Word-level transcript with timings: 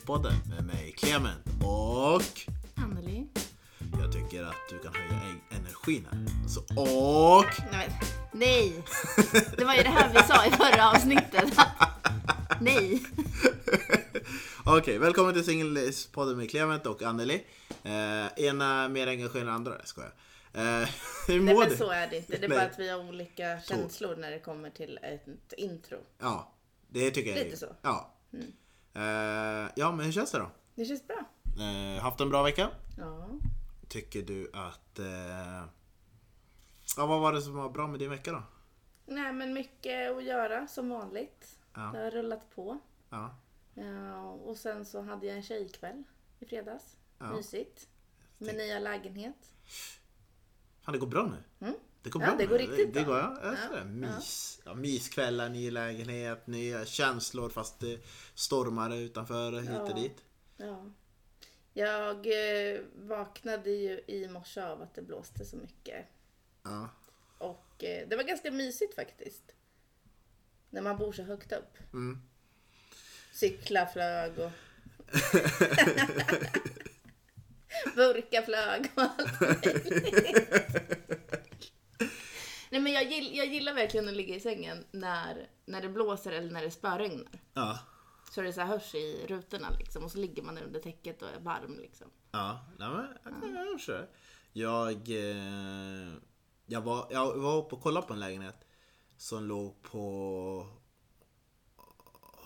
Singelspodden 0.00 0.32
med 0.48 0.64
mig 0.64 0.92
Clement 0.96 1.44
och 1.64 2.22
Anneli. 2.84 3.26
jag 4.00 4.12
tycker 4.12 4.42
att 4.44 4.54
du 4.70 4.78
kan 4.78 4.94
höja 4.94 5.34
energin 5.50 6.06
här. 6.10 6.26
Så, 6.48 6.60
och 6.60 7.44
Nej, 7.72 7.88
men, 8.32 8.40
nej! 8.40 8.82
Det 9.56 9.64
var 9.64 9.74
ju 9.74 9.82
det 9.82 9.88
här 9.88 10.08
vi 10.14 10.22
sa 10.22 10.46
i 10.46 10.50
förra 10.50 10.90
avsnittet. 10.90 11.58
nej! 12.60 13.02
Okej, 14.64 14.98
välkommen 14.98 15.34
till 15.34 15.44
Singelspodden 15.44 16.36
med 16.36 16.50
Clement 16.50 16.86
och 16.86 17.02
Anneli. 17.02 17.44
Eh, 17.82 18.44
ena 18.46 18.88
mer 18.88 19.06
engagerad 19.06 19.48
än 19.48 19.54
andra, 19.54 19.74
jag 19.78 19.88
skojar. 19.88 20.12
Eh, 20.52 20.62
hur 21.26 21.40
Nej 21.40 21.54
mår 21.54 21.60
men 21.60 21.68
du? 21.70 21.76
så 21.76 21.90
är 21.90 22.06
det 22.10 22.16
inte. 22.16 22.36
Det 22.38 22.44
är 22.44 22.48
Nej. 22.48 22.58
bara 22.58 22.66
att 22.66 22.78
vi 22.78 22.88
har 22.88 23.08
olika 23.08 23.60
känslor 23.60 24.16
när 24.16 24.30
det 24.30 24.38
kommer 24.38 24.70
till 24.70 24.98
ett 25.02 25.52
intro. 25.56 25.98
Ja, 26.18 26.52
det 26.88 27.10
tycker 27.10 27.30
jag. 27.36 27.44
Lite 27.44 27.56
så. 27.56 27.66
Mm. 27.66 27.76
Ja. 27.82 28.14
Eh, 28.32 28.38
ja, 29.74 29.92
men 29.92 30.00
hur 30.00 30.12
känns 30.12 30.32
det 30.32 30.38
då? 30.38 30.50
Det 30.74 30.84
känns 30.84 31.06
bra. 31.06 31.24
Eh, 31.58 32.02
haft 32.02 32.20
en 32.20 32.28
bra 32.30 32.42
vecka? 32.42 32.70
Ja. 32.98 33.28
Tycker 33.88 34.22
du 34.22 34.50
att... 34.54 34.98
Eh, 34.98 35.64
ja, 36.96 37.06
vad 37.06 37.20
var 37.20 37.32
det 37.32 37.42
som 37.42 37.54
var 37.54 37.70
bra 37.70 37.86
med 37.86 37.98
din 37.98 38.10
vecka 38.10 38.32
då? 38.32 38.42
Nej 39.06 39.32
men 39.32 39.52
mycket 39.52 40.16
att 40.16 40.24
göra 40.24 40.66
som 40.66 40.88
vanligt. 40.88 41.58
Ja. 41.74 41.80
Det 41.80 41.98
har 41.98 42.10
rullat 42.10 42.50
på. 42.54 42.78
Ja. 43.10 43.34
Ja, 43.74 44.22
och 44.22 44.56
sen 44.56 44.84
så 44.84 45.02
hade 45.02 45.26
jag 45.26 45.36
en 45.36 45.42
tjejkväll 45.42 46.04
i 46.38 46.46
fredags. 46.46 46.96
Ja. 47.18 47.32
Mysigt. 47.32 47.88
Med 48.38 48.54
nya 48.54 48.78
lägenhet. 48.78 49.54
Fan, 50.80 50.92
det 50.92 50.98
går 50.98 51.06
bra 51.06 51.26
nu. 51.26 51.66
Mm. 51.66 51.78
Det 52.02 52.10
går 52.10 52.22
Ja, 52.22 52.28
bra 52.28 52.36
det 52.36 52.46
går 52.46 52.58
riktigt 52.58 52.94
det 52.94 53.04
bra. 53.04 53.26
Går, 53.28 53.38
ja, 53.42 53.54
Ja, 53.72 53.76
det. 53.78 53.84
Mys. 53.84 54.60
Ja. 54.64 54.74
myskvällar, 54.74 55.48
ny 55.48 55.70
lägenhet, 55.70 56.46
nya 56.46 56.84
känslor 56.84 57.48
fast 57.48 57.80
det 57.80 58.00
stormar 58.34 58.94
utanför 58.96 59.52
hit 59.60 59.70
och 59.70 59.90
Ja. 59.90 59.94
dit. 59.94 60.24
Ja. 60.56 60.90
Jag 61.72 62.26
eh, 62.26 62.80
vaknade 62.94 63.70
ju 63.70 64.00
i 64.06 64.28
morse 64.28 64.60
av 64.62 64.82
att 64.82 64.94
det 64.94 65.02
blåste 65.02 65.44
så 65.44 65.56
mycket. 65.56 66.06
Ja. 66.62 66.88
Och 67.38 67.84
eh, 67.84 68.08
det 68.08 68.16
var 68.16 68.22
ganska 68.24 68.50
mysigt 68.50 68.94
faktiskt. 68.94 69.54
När 70.70 70.82
man 70.82 70.96
bor 70.98 71.12
så 71.12 71.22
högt 71.22 71.52
upp. 71.52 71.78
Mm. 71.92 72.20
Cyklar 73.32 73.86
flög 73.86 74.38
och... 74.38 74.50
Burkar 77.94 78.42
flög 78.42 78.90
och 78.94 79.02
allt 79.02 79.40
möjligt. 79.40 80.96
Nej 82.70 82.80
men 82.80 82.92
jag, 82.92 83.12
gill, 83.12 83.36
jag 83.36 83.46
gillar 83.46 83.74
verkligen 83.74 84.08
att 84.08 84.14
ligga 84.14 84.34
i 84.34 84.40
sängen 84.40 84.84
när, 84.90 85.48
när 85.64 85.82
det 85.82 85.88
blåser 85.88 86.32
eller 86.32 86.50
när 86.50 86.62
det 86.62 86.70
spöregnar. 86.70 87.40
Ja. 87.54 87.78
Så 88.30 88.42
det 88.42 88.52
så 88.52 88.60
här 88.60 88.68
hörs 88.68 88.94
i 88.94 89.26
rutorna 89.28 89.70
liksom 89.78 90.04
och 90.04 90.10
så 90.10 90.18
ligger 90.18 90.42
man 90.42 90.58
under 90.58 90.80
täcket 90.80 91.22
och 91.22 91.28
är 91.28 91.40
varm 91.40 91.78
liksom. 91.78 92.06
Ja, 92.30 92.66
nej, 92.78 92.88
men 92.90 93.06
jag 93.24 93.42
kan 93.42 93.54
jag 93.54 93.80
köra. 93.80 94.06
Jag, 94.52 95.08
eh, 95.08 96.12
jag, 96.66 96.80
var, 96.80 97.06
jag 97.10 97.36
var 97.36 97.56
uppe 97.56 97.74
och 97.74 97.82
kollade 97.82 98.06
på 98.06 98.12
en 98.12 98.20
lägenhet 98.20 98.64
som 99.16 99.44
låg 99.44 99.82
på, 99.82 100.66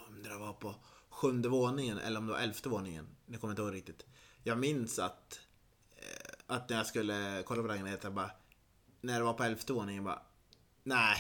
om 0.09 0.23
det 0.23 0.39
var 0.39 0.53
på 0.53 0.75
sjunde 1.09 1.49
våningen 1.49 1.99
eller 1.99 2.19
om 2.19 2.27
det 2.27 2.33
var 2.33 2.41
elfte 2.41 2.69
våningen. 2.69 3.09
Jag 3.27 3.41
kommer 3.41 3.53
inte 3.53 3.63
ihåg 3.63 3.75
riktigt. 3.75 4.07
Jag 4.43 4.59
minns 4.59 4.99
att, 4.99 5.41
eh, 5.97 6.55
att 6.55 6.69
när 6.69 6.77
jag 6.77 6.87
skulle 6.87 7.43
kolla 7.47 7.63
på 7.63 7.69
lägenheten, 7.69 8.01
jag 8.03 8.15
bara, 8.15 8.31
när 9.05 9.19
det 9.19 9.25
var 9.25 9.33
på 9.35 9.43
elfte 9.45 9.73
våningen, 9.73 10.05
bara, 10.05 10.23
nej, 10.83 11.17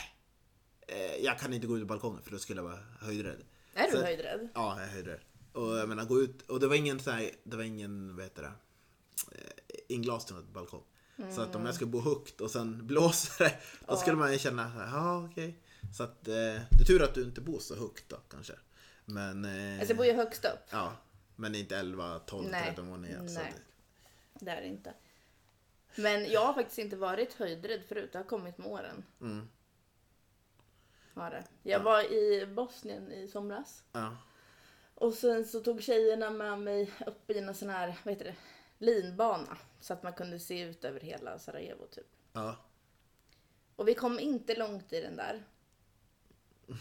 eh, 0.87 1.17
jag 1.25 1.39
kan 1.39 1.53
inte 1.53 1.67
gå 1.67 1.77
ut 1.77 1.83
på 1.83 1.87
balkongen 1.87 2.23
för 2.23 2.31
då 2.31 2.39
skulle 2.39 2.59
jag 2.61 2.69
vara 2.69 2.79
höjdrädd. 3.01 3.45
Är 3.75 3.87
du 3.87 3.93
Så- 3.97 4.03
höjdrädd? 4.05 4.49
Ja, 4.55 4.81
jag 4.81 4.89
höjde 4.89 5.11
det. 5.11 5.21
Och 5.59 5.77
jag 5.79 5.89
menar, 5.89 6.05
gå 6.05 6.21
ut. 6.21 6.43
Och 6.51 6.61
det 6.61 6.67
var 6.69 6.75
ingen 6.75 7.01
så 7.01 7.11
här, 7.11 7.31
det 7.45 7.57
var 7.57 7.65
ingen, 7.65 8.17
vad 8.17 8.25
heter 8.25 8.43
det, 8.43 8.53
eh, 9.33 9.79
inglas 9.89 10.25
till 10.25 10.35
något 10.35 10.49
balkong. 10.49 10.83
Så 11.35 11.41
att 11.41 11.55
om 11.55 11.67
jag 11.67 11.75
skulle 11.75 11.91
bo 11.91 12.01
högt 12.01 12.41
och 12.41 12.51
sen 12.51 12.87
blåser 12.87 13.45
det, 13.45 13.59
då 13.89 13.97
skulle 13.97 14.17
man 14.17 14.33
ju 14.33 14.39
känna, 14.39 14.73
ja 14.93 15.25
okej. 15.31 15.59
Så 15.97 16.03
att, 16.03 16.29
eh, 16.29 16.35
det 16.35 16.81
är 16.81 16.85
tur 16.87 17.03
att 17.03 17.15
du 17.15 17.23
inte 17.23 17.41
bor 17.41 17.59
så 17.59 17.77
högt 17.77 18.09
då 18.09 18.17
kanske. 18.31 18.53
Men, 19.05 19.45
eh, 19.45 19.73
Alltså 19.79 19.89
jag 19.91 19.97
bor 19.97 20.07
ju 20.07 20.13
högst 20.13 20.45
upp. 20.45 20.61
ja. 20.71 20.93
Men 21.37 21.55
inte 21.55 21.77
11, 21.77 22.19
12, 22.19 22.49
Nej. 22.51 22.65
13 22.67 22.89
våningar. 22.91 23.19
Så 23.27 23.35
Nej. 23.35 23.55
att, 23.55 24.41
Det 24.45 24.51
är 24.51 24.61
det 24.61 24.67
inte. 24.67 24.95
Men 25.97 26.31
jag 26.31 26.47
har 26.47 26.55
faktiskt 26.55 26.79
inte 26.79 26.97
varit 26.97 27.33
höjdrädd 27.35 27.85
förut. 27.85 28.13
Det 28.13 28.19
har 28.19 28.25
kommit 28.25 28.59
med 28.59 28.67
åren. 28.67 29.05
mm, 29.21 29.49
Var 31.15 31.31
det. 31.31 31.45
Jag 31.63 31.81
var 31.81 32.13
i 32.13 32.47
Bosnien 32.47 33.13
i 33.13 33.29
somras. 33.29 33.83
ja. 33.93 34.17
Och 34.97 35.15
sen 35.15 35.45
så 35.45 35.61
tog 35.61 35.83
tjejerna 35.83 36.31
med 36.31 36.59
mig 36.59 36.93
upp 37.07 37.31
i 37.31 37.39
en 37.39 37.55
sån 37.55 37.69
här, 37.71 37.99
vad 38.05 38.15
heter 38.15 38.25
det, 38.25 38.37
linbana. 38.87 39.59
Så 39.81 39.93
att 39.93 40.03
man 40.03 40.13
kunde 40.13 40.39
se 40.39 40.61
ut 40.61 40.85
över 40.85 41.01
hela 41.01 41.39
Sarajevo 41.39 41.87
typ. 41.87 42.07
Ja. 42.33 42.57
Och 43.77 43.89
vi 43.89 43.95
kom 43.95 44.19
inte 44.21 44.55
långt 44.57 44.93
i 44.93 45.01
den 45.01 45.17
där. 45.17 45.45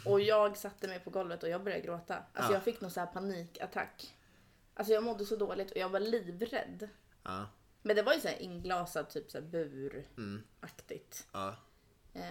Och 0.05 0.21
jag 0.21 0.57
satte 0.57 0.87
mig 0.87 0.99
på 0.99 1.09
golvet 1.09 1.43
och 1.43 1.49
jag 1.49 1.63
började 1.63 1.83
gråta. 1.83 2.15
Alltså 2.33 2.51
Ja. 2.51 2.55
jag 2.55 2.63
fick 2.63 2.81
någon 2.81 2.91
sån 2.91 3.03
här 3.05 3.13
panikattack. 3.13 4.15
Alltså 4.73 4.93
jag 4.93 5.03
mådde 5.03 5.25
så 5.25 5.35
dåligt 5.35 5.71
och 5.71 5.77
jag 5.77 5.89
var 5.89 5.99
livrädd. 5.99 6.89
Ja. 7.23 7.45
Men 7.85 7.95
det 7.95 8.01
var 8.01 8.13
ju 8.13 8.19
så 8.19 8.27
här 8.27 8.41
inglasad 8.41 9.09
typ 9.09 9.31
så 9.31 9.37
här 9.37 9.45
buraktigt. 9.45 11.27
Ja. 11.33 11.55
Eh, 12.13 12.23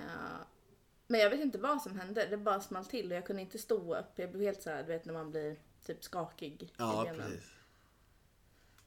men 1.06 1.20
jag 1.20 1.30
vet 1.30 1.40
inte 1.40 1.58
vad 1.58 1.82
som 1.82 1.98
hände. 2.00 2.26
Det 2.26 2.36
bara 2.36 2.60
small 2.60 2.84
till 2.84 3.10
och 3.12 3.16
jag 3.16 3.26
kunde 3.26 3.42
inte 3.42 3.58
stå 3.58 3.96
upp. 3.96 4.06
Jag 4.14 4.32
blev 4.32 4.42
helt 4.42 4.62
så 4.62 4.70
här, 4.70 4.82
du 4.82 4.88
vet 4.88 5.04
när 5.04 5.12
man 5.14 5.30
blir 5.30 5.56
typ 5.86 6.04
skakig 6.04 6.62
i 6.62 6.70
Ja, 6.76 7.02
benen. 7.04 7.30
precis. 7.30 7.50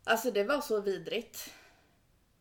Alltså 0.04 0.32
det 0.32 0.44
var 0.44 0.62
så 0.62 0.82
vidrigt. 0.82 1.54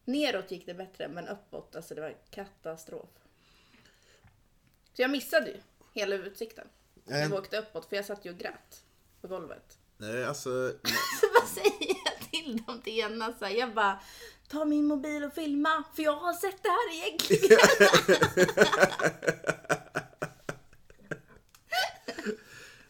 Neråt 0.05 0.51
gick 0.51 0.67
det 0.67 0.75
bättre 0.75 1.09
men 1.09 1.29
uppåt, 1.29 1.77
alltså 1.77 1.95
det 1.95 2.01
var 2.01 2.17
katastrof. 2.31 3.09
Så 4.93 5.03
jag 5.03 5.11
missade 5.11 5.51
ju 5.51 5.61
hela 5.93 6.15
utsikten. 6.17 6.69
Ähm. 7.09 7.21
Jag 7.21 7.33
åkte 7.33 7.59
uppåt 7.59 7.87
för 7.87 7.97
jag 7.97 8.05
satt 8.05 8.25
ju 8.25 8.31
och 8.31 8.39
grät 8.39 8.85
på 9.21 9.29
golvet. 9.29 9.79
Nej, 9.97 10.25
alltså, 10.25 10.51
Så 11.21 11.27
vad 11.41 11.49
säger 11.49 11.95
till 12.34 12.62
dem 12.67 12.81
till 12.81 12.99
ena 12.99 13.33
så 13.39 13.45
här, 13.45 13.53
Jag 13.53 13.75
bara, 13.75 14.00
ta 14.49 14.65
min 14.65 14.87
mobil 14.87 15.25
och 15.25 15.34
filma 15.34 15.84
för 15.97 16.03
jag 16.03 16.17
har 16.17 16.33
sett 16.33 16.62
det 16.62 16.69
här 16.69 16.95
egentligen. 16.95 17.59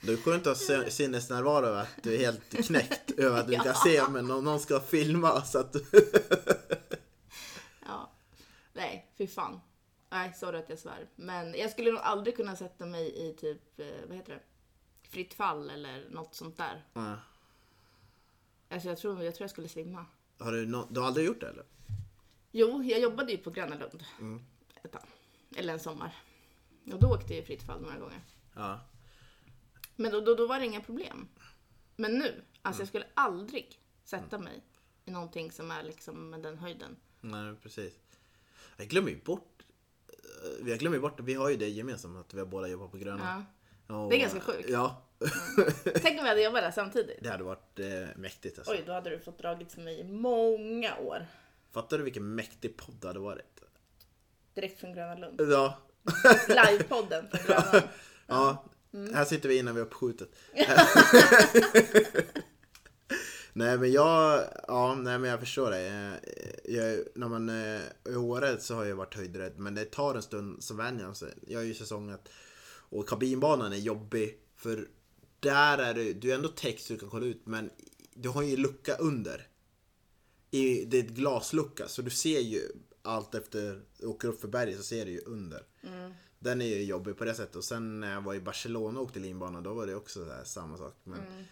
Det 0.06 0.12
är 0.12 0.16
skönt 0.16 0.46
att 0.46 0.68
ha 0.68 0.90
sinnesnärvaro 0.90 1.66
över 1.66 1.82
att 1.82 2.02
du 2.02 2.14
är 2.14 2.18
helt 2.18 2.66
knäckt 2.66 3.10
över 3.10 3.40
att 3.40 3.46
du 3.46 3.52
inte 3.54 3.64
kan 3.72 3.74
se 3.74 4.08
men 4.08 4.30
om 4.30 4.44
någon 4.44 4.60
ska 4.60 4.80
filma 4.80 5.42
så 5.42 5.58
att 5.58 5.72
du... 5.72 5.84
Ja. 7.86 8.10
Nej, 8.72 9.12
fy 9.18 9.26
fan. 9.26 9.60
Nej, 10.10 10.34
sorry 10.34 10.58
att 10.58 10.68
jag 10.68 10.78
svär. 10.78 11.08
Men 11.16 11.54
jag 11.54 11.70
skulle 11.70 11.90
nog 11.90 12.00
aldrig 12.00 12.36
kunna 12.36 12.56
sätta 12.56 12.86
mig 12.86 13.28
i 13.28 13.32
typ, 13.32 13.80
eh, 13.80 13.86
vad 14.08 14.16
heter 14.16 14.32
det? 14.32 14.40
Fritt 15.08 15.34
fall 15.34 15.70
eller 15.70 16.08
något 16.10 16.34
sånt 16.34 16.56
där. 16.56 16.84
Ja. 16.92 17.16
Alltså 18.68 18.88
jag 18.88 18.98
tror 18.98 19.22
jag, 19.22 19.34
tror 19.34 19.42
jag 19.44 19.50
skulle 19.50 19.68
svimma. 19.68 20.06
Har 20.38 20.52
du, 20.52 20.66
nå- 20.66 20.88
du 20.90 21.00
har 21.00 21.06
aldrig 21.06 21.26
gjort 21.26 21.40
det 21.40 21.48
eller? 21.48 21.64
Jo, 22.52 22.82
jag 22.82 23.00
jobbade 23.00 23.32
ju 23.32 23.38
på 23.38 23.50
Gröna 23.50 23.76
Lund. 23.76 24.04
Ett 24.84 24.92
tag. 24.92 25.02
Eller 25.56 25.72
en 25.72 25.80
sommar. 25.80 26.16
Och 26.92 27.00
då 27.00 27.06
åkte 27.14 27.34
jag 27.34 27.42
i 27.42 27.46
fritt 27.46 27.62
fall 27.62 27.80
några 27.82 27.98
gånger. 27.98 28.20
Ja. 28.54 28.80
Men 29.96 30.12
då, 30.12 30.20
då, 30.20 30.34
då 30.34 30.46
var 30.46 30.58
det 30.60 30.64
inga 30.66 30.80
problem. 30.80 31.28
Men 31.96 32.18
nu, 32.18 32.44
alltså 32.62 32.82
jag 32.82 32.88
skulle 32.88 33.06
aldrig 33.14 33.80
sätta 34.04 34.38
mig 34.38 34.62
i 35.04 35.10
någonting 35.10 35.52
som 35.52 35.70
är 35.70 35.82
liksom 35.82 36.30
med 36.30 36.42
den 36.42 36.58
höjden. 36.58 36.96
Nej, 37.20 37.54
precis. 37.62 37.94
Jag 38.76 38.88
glömmer 38.88 39.10
ju 39.10 39.20
bort... 39.24 39.62
eh, 40.62 40.68
Jag 40.68 40.78
glömmer 40.78 40.98
bort, 40.98 41.20
vi 41.20 41.34
har 41.34 41.50
ju 41.50 41.56
det 41.56 41.68
gemensamt 41.68 42.16
att 42.18 42.34
vi 42.34 42.38
har 42.38 42.46
båda 42.46 42.68
jobbat 42.68 42.90
på 42.90 42.96
Gröna. 42.98 43.44
Och- 43.86 44.10
Det 44.10 44.16
är 44.16 44.20
ganska 44.20 44.40
sjukt. 44.40 44.68
Ja. 44.70 45.03
Tänk 46.02 46.18
om 46.18 46.24
vi 46.24 46.28
hade 46.28 46.42
jobbat 46.42 46.62
där 46.62 46.70
samtidigt. 46.70 47.18
Det 47.22 47.28
hade 47.28 47.44
varit 47.44 47.78
eh, 47.78 47.86
mäktigt 48.16 48.58
alltså. 48.58 48.72
Oj, 48.72 48.82
då 48.86 48.92
hade 48.92 49.10
du 49.10 49.18
fått 49.18 49.38
dragits 49.38 49.76
med 49.76 49.98
i 49.98 50.04
många 50.04 50.96
år. 50.98 51.26
Fattar 51.72 51.98
du 51.98 52.04
vilken 52.04 52.34
mäktig 52.34 52.76
podd 52.76 52.94
det 53.00 53.06
hade 53.06 53.20
varit? 53.20 53.60
Direkt 54.54 54.80
från 54.80 54.94
Gröna 54.94 55.14
Lund. 55.14 55.40
Ja. 55.40 55.78
Livepodden 56.48 57.28
från 57.28 57.40
Gröna 57.46 57.72
Lund. 57.72 57.84
Ja. 58.26 58.64
Mm. 58.94 59.14
Här 59.14 59.24
sitter 59.24 59.48
vi 59.48 59.58
innan 59.58 59.74
vi 59.74 59.80
har 59.80 59.86
uppskjutet. 59.86 60.28
nej 63.52 63.78
men 63.78 63.92
jag, 63.92 64.44
ja 64.68 64.94
nej 64.94 65.18
men 65.18 65.30
jag 65.30 65.40
förstår 65.40 65.70
det. 65.70 65.82
Jag, 65.82 66.18
jag, 66.64 66.98
när 67.14 67.28
man 67.28 67.48
är 67.48 67.80
i 68.08 68.16
Åre 68.16 68.60
så 68.60 68.74
har 68.74 68.84
jag 68.84 68.96
varit 68.96 69.14
höjdrädd 69.14 69.58
men 69.58 69.74
det 69.74 69.84
tar 69.84 70.14
en 70.14 70.22
stund 70.22 70.64
så 70.64 70.74
vänjer 70.74 71.04
man 71.04 71.14
sig. 71.14 71.34
Jag 71.46 71.58
har 71.58 71.64
ju 71.64 71.74
säsongat 71.74 72.28
och 72.94 73.08
kabinbanan 73.08 73.72
är 73.72 73.76
jobbig 73.76 74.38
för 74.56 74.88
där 75.44 75.78
är 75.78 75.94
det, 75.94 76.12
du 76.12 76.30
är 76.30 76.34
ändå 76.34 76.48
text 76.48 76.88
du 76.88 76.98
kan 76.98 77.10
kolla 77.10 77.26
ut 77.26 77.46
men 77.46 77.70
du 78.14 78.28
har 78.28 78.42
ju 78.42 78.56
lucka 78.56 78.96
under. 78.96 79.48
I, 80.50 80.84
det 80.84 80.98
är 80.98 81.04
ett 81.04 81.10
glaslucka 81.10 81.88
så 81.88 82.02
du 82.02 82.10
ser 82.10 82.40
ju 82.40 82.68
allt 83.02 83.34
efter, 83.34 83.82
åker 84.02 84.28
upp 84.28 84.40
för 84.40 84.48
berget 84.48 84.76
så 84.76 84.82
ser 84.82 85.04
du 85.04 85.10
ju 85.10 85.20
under. 85.20 85.62
Den 86.38 86.62
är 86.62 86.66
ju 86.66 86.84
jobbig 86.84 87.18
på 87.18 87.24
det 87.24 87.34
sättet. 87.34 87.56
Och 87.56 87.64
sen 87.64 88.00
när 88.00 88.12
jag 88.12 88.20
var 88.20 88.34
i 88.34 88.40
Barcelona 88.40 88.98
och 88.98 89.04
åkte 89.04 89.20
linbana 89.20 89.60
då 89.60 89.74
var 89.74 89.86
det 89.86 89.94
också 89.94 90.24
så 90.24 90.32
här 90.32 90.44
samma 90.44 90.76
sak. 90.76 90.94
Men, 91.04 91.20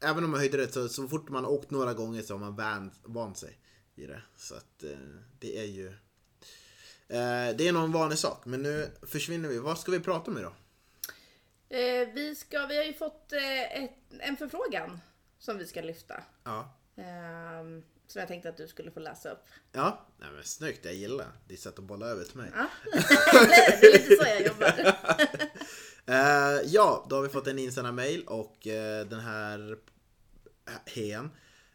även 0.00 0.24
om 0.24 0.30
man 0.30 0.40
höjde 0.40 0.56
det 0.56 0.72
så, 0.72 0.88
så 0.88 1.08
fort 1.08 1.28
man 1.28 1.44
har 1.44 1.50
åkt 1.50 1.70
några 1.70 1.94
gånger 1.94 2.22
så 2.22 2.34
har 2.34 2.38
man 2.38 2.56
van, 2.56 2.90
vant 3.04 3.38
sig 3.38 3.58
i 3.94 4.06
det. 4.06 4.22
Så 4.36 4.54
att 4.54 4.84
eh, 4.84 4.98
det 5.38 5.58
är 5.58 5.64
ju... 5.64 5.86
Eh, 7.08 7.56
det 7.56 7.68
är 7.68 7.72
nog 7.72 7.84
en 7.84 7.92
vanlig 7.92 8.18
sak, 8.18 8.46
men 8.46 8.62
nu 8.62 8.90
försvinner 9.02 9.48
vi. 9.48 9.58
Vad 9.58 9.78
ska 9.78 9.92
vi 9.92 10.00
prata 10.00 10.30
om 10.30 10.38
idag? 10.38 10.52
Eh, 11.68 12.08
vi, 12.14 12.34
ska, 12.34 12.66
vi 12.66 12.76
har 12.76 12.84
ju 12.84 12.92
fått 12.94 13.32
eh, 13.32 13.84
ett, 13.84 13.98
en 14.20 14.36
förfrågan 14.36 15.00
som 15.38 15.58
vi 15.58 15.66
ska 15.66 15.80
lyfta. 15.80 16.22
Ja. 16.44 16.74
Ehm, 16.96 17.82
som 18.06 18.18
jag 18.18 18.28
tänkte 18.28 18.48
att 18.48 18.56
du 18.56 18.68
skulle 18.68 18.90
få 18.90 19.00
läsa 19.00 19.30
upp. 19.30 19.44
Ja, 19.72 20.06
nej 20.18 20.28
men 20.34 20.44
snyggt. 20.44 20.84
Jag 20.84 20.94
gillar 20.94 21.26
ditt 21.48 21.60
sätt 21.60 21.78
att 21.78 21.84
bolla 21.84 22.06
över 22.06 22.24
till 22.24 22.36
mig. 22.36 22.50
Ja. 22.54 22.66
det 23.48 23.86
är 23.86 23.92
lite 23.92 24.16
så 24.16 24.28
jag 24.28 24.46
jobbar. 24.46 24.96
Eh, 26.06 26.60
ja, 26.64 27.06
då 27.10 27.16
har 27.16 27.22
vi 27.22 27.28
fått 27.28 27.46
en 27.46 27.58
insändarmail 27.58 28.24
och 28.24 28.66
eh, 28.66 29.06
den 29.06 29.20
här 29.20 29.76
hen 30.86 31.30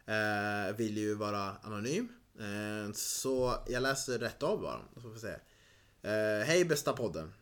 eh, 0.06 0.76
vill 0.76 0.96
ju 0.98 1.14
vara 1.14 1.56
anonym. 1.62 2.08
Eh, 2.38 2.92
så 2.92 3.54
jag 3.68 3.82
läser 3.82 4.18
rätt 4.18 4.42
av 4.42 4.60
bara. 4.60 4.80
Så 4.94 5.00
får 5.00 5.08
vi 5.10 5.18
se. 5.20 5.34
Eh, 6.02 6.44
Hej 6.46 6.64
bästa 6.64 6.92
podden. 6.92 7.32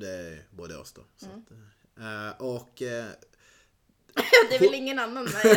Det 0.00 0.08
är 0.10 0.44
både 0.50 0.76
oss 0.76 0.92
då. 0.92 1.02
Så 1.16 1.26
att, 1.26 1.50
eh, 2.00 2.40
och 2.46 2.82
eh, 2.82 3.06
det 4.50 4.54
är 4.56 4.60
väl 4.60 4.74
ingen 4.74 4.98
annan 4.98 5.24
med 5.44 5.44
i 5.44 5.48
den? 5.48 5.56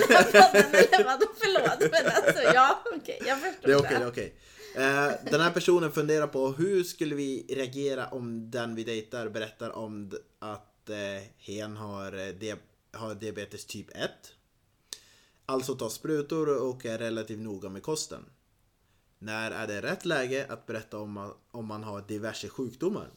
Förlåt. 1.38 1.92
Men 1.92 2.06
alltså, 2.06 2.44
ja, 2.54 2.84
okej. 2.96 3.22
jag 3.26 3.40
förstår 3.42 3.68
Det 3.68 3.74
är 3.74 3.78
okej, 3.80 3.98
det 4.00 4.08
okej. 4.08 4.36
Eh, 4.76 5.12
den 5.32 5.42
här 5.42 5.52
personen 5.52 5.92
funderar 5.92 6.28
på 6.28 6.48
hur 6.52 6.84
skulle 6.84 7.16
vi 7.16 7.46
reagera 7.50 8.08
om 8.08 8.52
den 8.52 8.76
vi 8.76 8.84
dejtar 8.84 9.30
berättar 9.30 9.70
om 9.70 10.12
att 10.40 10.90
eh, 10.90 11.24
hen 11.38 11.78
har, 11.78 12.14
eh, 12.28 12.34
di- 12.34 12.56
har 12.92 13.16
diabetes 13.16 13.66
typ 13.66 13.90
1. 13.98 14.12
Alltså 15.46 15.76
tar 15.76 15.90
sprutor 15.90 16.62
och 16.64 16.86
är 16.86 16.98
relativt 16.98 17.40
noga 17.40 17.70
med 17.70 17.84
kosten. 17.84 18.26
När 19.20 19.52
är 19.52 19.68
det 19.68 19.82
rätt 19.82 20.06
läge 20.06 20.46
att 20.50 20.66
berätta 20.66 20.98
om, 20.98 21.12
man- 21.12 21.34
om 21.52 21.66
man 21.66 21.84
har 21.84 22.02
diverse 22.08 22.50
sjukdomar? 22.50 23.10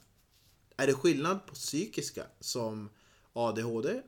Är 0.77 0.87
det 0.87 0.95
skillnad 0.95 1.47
på 1.47 1.55
psykiska 1.55 2.27
som 2.41 2.91
ADHD 3.33 4.03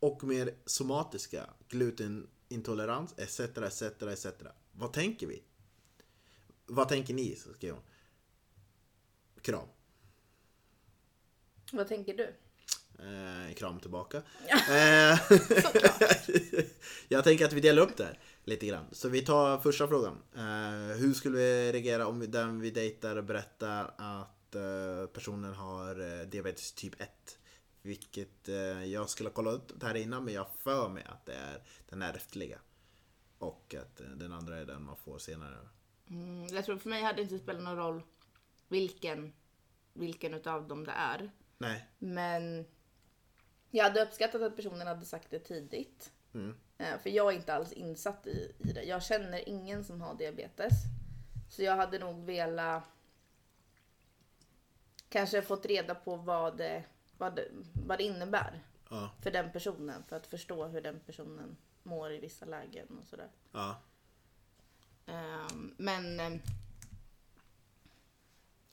och 0.00 0.24
mer 0.24 0.54
somatiska, 0.66 1.50
glutenintolerans 1.68 3.14
etc. 3.18 3.40
etc. 3.40 3.82
etc. 3.82 4.26
Vad 4.72 4.92
tänker 4.92 5.26
vi? 5.26 5.42
Vad 6.66 6.88
tänker 6.88 7.14
ni? 7.14 7.36
Så 7.36 7.54
skrev 7.54 7.74
hon. 7.74 7.82
Kram. 9.42 9.68
Vad 11.72 11.88
tänker 11.88 12.14
du? 12.16 12.34
Eh, 12.98 13.54
kram 13.54 13.80
tillbaka. 13.80 14.22
Eh, 14.48 15.18
jag 17.08 17.24
tänker 17.24 17.44
att 17.44 17.52
vi 17.52 17.60
delar 17.60 17.82
upp 17.82 17.96
det 17.96 18.04
här 18.04 18.18
lite 18.44 18.66
grann. 18.66 18.86
Så 18.92 19.08
vi 19.08 19.22
tar 19.22 19.58
första 19.58 19.88
frågan. 19.88 20.18
Eh, 20.36 20.96
hur 20.96 21.14
skulle 21.14 21.38
vi 21.38 21.72
reagera 21.72 22.06
om 22.06 22.30
den 22.30 22.60
vi 22.60 22.70
dejtar 22.70 23.22
berättar 23.22 23.94
att 23.98 24.43
eh, 24.54 25.06
personen 25.06 25.54
har 25.54 26.00
eh, 26.00 26.26
diabetes 26.26 26.72
typ 26.72 27.00
1? 27.00 27.38
Vilket 27.82 28.48
eh, 28.48 28.84
jag 28.84 29.10
skulle 29.10 29.28
ha 29.28 29.34
kollat 29.34 29.54
upp 29.54 29.80
det 29.80 29.86
här 29.86 29.94
innan 29.94 30.24
men 30.24 30.34
jag 30.34 30.46
för 30.58 30.88
mig 30.88 31.04
att 31.08 31.26
det 31.26 31.34
är 31.34 31.62
den 31.88 32.02
ärftliga. 32.02 32.58
Och 33.38 33.74
att 33.74 34.00
den 34.16 34.32
andra 34.32 34.58
är 34.58 34.64
den 34.64 34.82
man 34.82 34.96
får 34.96 35.18
senare. 35.18 35.56
Mm, 36.10 36.46
jag 36.46 36.64
tror 36.64 36.76
för 36.76 36.88
mig 36.90 37.02
hade 37.02 37.16
det 37.16 37.22
inte 37.22 37.38
spelat 37.38 37.62
någon 37.62 37.76
roll 37.76 38.02
vilken, 38.68 39.32
vilken 39.92 40.34
utav 40.34 40.68
dem 40.68 40.84
det 40.84 40.92
är. 40.92 41.30
Nej. 41.58 41.88
Men 41.98 42.64
jag 43.70 43.84
hade 43.84 44.02
uppskattat 44.02 44.42
att 44.42 44.56
personen 44.56 44.86
hade 44.86 45.04
sagt 45.04 45.30
det 45.30 45.38
tidigt. 45.38 46.12
Mm. 46.34 46.54
För 47.02 47.10
jag 47.10 47.32
är 47.32 47.36
inte 47.36 47.54
alls 47.54 47.72
insatt 47.72 48.26
i, 48.26 48.54
i 48.58 48.72
det. 48.72 48.82
Jag 48.82 49.02
känner 49.02 49.48
ingen 49.48 49.84
som 49.84 50.00
har 50.00 50.14
diabetes. 50.14 50.72
Så 51.48 51.62
jag 51.62 51.76
hade 51.76 51.98
nog 51.98 52.24
velat 52.24 52.84
kanske 55.14 55.42
fått 55.42 55.66
reda 55.66 55.94
på 55.94 56.16
vad 56.16 56.56
det, 56.56 56.84
vad 57.18 57.36
det, 57.36 57.48
vad 57.72 57.98
det 57.98 58.04
innebär 58.04 58.62
Ja. 58.88 59.10
för 59.22 59.30
den 59.30 59.52
personen. 59.52 60.04
För 60.08 60.16
att 60.16 60.26
förstå 60.26 60.66
hur 60.66 60.80
den 60.80 61.00
personen 61.00 61.56
mår 61.82 62.12
i 62.12 62.18
vissa 62.18 62.44
lägen 62.46 62.98
och 62.98 63.04
sådär. 63.08 63.30
Ja. 63.52 63.76
Ehm, 65.06 65.74
men... 65.78 66.20
ehm, 66.20 66.40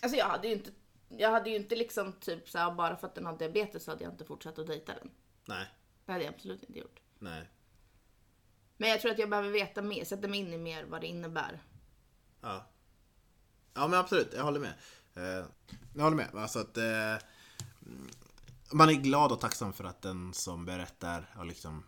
Alltså 0.03 0.17
jag 0.17 0.25
hade 0.25 0.47
ju 0.47 0.53
inte... 0.53 0.71
Jag 1.09 1.31
hade 1.31 1.49
ju 1.49 1.55
inte 1.55 1.75
liksom 1.75 2.13
typ 2.13 2.49
så 2.49 2.57
här, 2.57 2.71
bara 2.71 2.95
för 2.95 3.07
att 3.07 3.15
den 3.15 3.25
har 3.25 3.37
diabetes 3.37 3.83
så 3.83 3.91
hade 3.91 4.03
jag 4.03 4.13
inte 4.13 4.25
fortsatt 4.25 4.59
att 4.59 4.67
dejta 4.67 4.93
den. 4.93 5.11
Nej. 5.45 5.67
Det 6.05 6.11
hade 6.11 6.23
jag 6.23 6.33
absolut 6.33 6.63
inte 6.63 6.79
gjort. 6.79 6.99
Nej. 7.19 7.49
Men 8.77 8.89
jag 8.89 9.01
tror 9.01 9.11
att 9.11 9.19
jag 9.19 9.29
behöver 9.29 9.49
veta 9.49 9.81
mer, 9.81 10.05
sätta 10.05 10.27
mig 10.27 10.39
in 10.39 10.53
i 10.53 10.57
mer 10.57 10.83
vad 10.83 11.01
det 11.01 11.07
innebär. 11.07 11.63
Ja. 12.41 12.65
Ja 13.73 13.87
men 13.87 13.99
absolut, 13.99 14.33
jag 14.33 14.43
håller 14.43 14.59
med. 14.59 14.73
Eh, 15.15 15.45
jag 15.93 16.03
håller 16.03 16.17
med. 16.17 16.35
Alltså 16.35 16.59
att 16.59 16.77
eh, 16.77 17.17
man 18.71 18.89
är 18.89 18.93
glad 18.93 19.31
och 19.31 19.39
tacksam 19.39 19.73
för 19.73 19.83
att 19.83 20.01
den 20.01 20.33
som 20.33 20.65
berättar 20.65 21.29
har 21.33 21.45
liksom 21.45 21.83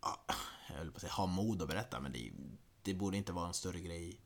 jag 0.00 0.76
höll 0.76 0.90
på 0.90 0.96
att 0.96 1.00
säga, 1.00 1.12
har 1.12 1.26
mod 1.26 1.62
att 1.62 1.68
berätta 1.68 2.00
men 2.00 2.12
det, 2.12 2.32
det 2.82 2.94
borde 2.94 3.16
inte 3.16 3.32
vara 3.32 3.46
en 3.46 3.54
större 3.54 3.80
grej 3.80 4.20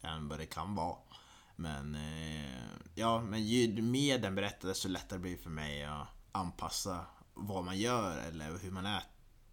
än 0.00 0.28
vad 0.28 0.38
det 0.38 0.46
kan 0.46 0.74
vara. 0.74 0.96
Men 1.56 1.94
eh, 1.94 2.68
ja, 2.94 3.20
men 3.20 3.44
ju 3.44 3.82
mer 3.82 4.18
den 4.18 4.34
berättar 4.34 4.68
desto 4.68 4.88
lättare 4.88 5.18
blir 5.18 5.36
det 5.36 5.42
för 5.42 5.50
mig 5.50 5.84
att 5.84 6.08
anpassa 6.32 7.06
vad 7.34 7.64
man 7.64 7.78
gör 7.78 8.18
eller 8.18 8.58
hur 8.58 8.70
man 8.70 8.86
äter, 8.86 9.08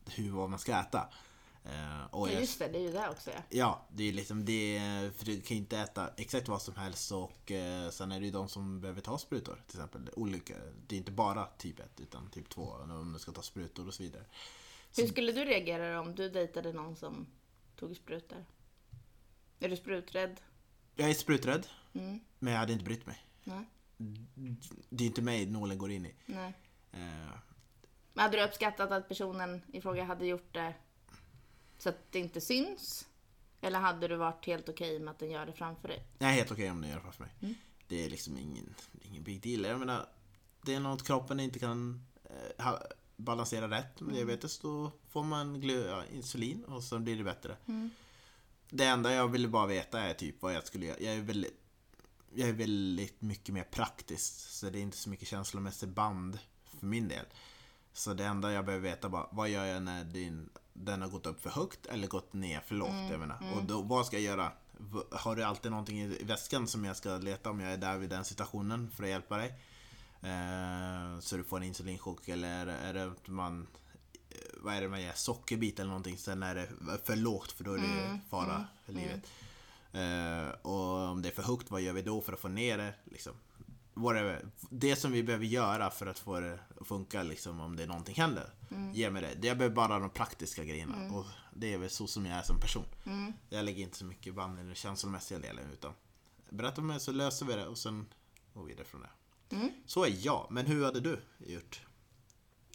hur, 0.05 0.31
vad 0.31 0.49
man 0.49 0.59
ska 0.59 0.79
äta. 0.79 1.09
Eh, 1.65 2.05
och 2.11 2.29
Ja, 2.29 2.39
just 2.39 2.59
det, 2.59 2.67
det 2.67 2.77
är 2.77 2.81
ju 2.81 2.91
det 2.91 3.09
också 3.09 3.29
ja. 3.31 3.39
Ja, 3.49 3.85
det 3.89 4.03
är 4.09 4.13
liksom 4.13 4.45
det, 4.45 4.79
för 5.17 5.25
du 5.25 5.41
kan 5.41 5.57
ju 5.57 5.63
inte 5.63 5.77
äta 5.79 6.09
exakt 6.17 6.47
vad 6.47 6.61
som 6.61 6.75
helst 6.75 7.11
och 7.11 7.51
eh, 7.51 7.89
sen 7.89 8.11
är 8.11 8.19
det 8.19 8.25
ju 8.25 8.31
de 8.31 8.49
som 8.49 8.81
behöver 8.81 9.01
ta 9.01 9.17
sprutor 9.17 9.63
till 9.67 9.77
exempel. 9.79 10.09
Olika, 10.15 10.53
det 10.87 10.95
är 10.95 10.97
inte 10.97 11.11
bara 11.11 11.45
typ 11.45 11.79
1 11.79 11.99
utan 11.99 12.29
typ 12.29 12.49
2 12.49 12.61
om 12.63 13.13
du 13.13 13.19
ska 13.19 13.31
ta 13.31 13.41
sprutor 13.41 13.87
och 13.87 13.93
så 13.93 14.03
vidare. 14.03 14.23
Hur 14.97 15.07
skulle 15.07 15.31
du 15.31 15.45
reagera 15.45 15.99
om 16.01 16.15
du 16.15 16.29
dejtade 16.29 16.73
någon 16.73 16.95
som 16.95 17.27
tog 17.75 17.95
sprutor? 17.95 18.45
Är 19.59 19.69
du 19.69 19.75
spruträdd? 19.75 20.41
Jag 20.95 21.09
är 21.09 21.13
spruträdd, 21.13 21.67
Mm. 21.93 22.19
men 22.39 22.53
jag 22.53 22.59
hade 22.59 22.73
inte 22.73 22.85
brytt 22.85 23.05
mig. 23.05 23.25
Nej. 23.43 23.65
Det 24.89 25.03
är 25.03 25.07
inte 25.07 25.21
mig 25.21 25.45
nålen 25.45 25.77
går 25.77 25.91
in 25.91 26.05
i. 26.05 26.15
Nej. 26.25 26.53
Eh, 26.91 26.99
Men 28.13 28.23
hade 28.23 28.37
du 28.37 28.43
uppskattat 28.43 28.91
att 28.91 29.07
personen 29.07 29.61
i 29.73 29.81
fråga 29.81 30.03
hade 30.03 30.25
gjort 30.25 30.53
det 30.53 30.73
så 31.85 31.89
att 31.89 32.11
det 32.11 32.19
inte 32.19 32.41
syns? 32.41 33.07
Eller 33.61 33.79
hade 33.79 34.07
du 34.07 34.15
varit 34.15 34.45
helt 34.45 34.69
okej 34.69 34.99
med 34.99 35.11
att 35.11 35.19
den 35.19 35.31
gör 35.31 35.45
det 35.45 35.53
framför 35.53 35.87
dig? 35.87 36.03
jag 36.17 36.29
är 36.29 36.33
helt 36.33 36.51
okej 36.51 36.71
om 36.71 36.81
den 36.81 36.89
gör 36.89 36.97
det 36.97 37.03
framför 37.03 37.23
mig. 37.23 37.55
Det 37.87 38.05
är 38.05 38.09
liksom 38.09 38.37
ingen, 38.37 38.75
ingen 39.01 39.23
big 39.23 39.41
deal. 39.41 39.65
Jag 39.65 39.79
menar, 39.79 40.09
det 40.61 40.73
är 40.73 40.79
något 40.79 41.07
kroppen 41.07 41.39
inte 41.39 41.59
kan 41.59 42.05
eh, 42.57 42.73
balansera 43.15 43.69
rätt 43.69 44.01
med 44.01 44.15
diabetes. 44.15 44.59
Då 44.59 44.91
får 45.09 45.23
man 45.23 45.61
ja, 45.61 46.03
insulin 46.13 46.63
och 46.63 46.83
så 46.83 46.99
blir 46.99 47.17
det 47.17 47.23
bättre. 47.23 47.57
Det 48.69 48.85
enda 48.85 49.13
jag 49.13 49.27
ville 49.27 49.47
bara 49.47 49.67
veta 49.67 49.99
är 49.99 50.13
typ 50.13 50.41
vad 50.41 50.53
jag 50.53 50.67
skulle 50.67 50.85
göra. 50.85 50.99
Jag 50.99 51.15
är 51.15 51.21
väldigt, 51.21 51.61
jag 52.33 52.49
är 52.49 52.53
väldigt 52.53 53.21
mycket 53.21 53.53
mer 53.53 53.63
praktisk. 53.63 54.33
Så 54.33 54.69
det 54.69 54.79
är 54.79 54.81
inte 54.81 54.97
så 54.97 55.09
mycket 55.09 55.27
känslomässigt 55.27 55.89
band 55.89 56.39
för 56.63 56.85
min 56.85 57.07
del. 57.07 57.25
Så 57.95 58.13
det 58.13 58.25
enda 58.25 58.51
jag 58.51 58.65
behöver 58.65 58.89
veta 58.89 59.09
bara, 59.09 59.27
vad 59.31 59.49
gör 59.49 59.65
jag 59.65 59.83
när 59.83 60.03
din, 60.03 60.49
den 60.73 61.01
har 61.01 61.09
gått 61.09 61.25
upp 61.25 61.41
för 61.41 61.49
högt 61.49 61.85
eller 61.85 62.07
gått 62.07 62.33
ner 62.33 62.59
för 62.59 62.75
lågt? 62.75 62.89
jag 63.11 63.19
menar. 63.19 63.53
Och 63.55 63.63
då, 63.63 63.81
vad 63.81 64.05
ska 64.05 64.15
jag 64.15 64.23
göra? 64.23 64.51
Har 65.11 65.35
du 65.35 65.43
alltid 65.43 65.71
någonting 65.71 65.99
i 65.99 66.23
väskan 66.23 66.67
som 66.67 66.85
jag 66.85 66.97
ska 66.97 67.17
leta 67.17 67.49
om 67.49 67.59
jag 67.59 67.73
är 67.73 67.77
där 67.77 67.97
vid 67.97 68.09
den 68.09 68.25
situationen 68.25 68.91
för 68.91 69.03
att 69.03 69.09
hjälpa 69.09 69.37
dig? 69.37 69.59
Eh, 70.21 71.19
så 71.19 71.37
du 71.37 71.43
får 71.43 71.57
en 71.57 71.63
insulinchock 71.63 72.27
eller 72.27 72.67
är 72.67 72.93
det 72.93 73.03
att 73.03 73.27
man 73.27 73.67
eh, 74.29 74.37
vad 74.57 74.73
är 74.73 74.81
det 74.81 74.89
man 74.89 75.01
ger? 75.01 75.13
Sockerbit 75.13 75.79
eller 75.79 75.89
någonting. 75.89 76.17
Sen 76.17 76.43
är 76.43 76.55
det 76.55 76.69
för 77.03 77.15
lågt 77.15 77.51
för 77.51 77.63
då 77.63 77.73
är 77.73 77.77
det 77.77 77.87
ju 77.87 78.19
fara 78.29 78.65
för 78.85 78.93
livet. 78.93 79.31
Eh, 79.91 80.61
och 80.61 81.09
om 81.09 81.21
det 81.21 81.29
är 81.29 81.35
för 81.35 81.43
högt, 81.43 81.71
vad 81.71 81.81
gör 81.81 81.93
vi 81.93 82.01
då 82.01 82.21
för 82.21 82.33
att 82.33 82.39
få 82.39 82.47
ner 82.47 82.77
det? 82.77 82.93
Liksom. 83.03 83.33
Whatever. 83.97 84.45
Det 84.69 84.95
som 84.95 85.11
vi 85.11 85.23
behöver 85.23 85.45
göra 85.45 85.89
för 85.89 86.07
att 86.07 86.19
få 86.19 86.39
det 86.39 86.59
att 86.81 86.87
funka, 86.87 87.23
liksom, 87.23 87.59
om 87.59 87.75
det 87.75 87.83
är 87.83 87.87
någonting 87.87 88.15
händer. 88.15 88.49
Ge 88.93 89.09
mig 89.09 89.21
det. 89.21 89.35
det. 89.35 89.47
Jag 89.47 89.57
behöver 89.57 89.75
bara 89.75 89.99
de 89.99 90.09
praktiska 90.09 90.63
grejerna. 90.63 91.15
Och 91.15 91.25
det 91.53 91.73
är 91.73 91.77
väl 91.77 91.89
så 91.89 92.07
som 92.07 92.25
jag 92.25 92.37
är 92.37 92.41
som 92.43 92.59
person. 92.59 92.85
Jag 93.49 93.65
lägger 93.65 93.83
inte 93.83 93.97
så 93.97 94.05
mycket 94.05 94.35
band 94.35 94.59
i 94.59 94.63
den 94.63 94.75
känslomässiga 94.75 95.39
delen. 95.39 95.71
Utan 95.73 95.93
berätta 96.49 96.75
för 96.75 96.81
mig 96.81 96.99
så 96.99 97.11
löser 97.11 97.45
vi 97.45 97.53
det 97.53 97.67
och 97.67 97.77
sen 97.77 98.05
går 98.53 98.63
vi 98.63 98.69
vidare 98.69 98.85
från 98.85 99.01
det. 99.01 99.09
Så 99.85 100.05
är 100.05 100.13
jag. 100.25 100.47
Men 100.49 100.65
hur 100.65 100.85
hade 100.85 100.99
du 100.99 101.19
gjort? 101.47 101.81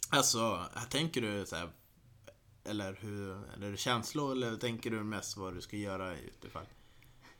Alltså, 0.09 0.65
tänker 0.89 1.21
du 1.21 1.45
så 1.45 1.55
här, 1.55 1.69
eller 2.63 2.97
hur, 3.01 3.53
eller 3.53 3.67
är 3.67 3.71
det 3.71 3.77
känslor 3.77 4.31
eller 4.31 4.57
tänker 4.57 4.91
du 4.91 5.03
mest 5.03 5.37
vad 5.37 5.53
du 5.53 5.61
ska 5.61 5.77
göra 5.77 6.17
i 6.17 6.25
utifall? 6.25 6.65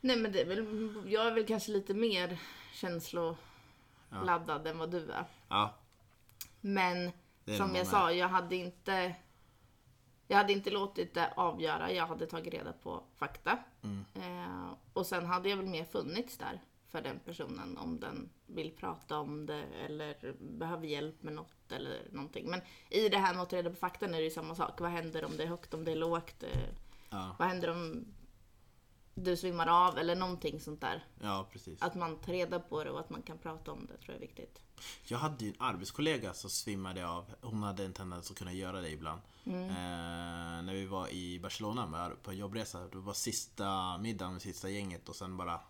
Nej 0.00 0.16
men 0.16 0.32
det 0.32 0.40
är 0.40 0.46
väl, 0.46 0.94
jag 1.12 1.26
är 1.26 1.34
väl 1.34 1.46
kanske 1.46 1.72
lite 1.72 1.94
mer 1.94 2.38
känsloladdad 4.12 4.66
än 4.66 4.78
vad 4.78 4.90
du 4.90 5.10
är. 5.10 5.24
Ja, 5.48 5.74
Men 6.60 7.12
är 7.46 7.56
som 7.56 7.74
jag 7.74 7.86
sa, 7.86 8.12
jag 8.12 8.28
hade 8.28 8.56
inte... 8.56 9.14
Jag 10.28 10.36
hade 10.36 10.52
inte 10.52 10.70
låtit 10.70 11.14
det 11.14 11.32
avgöra, 11.36 11.92
jag 11.92 12.06
hade 12.06 12.26
tagit 12.26 12.54
reda 12.54 12.72
på 12.72 13.02
fakta. 13.16 13.58
Mm. 13.82 14.04
Eh, 14.14 14.74
och 14.92 15.06
sen 15.06 15.26
hade 15.26 15.48
jag 15.48 15.56
väl 15.56 15.66
mer 15.66 15.84
funnits 15.84 16.38
där 16.38 16.60
för 16.88 17.02
den 17.02 17.18
personen 17.18 17.78
om 17.78 18.00
den 18.00 18.30
vill 18.46 18.70
prata 18.76 19.18
om 19.18 19.46
det 19.46 19.62
eller 19.62 20.34
behöver 20.40 20.86
hjälp 20.86 21.22
med 21.22 21.32
något 21.32 21.72
eller 21.72 22.08
någonting. 22.10 22.50
Men 22.50 22.60
i 22.90 23.08
det 23.08 23.18
här 23.18 23.34
med 23.34 23.42
att 23.42 23.50
ta 23.50 23.56
reda 23.56 23.70
på 23.70 23.76
fakta 23.76 24.06
är 24.06 24.10
det 24.10 24.20
ju 24.22 24.30
samma 24.30 24.54
sak. 24.54 24.80
Vad 24.80 24.90
händer 24.90 25.24
om 25.24 25.36
det 25.36 25.42
är 25.42 25.46
högt, 25.48 25.74
om 25.74 25.84
det 25.84 25.92
är 25.92 25.96
lågt? 25.96 26.42
Eh, 26.42 26.68
Ja, 27.12 27.36
vad 27.38 27.48
händer 27.48 27.70
om 27.70 28.04
du 29.14 29.36
svimmar 29.36 29.66
av 29.66 29.98
eller 29.98 30.16
någonting 30.16 30.60
sånt 30.60 30.80
där. 30.80 31.04
ja 31.20 31.48
precis. 31.52 31.82
Att 31.82 31.94
man 31.94 32.16
tar 32.16 32.32
reda 32.32 32.60
på 32.60 32.84
det 32.84 32.90
och 32.90 33.00
att 33.00 33.10
man 33.10 33.22
kan 33.22 33.38
prata 33.38 33.72
om 33.72 33.86
det 33.86 33.96
tror 33.96 34.06
jag 34.06 34.16
är 34.16 34.20
viktigt. 34.20 34.62
Jag 35.04 35.18
hade 35.18 35.44
ju 35.44 35.50
en 35.50 35.56
arbetskollega 35.58 36.34
som 36.34 36.50
svimmade 36.50 37.08
av. 37.08 37.34
Hon 37.40 37.62
hade 37.62 37.84
en 37.84 37.92
tendens 37.92 38.30
att 38.30 38.38
kunna 38.38 38.52
göra 38.52 38.80
det 38.80 38.90
ibland. 38.90 39.20
Mm. 39.44 39.68
Eh, 39.68 40.62
när 40.62 40.74
vi 40.74 40.86
var 40.86 41.08
i 41.08 41.40
Barcelona 41.40 41.86
med, 41.86 42.22
på 42.22 42.30
en 42.30 42.36
jobbresa. 42.36 42.88
Det 42.88 42.98
var 42.98 43.12
sista 43.12 43.98
middagen 43.98 44.32
med 44.32 44.42
sista 44.42 44.70
gänget 44.70 45.08
och 45.08 45.16
sen 45.16 45.36
bara 45.36 45.60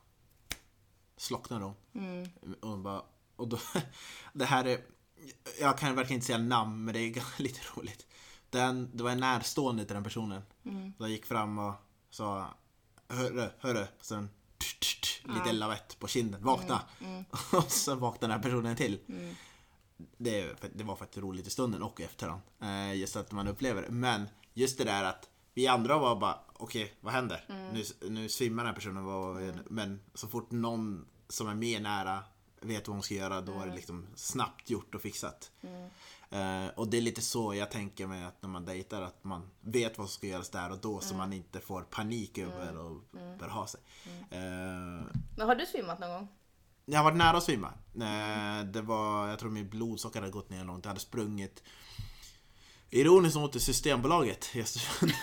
slocknade 1.17 1.65
hon. 1.65 1.75
Mm. 1.95 2.29
Och, 2.61 2.69
hon 2.69 2.83
bara, 2.83 3.03
och 3.37 3.49
då, 3.49 3.59
det 4.33 4.45
här 4.45 4.65
är, 4.65 4.81
jag 5.61 5.79
kan 5.79 5.95
verkligen 5.95 6.17
inte 6.17 6.27
säga 6.27 6.39
namn 6.39 6.85
men 6.85 6.95
det 6.95 7.01
är 7.01 7.23
lite 7.43 7.61
roligt. 7.77 8.07
Den, 8.51 8.91
det 8.97 9.03
var 9.03 9.11
en 9.11 9.21
närstående 9.21 9.85
till 9.85 9.95
den 9.95 10.05
personen. 10.05 10.43
Mm. 10.65 10.93
Jag 10.99 11.09
gick 11.09 11.27
fram 11.27 11.59
och 11.59 11.75
sa 12.11 12.55
Hörru, 13.13 13.49
hörru. 13.59 13.81
Och 13.99 14.05
sen 14.05 14.29
tsch, 14.59 14.81
tsch, 14.81 15.01
tsch, 15.01 15.23
lite 15.29 15.53
lavett 15.53 15.99
på 15.99 16.09
kinden. 16.09 16.45
Vakna! 16.45 16.81
Och 17.53 17.73
så 17.73 17.95
vaknade 17.95 18.33
den 18.35 18.41
här 18.43 18.51
personen 18.51 18.77
till. 18.77 18.99
Det, 20.17 20.55
det 20.75 20.85
var 20.85 20.97
faktiskt 20.97 21.23
roligt 21.23 21.47
i 21.47 21.51
stunden 21.51 21.83
och 21.83 22.01
i 22.01 22.03
efterhand. 22.05 22.43
Eh, 22.63 22.95
Just 22.95 23.17
att 23.17 23.33
man 23.33 23.49
upplever 23.49 23.83
det. 23.83 23.91
Men 23.91 24.29
just 24.55 24.79
det 24.79 24.85
där 24.85 25.05
att 25.05 25.29
vi 25.55 25.67
andra 25.67 25.99
var 25.99 26.17
bara 26.17 26.39
okej, 26.53 26.95
vad 27.01 27.13
händer? 27.13 27.45
Nu, 27.73 27.85
nu 28.11 28.29
svimmar 28.29 28.63
den 28.65 28.67
här 28.71 28.75
personen. 28.75 29.05
Vad, 29.05 29.59
Men 29.71 30.01
så 30.15 30.29
fort 30.29 30.51
någon 30.51 31.07
som 31.29 31.49
är 31.49 31.55
mer 31.55 31.81
nära 31.81 32.25
vet 32.61 32.89
vad 32.89 32.95
hon 32.97 33.03
ska 33.03 33.15
göra 33.15 33.41
då 33.41 33.61
är 33.61 33.67
det 33.67 33.75
liksom 33.75 34.07
snabbt 34.15 34.71
gjort 34.71 34.95
och 34.95 35.03
fixat. 35.03 35.51
Eh, 36.33 36.67
och 36.77 36.89
det 36.89 36.97
är 36.97 37.01
lite 37.01 37.23
så 37.23 37.55
jag 37.55 37.71
tänker 37.71 38.07
mig 38.07 38.25
att 38.25 38.43
när 38.43 38.49
man 38.49 38.65
dejtar 38.65 39.03
att 39.03 39.25
man 39.25 39.51
vet 39.61 39.99
vad 39.99 40.09
som 40.09 40.15
ska 40.15 40.27
göras 40.27 40.51
där 40.51 40.71
och 40.73 40.79
då 40.79 41.01
så 41.01 41.15
man 41.15 41.33
inte 41.33 41.61
får 41.61 41.83
panik 41.83 42.39
över 42.39 42.79
och 42.79 43.01
bör 43.39 43.49
ha 43.49 43.67
sig. 43.67 43.81
Eh, 44.31 44.41
Men 45.37 45.47
har 45.47 45.55
du 45.55 45.67
svimmat 45.67 45.99
någon 45.99 46.11
gång? 46.11 46.29
jag 46.85 46.99
har 46.99 47.05
varit 47.05 47.17
nära 47.17 47.37
att 47.37 47.43
svimma. 47.45 47.69
Eh, 47.95 48.65
Det 48.67 48.83
var, 48.83 49.29
jag 49.29 49.39
tror 49.39 49.51
min 49.51 49.69
blodsocker 49.69 50.21
hade 50.21 50.33
gått 50.33 50.51
ner 50.51 50.65
långt. 50.65 50.85
Jag 50.85 50.91
hade 50.91 51.01
sprungit 51.01 51.63
Ironiskt 52.95 53.37
nog 53.37 53.53
till 53.53 53.61
Systembolaget 53.61 54.51
i 54.57 54.63
Östersund. 54.63 55.13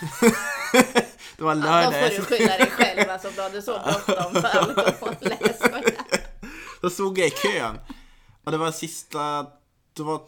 Det 1.36 1.44
var 1.44 1.54
Ja, 1.54 1.60
då 1.60 1.66
lördag. 1.66 1.92
får 2.12 2.16
du 2.16 2.24
skylla 2.24 2.56
dig 2.58 2.70
själv 2.70 3.10
alltså 3.10 3.30
du 3.36 3.42
hade 3.42 3.62
så 3.62 3.72
bråttom 4.06 4.32
för 4.42 4.48
alkohol. 4.58 5.14
Då 6.80 6.90
stod 6.90 7.18
jag 7.18 7.26
i 7.26 7.30
kön. 7.30 7.78
Och 8.44 8.52
det 8.52 8.58
var 8.58 8.72
sista, 8.72 9.46
det 9.92 10.02
var 10.02 10.20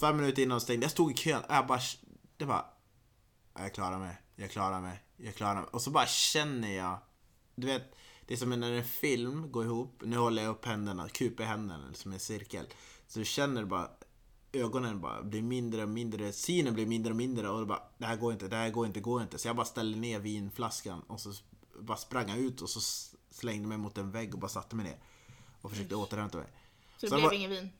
fem 0.00 0.16
minuter 0.16 0.42
innan 0.42 0.58
de 0.58 0.60
stängde. 0.60 0.84
Jag 0.84 0.90
stod 0.90 1.10
i 1.10 1.14
kön 1.14 1.42
och 1.48 1.54
jag 1.54 1.66
bara, 1.66 1.80
det 2.36 2.44
var 2.44 2.66
jag 3.58 3.74
klarar 3.74 3.98
mig, 3.98 4.16
jag 4.36 4.50
klarar 4.50 4.80
mig, 4.80 5.02
jag 5.16 5.34
klarar 5.34 5.54
mig. 5.54 5.64
Och 5.72 5.82
så 5.82 5.90
bara 5.90 6.06
känner 6.06 6.68
jag, 6.76 6.98
du 7.54 7.66
vet, 7.66 7.82
det 8.26 8.34
är 8.34 8.38
som 8.38 8.50
när 8.50 8.72
en 8.72 8.84
film 8.84 9.52
går 9.52 9.64
ihop. 9.64 10.02
Nu 10.04 10.16
håller 10.16 10.42
jag 10.42 10.50
upp 10.50 10.64
händerna, 10.64 11.08
kupar 11.08 11.44
händerna 11.44 11.94
som 11.94 12.12
en 12.12 12.20
cirkel. 12.20 12.66
Så 13.08 13.18
du 13.18 13.24
känner 13.24 13.64
bara, 13.64 13.90
ögonen 14.52 15.00
bara 15.00 15.22
blir 15.22 15.42
mindre 15.42 15.82
och 15.82 15.88
mindre, 15.88 16.32
synen 16.32 16.74
blir 16.74 16.86
mindre 16.86 17.10
och 17.12 17.16
mindre 17.16 17.48
och 17.48 17.60
det 17.60 17.66
bara, 17.66 17.82
det 17.98 18.06
här 18.06 18.16
går 18.16 18.32
inte, 18.32 18.48
det 18.48 18.56
här 18.56 18.70
går 18.70 18.86
inte, 18.86 19.00
går 19.00 19.22
inte. 19.22 19.38
Så 19.38 19.48
jag 19.48 19.56
bara 19.56 19.66
ställde 19.66 19.98
ner 19.98 20.20
vinflaskan 20.20 21.00
och 21.02 21.20
så 21.20 21.32
bara 21.80 21.96
sprang 21.96 22.28
jag 22.28 22.38
ut 22.38 22.60
och 22.62 22.70
så 22.70 22.80
slängde 23.30 23.68
mig 23.68 23.78
mot 23.78 23.98
en 23.98 24.10
vägg 24.10 24.34
och 24.34 24.40
bara 24.40 24.48
satte 24.48 24.76
mig 24.76 24.84
ner. 24.84 24.98
Och 25.60 25.70
försökte 25.70 25.94
återhämta 25.94 26.38
mig. 26.38 26.46
Så 26.96 27.06
det 27.06 27.10
Sen 27.10 27.16
blev 27.16 27.24
var- 27.28 27.32
ingen 27.34 27.50
vin? 27.50 27.70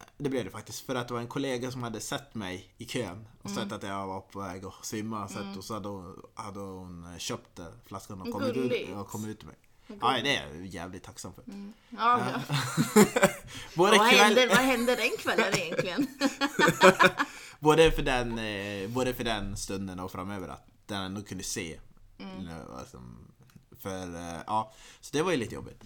Eh, 0.00 0.06
Det 0.16 0.28
blev 0.28 0.44
det 0.44 0.50
faktiskt. 0.50 0.86
För 0.86 0.94
att 0.94 1.08
det 1.08 1.14
var 1.14 1.20
en 1.20 1.26
kollega 1.28 1.70
som 1.70 1.82
hade 1.82 2.00
sett 2.00 2.34
mig 2.34 2.74
i 2.78 2.84
kön 2.84 3.28
och 3.42 3.50
sett 3.50 3.72
att 3.72 3.82
jag 3.82 4.06
var 4.06 4.20
på 4.20 4.40
väg 4.40 4.64
att 4.64 4.84
svimma. 4.86 5.28
Sett, 5.28 5.56
och 5.56 5.64
så 5.64 5.74
hade 5.74 5.88
hon, 5.88 6.22
hade 6.34 6.60
hon 6.60 7.18
köpt 7.18 7.58
eh, 7.58 7.66
flaskan 7.86 8.20
och 8.20 8.32
kommit 8.32 8.56
ut, 8.56 8.90
och 8.96 9.08
kommit 9.08 9.28
ut 9.28 9.38
till 9.38 9.48
mig. 9.48 9.56
Ja, 10.00 10.20
det 10.22 10.36
är 10.36 10.48
jag 10.54 10.66
jävligt 10.66 11.02
tacksam 11.02 11.32
för. 11.34 11.44
Ja, 11.90 12.20
ja. 12.30 12.40
Både, 13.76 13.98
Vad, 13.98 14.10
kväll, 14.10 14.18
hände, 14.24 14.46
vad 14.46 14.56
hände 14.72 14.96
den 14.96 15.10
kvällen 15.18 15.54
egentligen? 15.54 16.06
både, 17.60 17.90
för 17.92 18.02
den, 18.02 18.38
eh, 18.38 18.88
både 18.90 19.14
för 19.14 19.24
den 19.24 19.56
stunden 19.56 20.00
och 20.00 20.12
framöver 20.12 20.48
att 20.48 20.66
den 20.86 21.02
ändå 21.02 21.22
kunde 21.22 21.44
se. 21.44 21.80
Alltså, 22.78 23.02
för, 23.80 24.14
eh, 24.16 24.40
ja, 24.46 24.72
så 25.00 25.16
det 25.16 25.22
var 25.22 25.30
ju 25.30 25.36
lite 25.36 25.54
jobbigt. 25.54 25.82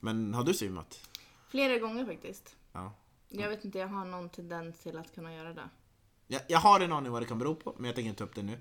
Men 0.00 0.34
har 0.34 0.44
du 0.44 0.54
svimmat? 0.54 1.00
Flera 1.48 1.78
gånger 1.78 2.04
faktiskt. 2.06 2.56
Ja. 2.72 2.92
Jag 3.32 3.48
vet 3.48 3.64
inte, 3.64 3.78
jag 3.78 3.88
har 3.88 4.04
någon 4.04 4.28
tendens 4.30 4.78
till 4.80 4.98
att 4.98 5.14
kunna 5.14 5.34
göra 5.34 5.52
det. 5.52 5.68
Jag, 6.26 6.42
jag 6.48 6.58
har 6.58 6.80
en 6.80 6.92
aning 6.92 7.12
vad 7.12 7.22
det 7.22 7.26
kan 7.26 7.38
bero 7.38 7.54
på, 7.54 7.74
men 7.76 7.84
jag 7.84 7.94
tänker 7.94 8.08
inte 8.08 8.18
ta 8.18 8.24
upp 8.24 8.34
det 8.34 8.42
nu. 8.42 8.52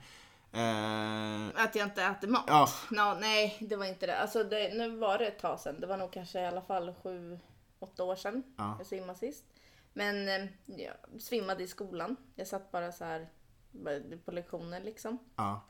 Eh, 0.51 1.63
Att 1.63 1.75
jag 1.75 1.88
inte 1.88 2.03
äter 2.03 2.27
mat? 2.27 2.43
Ja. 2.47 2.67
Nå, 2.91 3.17
nej, 3.19 3.57
det 3.59 3.75
var 3.75 3.85
inte 3.85 4.05
det. 4.07 4.17
Alltså 4.17 4.43
det, 4.43 4.73
nu 4.73 4.89
var 4.97 5.17
det 5.17 5.27
ett 5.27 5.39
tag 5.39 5.59
sedan. 5.59 5.79
Det 5.79 5.88
var 5.88 5.97
nog 5.97 6.11
kanske 6.13 6.41
i 6.41 6.45
alla 6.45 6.61
fall 6.61 6.93
sju, 7.03 7.39
åtta 7.79 8.03
år 8.03 8.15
sedan 8.15 8.43
Ja. 8.57 8.75
jag 8.77 8.88
svimmade 8.88 9.19
sist. 9.19 9.45
Men 9.93 10.27
eh, 10.29 10.45
jag 10.65 10.93
svimmade 11.21 11.63
i 11.63 11.67
skolan. 11.67 12.15
Jag 12.35 12.47
satt 12.47 12.71
bara 12.71 12.91
så 12.91 13.05
här 13.05 13.29
bara 13.71 13.99
på 14.25 14.31
lektioner 14.31 14.81
liksom. 14.81 15.17
ja. 15.35 15.61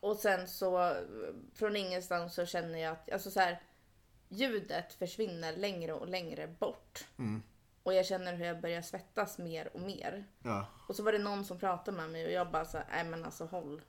Och 0.00 0.16
sen 0.16 0.48
så 0.48 0.88
eh, 0.90 0.96
från 1.54 1.76
ingenstans 1.76 2.34
så 2.34 2.46
känner 2.46 2.78
jag 2.78 2.92
att 2.92 3.12
alltså 3.12 3.30
så 3.30 3.40
här, 3.40 3.62
ljudet 4.28 4.92
försvinner 4.94 5.56
längre 5.56 5.92
och 5.92 6.08
längre 6.08 6.46
bort. 6.46 7.06
Mm. 7.18 7.42
Och 7.88 7.94
jag 7.94 8.06
känner 8.06 8.34
hur 8.34 8.44
jag 8.44 8.60
börjar 8.60 8.82
svettas 8.82 9.38
mer 9.38 9.70
och 9.74 9.80
mer. 9.80 10.24
ja. 10.42 10.66
Och 10.88 10.96
så 10.96 11.02
var 11.02 11.12
det 11.12 11.18
någon 11.18 11.44
som 11.44 11.58
pratade 11.58 11.96
med 11.96 12.10
mig 12.10 12.26
och 12.26 12.32
jag 12.32 12.50
bara 12.50 12.64
så 12.64 12.78
nej 12.90 13.04
men 13.04 13.24
alltså 13.24 13.44
håll 13.44 13.82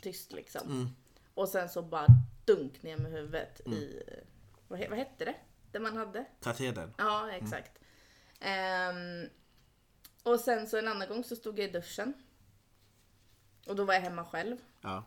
tyst 0.00 0.32
liksom. 0.32 0.66
Mm. 0.70 0.88
Och 1.34 1.48
sen 1.48 1.68
så 1.68 1.82
bara 1.82 2.06
dunk 2.44 2.82
ner 2.82 2.96
med 2.96 3.12
huvudet 3.12 3.60
i, 3.60 4.02
vad, 4.68 4.88
vad 4.88 4.98
hette 4.98 5.24
det? 5.24 5.34
Det 5.72 5.80
man 5.80 5.96
hade? 5.96 6.24
Katedern. 6.40 6.94
Ja, 6.98 7.30
exakt. 7.30 7.78
Ehm, 8.40 9.28
och 10.22 10.40
sen 10.40 10.66
så 10.66 10.78
en 10.78 10.88
annan 10.88 11.08
gång 11.08 11.24
så 11.24 11.36
stod 11.36 11.58
jag 11.58 11.68
i 11.68 11.72
duschen. 11.72 12.14
Och 13.66 13.76
då 13.76 13.84
var 13.84 13.94
jag 13.94 14.00
hemma 14.00 14.24
själv. 14.24 14.56
Ja. 14.80 15.04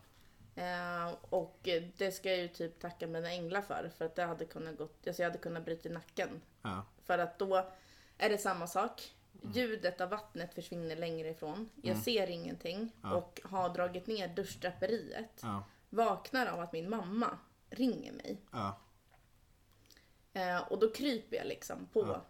Ehm, 0.55 1.15
och 1.21 1.59
det 1.97 2.11
ska 2.11 2.29
jag 2.29 2.39
ju 2.39 2.47
typ 2.47 2.79
tacka 2.79 3.07
mina 3.07 3.31
änglar 3.31 3.61
för. 3.61 3.91
För 3.97 4.05
att 4.05 4.15
det 4.15 4.23
hade 4.23 4.45
kunnat 4.45 4.77
gått, 4.77 5.07
alltså 5.07 5.21
jag 5.21 5.29
hade 5.29 5.41
kunnat 5.41 5.65
bryta 5.65 5.89
nacken. 5.89 6.41
Ja. 6.61 6.85
För 7.09 7.17
att 7.17 7.39
då 7.39 7.71
är 8.17 8.29
det 8.29 8.37
samma 8.37 8.67
sak. 8.67 9.15
Ljudet 9.53 10.01
av 10.01 10.09
vattnet 10.09 10.53
försvinner 10.53 10.95
längre 10.95 11.29
ifrån. 11.29 11.69
Jag 11.81 11.97
ser 11.97 12.29
ingenting 12.29 12.91
och 13.03 13.41
har 13.43 13.69
dragit 13.69 14.07
ner 14.07 14.27
duschdraperiet. 14.27 15.39
Ja. 15.41 15.63
Vaknar 15.89 16.45
av 16.45 16.59
att 16.59 16.73
min 16.73 16.89
mamma 16.89 17.37
ringer 17.69 18.11
mig. 18.11 18.41
Ja. 18.51 18.79
Eh, 20.33 20.71
och 20.71 20.79
då 20.79 20.91
kryper 20.91 21.37
jag 21.37 21.47
liksom 21.47 21.85
på 21.93 22.21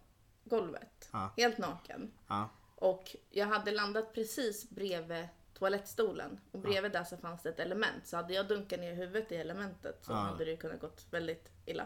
golvet. 0.44 1.10
Ja. 1.12 1.34
Helt 1.38 1.58
naken. 1.58 2.12
Ja. 2.28 2.50
Och 2.76 3.16
jag 3.30 3.46
hade 3.48 3.72
landat 3.72 4.14
precis 4.14 4.70
bredvid 4.70 5.28
toalettstolen. 5.54 6.40
Och 6.52 6.60
bredvid 6.60 6.92
där 6.92 7.04
så 7.04 7.18
fanns 7.18 7.42
det 7.42 7.50
ett 7.50 7.60
element. 7.60 8.08
Så 8.08 8.18
hade 8.18 8.34
jag 8.34 8.48
dunkat 8.48 8.80
ner 8.80 8.94
huvudet 8.94 9.32
i 9.32 9.36
elementet 9.36 10.06
så 10.06 10.12
Ja. 10.12 10.16
hade 10.16 10.46
det 10.46 10.56
kunnat 10.58 10.80
gått 10.80 11.06
väldigt 11.12 11.52
illa. 11.66 11.86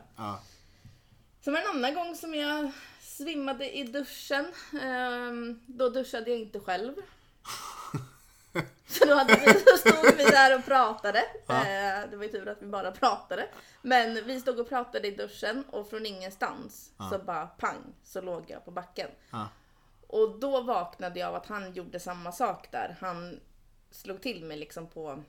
Ja. 1.44 1.46
Sen 1.46 1.54
var 1.54 1.62
det 1.62 1.68
en 1.68 1.76
annan 1.76 1.94
gång 1.94 2.16
som 2.16 2.34
jag 2.36 2.72
svimmade 3.02 3.78
i 3.78 3.84
duschen. 3.84 4.46
Ehm, 4.82 5.60
då 5.66 5.90
duschade 5.90 6.30
jag 6.32 6.40
inte 6.40 6.60
själv. 6.60 6.94
Så 8.88 9.06
då, 9.06 9.16
hade 9.16 9.34
vi, 9.34 9.46
då 9.46 9.78
stod 9.78 10.18
vi 10.18 10.24
där 10.24 10.58
och 10.58 10.66
pratade. 10.66 11.24
Ja. 11.48 11.56
Eh, 11.56 12.10
det 12.10 12.18
var 12.18 12.24
ju 12.24 12.30
tur 12.30 12.48
att 12.48 12.62
vi 12.62 12.66
bara 12.66 12.92
pratade. 12.92 13.48
Men 13.82 14.26
vi 14.26 14.40
stod 14.40 14.60
och 14.60 14.70
pratade 14.70 15.08
i 15.08 15.12
duschen 15.12 15.64
och 15.72 15.90
från 15.90 16.06
ingenstans 16.06 16.92
så 17.10 17.20
bara 17.20 17.48
pang 17.48 17.94
så 18.04 18.22
låg 18.22 18.44
jag 18.48 18.66
på 18.66 18.72
backen. 18.72 19.10
Ja. 19.32 19.48
Och 20.08 20.40
då 20.40 20.62
vaknade 20.62 21.20
jag 21.20 21.30
av 21.30 21.36
att 21.36 21.46
han 21.46 21.74
gjorde 21.74 22.00
samma 22.00 22.32
sak 22.32 22.72
där. 22.72 22.98
Han 23.02 23.40
slog 23.92 24.22
till 24.22 24.46
mig 24.46 24.58
liksom 24.58 24.88
på, 24.88 25.24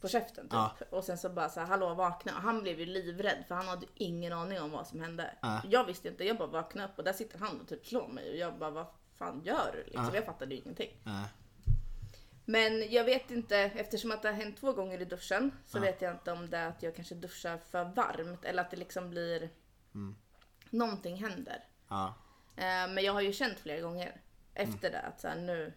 på 0.00 0.08
käften 0.08 0.44
typ. 0.44 0.52
Ja. 0.52 0.76
Och 0.90 1.04
sen 1.04 1.18
så 1.18 1.28
bara 1.28 1.48
så 1.48 1.60
här, 1.60 1.66
hallå 1.66 1.94
vakna. 1.94 2.36
Och 2.36 2.42
han 2.42 2.62
blev 2.62 2.80
ju 2.80 2.86
livrädd 2.86 3.44
för 3.48 3.54
han 3.54 3.68
hade 3.68 3.86
ingen 3.94 4.32
aning 4.32 4.60
om 4.60 4.70
vad 4.70 4.86
som 4.86 5.00
hände. 5.00 5.34
Ja. 5.40 5.62
Jag 5.64 5.84
visste 5.84 6.08
inte, 6.08 6.24
jag 6.24 6.38
bara 6.38 6.48
vaknade 6.48 6.88
upp 6.88 6.98
och 6.98 7.04
där 7.04 7.12
sitter 7.12 7.38
han 7.38 7.60
och 7.60 7.68
typ 7.68 7.86
slår 7.86 8.08
mig. 8.08 8.30
Och 8.30 8.36
jag 8.36 8.58
bara, 8.58 8.70
vad 8.70 8.86
fan 9.18 9.42
gör 9.44 9.70
du? 9.72 9.84
Liksom. 9.84 10.10
Jag 10.14 10.24
fattade 10.24 10.54
ju 10.54 10.60
ingenting. 10.60 10.90
Ja. 11.04 11.24
Men 12.44 12.92
jag 12.92 13.04
vet 13.04 13.30
inte, 13.30 13.56
eftersom 13.56 14.10
att 14.10 14.22
det 14.22 14.28
har 14.28 14.36
hänt 14.36 14.56
två 14.60 14.72
gånger 14.72 15.00
i 15.00 15.04
duschen 15.04 15.52
så 15.66 15.80
vet 15.80 16.02
jag 16.02 16.12
inte 16.12 16.32
om 16.32 16.50
det 16.50 16.56
är 16.56 16.68
att 16.68 16.82
jag 16.82 16.96
kanske 16.96 17.14
duschar 17.14 17.58
för 17.58 17.84
varmt 17.84 18.44
eller 18.44 18.62
att 18.62 18.70
det 18.70 18.76
liksom 18.76 19.10
blir... 19.10 19.50
Någonting 20.70 21.16
händer. 21.16 21.64
Ja. 21.88 22.14
Eh, 22.56 22.92
men 22.94 23.04
jag 23.04 23.12
har 23.12 23.20
ju 23.20 23.32
känt 23.32 23.58
flera 23.58 23.80
gånger 23.80 24.20
efter 24.54 24.90
det 24.90 25.00
att 25.00 25.20
så 25.20 25.28
här, 25.28 25.36
nu, 25.36 25.72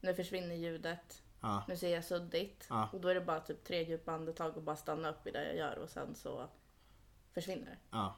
nu 0.00 0.14
försvinner 0.14 0.54
ljudet. 0.54 1.21
Ja. 1.42 1.64
Nu 1.68 1.76
ser 1.76 1.94
jag 1.94 2.04
suddigt. 2.04 2.66
Ja. 2.70 2.88
Och 2.92 3.00
då 3.00 3.08
är 3.08 3.14
det 3.14 3.20
bara 3.20 3.40
typ 3.40 3.64
tre 3.64 3.82
djupa 3.84 4.12
andetag 4.12 4.56
och 4.56 4.62
bara 4.62 4.76
stanna 4.76 5.10
upp 5.10 5.26
i 5.26 5.30
det 5.30 5.46
jag 5.46 5.56
gör 5.56 5.78
och 5.78 5.90
sen 5.90 6.14
så 6.14 6.48
försvinner. 7.34 7.78
Ja. 7.90 8.16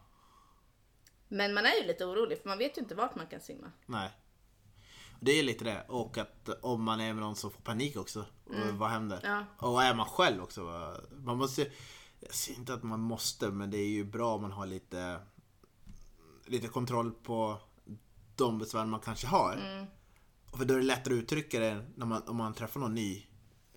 Men 1.28 1.54
man 1.54 1.66
är 1.66 1.80
ju 1.80 1.86
lite 1.86 2.04
orolig 2.04 2.38
för 2.38 2.48
man 2.48 2.58
vet 2.58 2.78
ju 2.78 2.82
inte 2.82 2.94
vart 2.94 3.14
man 3.14 3.26
kan 3.26 3.40
simma. 3.40 3.72
Nej. 3.86 4.10
Det 5.20 5.32
är 5.32 5.42
lite 5.42 5.64
det. 5.64 5.84
Och 5.88 6.18
att 6.18 6.48
om 6.62 6.82
man 6.84 7.00
är 7.00 7.12
med 7.12 7.22
någon 7.22 7.36
som 7.36 7.50
får 7.50 7.62
panik 7.62 7.96
också. 7.96 8.24
och 8.44 8.54
Vad 8.54 8.90
händer? 8.90 9.20
Ja. 9.22 9.68
Och 9.68 9.82
är 9.82 9.94
man 9.94 10.06
själv 10.06 10.42
också. 10.42 10.94
Man 11.10 11.36
måste... 11.36 11.70
Jag 12.20 12.34
säger 12.34 12.58
inte 12.58 12.74
att 12.74 12.82
man 12.82 13.00
måste 13.00 13.48
men 13.48 13.70
det 13.70 13.78
är 13.78 13.88
ju 13.88 14.04
bra 14.04 14.34
om 14.34 14.42
man 14.42 14.52
har 14.52 14.66
lite 14.66 15.20
lite 16.46 16.68
kontroll 16.68 17.12
på 17.12 17.58
de 18.36 18.58
besvär 18.58 18.86
man 18.86 19.00
kanske 19.00 19.26
har. 19.26 19.52
Mm. 19.52 19.86
För 20.56 20.64
då 20.64 20.74
är 20.74 20.78
det 20.78 20.84
lättare 20.84 21.14
att 21.14 21.22
uttrycka 21.22 21.60
det 21.60 21.84
när 21.94 22.06
man, 22.06 22.22
om 22.28 22.36
man 22.36 22.54
träffar 22.54 22.80
någon 22.80 22.94
ny. 22.94 23.26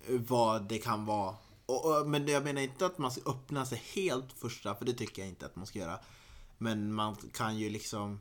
Vad 0.08 0.68
det 0.68 0.78
kan 0.78 1.06
vara. 1.06 1.36
Och, 1.66 1.86
och, 1.86 2.08
men 2.08 2.26
jag 2.26 2.44
menar 2.44 2.62
inte 2.62 2.86
att 2.86 2.98
man 2.98 3.10
ska 3.10 3.30
öppna 3.30 3.66
sig 3.66 3.82
helt 3.94 4.32
första, 4.32 4.74
för 4.74 4.84
det 4.84 4.92
tycker 4.92 5.22
jag 5.22 5.28
inte 5.28 5.46
att 5.46 5.56
man 5.56 5.66
ska 5.66 5.78
göra. 5.78 5.98
Men 6.58 6.92
man 6.92 7.16
kan 7.16 7.58
ju 7.58 7.70
liksom 7.70 8.20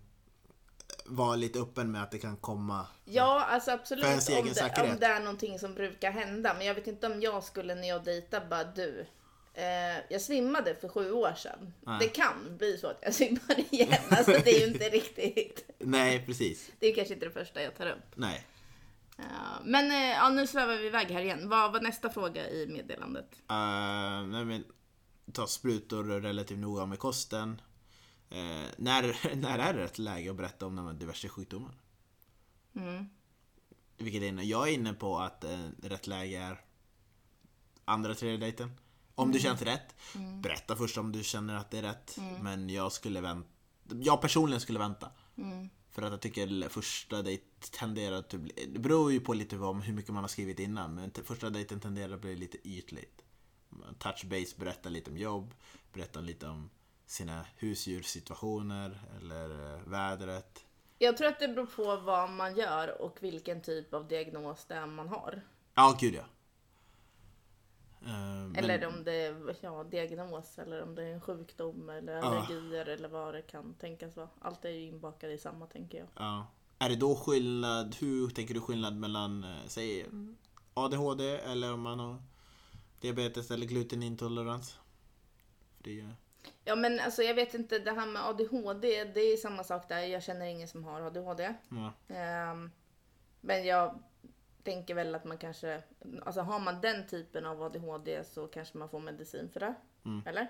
vara 1.06 1.36
lite 1.36 1.60
öppen 1.60 1.92
med 1.92 2.04
att 2.04 2.12
det 2.12 2.18
kan 2.18 2.38
komma. 2.38 2.88
Ja, 3.06 3.44
alltså 3.44 3.72
absolut 3.72 4.06
om 4.06 4.20
det, 4.28 4.92
om 4.92 5.00
det 5.00 5.06
är 5.06 5.20
någonting 5.20 5.60
som 5.60 5.74
brukar 5.74 6.12
hända. 6.12 6.54
Men 6.54 6.68
jag 6.68 6.76
vet 6.76 6.88
inte 6.88 7.08
om 7.08 7.22
jag 7.22 7.44
skulle 7.44 7.76
när 7.76 7.88
jag 7.88 8.04
dejtar 8.04 8.46
bara 8.50 8.64
du. 8.64 9.06
Eh, 9.58 10.04
jag 10.10 10.22
svimmade 10.22 10.76
för 10.76 10.88
sju 10.88 11.12
år 11.12 11.34
sedan. 11.34 11.74
Nej. 11.82 12.00
Det 12.00 12.08
kan 12.08 12.58
bli 12.58 12.78
så 12.78 12.88
att 12.88 13.00
jag 13.02 13.14
svimmar 13.14 13.74
igen. 13.74 14.02
Alltså 14.10 14.32
det 14.32 14.50
är 14.50 14.60
ju 14.60 14.68
inte 14.68 14.90
riktigt. 14.90 15.70
Nej, 15.80 16.26
precis. 16.26 16.72
Det 16.80 16.88
är 16.88 16.96
kanske 16.96 17.14
inte 17.14 17.26
det 17.26 17.32
första 17.32 17.62
jag 17.62 17.76
tar 17.76 17.88
upp. 17.88 18.12
Nej. 18.16 18.46
Ja, 19.18 19.60
men 19.64 19.92
eh, 19.92 19.98
ja, 19.98 20.30
nu 20.30 20.48
svävar 20.48 20.76
vi 20.76 20.88
iväg 20.88 21.08
här 21.08 21.22
igen. 21.22 21.50
Vad 21.50 21.74
var 21.74 21.82
nästa 21.82 22.10
fråga 22.10 22.50
i 22.50 22.68
meddelandet? 22.68 23.42
Uh, 23.52 24.28
nej, 24.28 24.46
men, 24.46 24.64
ta 25.32 25.48
sprutor 25.48 26.04
relativt 26.04 26.60
noga 26.60 26.86
med 26.86 27.00
kosten. 27.00 27.62
Eh, 28.30 28.68
när, 28.78 29.36
när 29.36 29.60
är 29.60 29.74
det 29.74 29.84
rätt 29.84 30.00
läge 30.00 30.30
att 30.30 30.38
berätta 30.38 30.66
om 30.66 30.76
de 30.76 30.88
här 30.88 30.94
diverse 30.94 31.30
sjukdomar? 31.30 31.76
Mm. 32.76 33.10
Vilket 33.98 34.22
är 34.22 34.44
jag 34.44 34.70
är 34.70 34.74
inne 34.74 34.94
på 34.94 35.18
att 35.20 35.46
rätt 35.84 36.08
läge 36.08 36.38
är 36.38 36.62
andra, 37.86 38.16
tredje 38.16 38.38
dejten. 38.38 38.72
Om 39.18 39.32
du 39.32 39.40
känns 39.40 39.62
rätt. 39.62 39.96
Berätta 40.42 40.76
först 40.76 40.98
om 40.98 41.12
du 41.12 41.24
känner 41.24 41.56
att 41.56 41.72
det 41.72 41.78
är 41.78 41.82
rätt. 41.82 42.18
Men 42.42 42.70
jag 42.70 42.92
skulle 42.92 43.22
vänta. 43.22 43.50
Jag 43.90 44.22
personligen 44.22 44.62
skulle 44.62 44.80
vänta. 44.80 45.12
För 45.92 46.02
att 46.02 46.12
jag 46.12 46.22
tycker 46.22 46.70
första 46.70 47.22
dejt 47.22 47.44
tenderar 47.72 48.16
att 48.16 48.34
bli, 48.34 48.70
Det 48.74 48.80
beror 48.80 49.12
ju 49.12 49.20
på 49.20 49.34
lite 49.34 49.58
om 49.58 49.82
hur 49.82 49.94
mycket 49.94 50.14
man 50.14 50.24
har 50.24 50.28
skrivit 50.28 50.60
innan. 50.60 50.96
Men 50.96 51.12
första 51.24 51.50
dejten 51.50 51.80
tenderar 51.80 52.14
att 52.14 52.22
bli 52.22 52.36
lite 52.36 52.68
ytligt. 52.68 53.22
Touch 54.00 54.26
base, 54.26 54.56
berätta 54.58 54.90
lite 54.90 55.12
om 55.12 55.18
jobb. 55.18 55.54
Berätta 55.94 56.20
lite 56.20 56.48
om 56.48 56.70
sina 57.06 57.46
husdjurssituationer. 57.58 59.02
Eller 59.22 59.74
eh, 59.74 59.82
vädret. 59.82 60.66
Jag 60.98 61.18
tror 61.18 61.28
att 61.28 61.40
det 61.40 61.48
beror 61.48 61.66
på 61.66 61.96
vad 61.96 62.30
man 62.30 62.56
gör 62.56 63.02
och 63.02 63.18
vilken 63.22 63.62
typ 63.62 63.94
av 63.94 64.08
diagnos 64.08 64.66
det 64.66 64.76
är 64.76 64.86
man 64.86 65.08
har. 65.08 65.42
Ja, 65.74 65.98
gud 66.00 66.14
ja. 66.14 66.24
Eh, 68.06 68.08
men- 68.12 68.56
Eller 68.56 68.88
om 68.88 69.04
det 69.04 69.14
är 69.14 69.56
ja, 69.62 69.84
diagnos 69.84 70.60
eller 70.60 70.84
om 70.84 70.96
det 70.96 71.04
är 71.04 71.14
en 71.14 71.22
sjukdom 71.22 71.90
eller 71.90 72.16
allergier 72.16 72.86
eller 72.86 73.08
vad 73.10 73.34
det 73.34 73.42
kan 73.42 73.74
tänkas 73.74 74.16
vara. 74.16 74.30
Allt 74.40 74.66
är 74.66 74.70
ju 74.70 74.82
inbakat 74.82 75.30
i 75.30 75.38
samma 75.38 75.66
tänker 75.68 75.98
jag. 75.98 76.08
Ja. 76.16 76.48
Är 76.80 76.90
det 76.90 76.96
då 76.96 77.16
skillnad, 77.16 77.96
hur 78.00 78.30
tänker 78.30 78.54
du 78.54 78.62
skillnad 78.62 78.96
mellan, 78.96 79.44
eh, 79.44 79.58
säg 79.68 80.06
ADHD 80.74 81.24
eller 81.38 81.74
om 81.74 81.82
man 81.82 82.00
har 82.00 82.18
diabetes 83.02 83.52
eller 83.52 83.66
glutenintolerans? 83.66 84.72
För 84.72 85.84
Det 85.84 86.00
är, 86.00 86.16
Ja 86.66 86.76
men 86.76 87.00
alltså 87.00 87.24
jag 87.24 87.36
vet 87.36 87.54
inte, 87.54 87.80
det 87.80 87.92
här 87.92 88.06
med 88.08 88.26
ADHD, 88.26 89.04
det 89.04 89.20
är 89.20 89.38
samma 89.38 89.64
sak 89.64 89.90
där. 89.90 90.00
Jag 90.00 90.24
känner 90.24 90.46
ingen 90.46 90.68
som 90.68 90.84
har 90.84 91.02
ADHD. 91.02 91.54
ja. 91.70 91.94
Ehm, 92.16 92.72
men 93.42 93.66
jag 93.66 94.00
tänker 94.68 94.96
väl 94.96 95.16
att 95.16 95.26
man 95.26 95.38
kanske, 95.38 95.84
alltså 96.26 96.42
har 96.42 96.60
man 96.60 96.82
den 96.82 97.08
typen 97.08 97.46
av 97.46 97.64
ADHD 97.64 98.24
så 98.24 98.48
kanske 98.48 98.78
man 98.78 98.90
får 98.90 99.00
medicin 99.00 99.50
för 99.54 99.60
det. 99.60 99.76
Eller? 100.26 100.48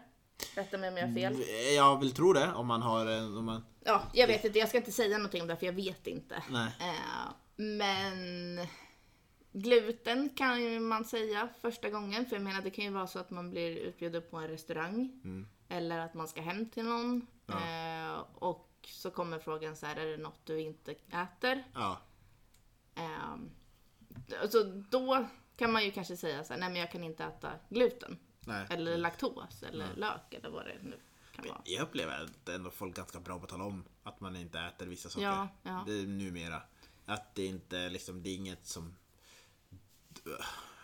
Rätta 0.55 0.77
mig 0.77 0.89
om 0.89 0.97
jag 0.97 1.07
har 1.07 1.13
fel. 1.13 1.35
Jag 1.75 1.99
vill 1.99 2.13
tro 2.13 2.33
det 2.33 2.53
om 2.53 2.67
man 2.67 2.81
har 2.81 3.05
en, 3.05 3.37
om 3.37 3.45
man, 3.45 3.65
Ja, 3.83 4.03
jag 4.13 4.27
vet 4.27 4.45
inte, 4.45 4.59
jag 4.59 4.69
ska 4.69 4.77
inte 4.77 4.91
säga 4.91 5.17
någonting 5.17 5.41
om 5.41 5.47
det 5.47 5.57
för 5.57 5.65
jag 5.65 5.73
vet 5.73 6.07
inte. 6.07 6.43
nej. 6.49 6.71
Eh, 6.79 7.33
men 7.55 8.67
gluten 9.51 10.29
kan 10.29 10.61
ju 10.63 10.79
man 10.79 11.05
säga 11.05 11.49
första 11.61 11.89
gången. 11.89 12.25
För 12.25 12.35
jag 12.35 12.43
menar 12.43 12.61
det 12.61 12.69
kan 12.69 12.85
ju 12.85 12.91
vara 12.91 13.07
så 13.07 13.19
att 13.19 13.29
man 13.29 13.49
blir 13.49 13.77
utbjuden 13.77 14.21
på 14.29 14.37
en 14.37 14.47
restaurang. 14.47 15.11
Eller 15.69 15.99
att 15.99 16.13
man 16.13 16.27
ska 16.27 16.41
hem 16.41 16.69
till 16.69 16.85
någon. 16.85 17.27
Eh, 17.47 18.19
och 18.35 18.69
så 18.87 19.11
kommer 19.11 19.39
frågan 19.39 19.75
så 19.75 19.85
här, 19.85 19.95
är 19.95 20.05
det 20.05 20.17
något 20.17 20.45
du 20.45 20.61
inte 20.61 20.91
äter? 20.91 21.63
Ja. 21.73 21.97
Eh, 22.95 23.35
så 24.49 24.63
då 24.89 25.27
kan 25.57 25.71
man 25.71 25.85
ju 25.85 25.91
kanske 25.91 26.17
säga 26.17 26.43
så 26.43 26.53
här, 26.53 26.59
nej 26.59 26.69
men 26.69 26.79
jag 26.79 26.91
kan 26.91 27.03
inte 27.03 27.23
äta 27.23 27.51
gluten. 27.69 28.17
Nej. 28.45 28.67
Eller 28.69 28.97
laktos 28.97 29.63
eller 29.63 29.95
lök 29.95 30.33
eller 30.33 30.49
vad 30.49 30.65
det 30.65 30.77
nu 30.83 30.97
kan 31.35 31.47
vara. 31.47 31.61
Jag 31.65 31.81
upplever 31.83 32.23
att 32.23 32.49
ändå 32.49 32.69
folk 32.69 32.93
är 32.97 33.01
ganska 33.01 33.19
bra 33.19 33.37
på 33.39 33.43
att 33.43 33.49
tala 33.49 33.63
om 33.63 33.83
att 34.03 34.19
man 34.19 34.35
inte 34.35 34.59
äter 34.59 34.85
vissa 34.85 35.09
saker. 35.09 35.25
Ja, 35.25 35.47
ja. 35.63 35.83
Det 35.87 35.93
är 35.93 36.07
numera. 36.07 36.61
Att 37.05 37.35
det 37.35 37.45
inte 37.45 37.89
liksom, 37.89 38.23
det 38.23 38.29
är 38.29 38.35
inget 38.35 38.65
som 38.67 38.95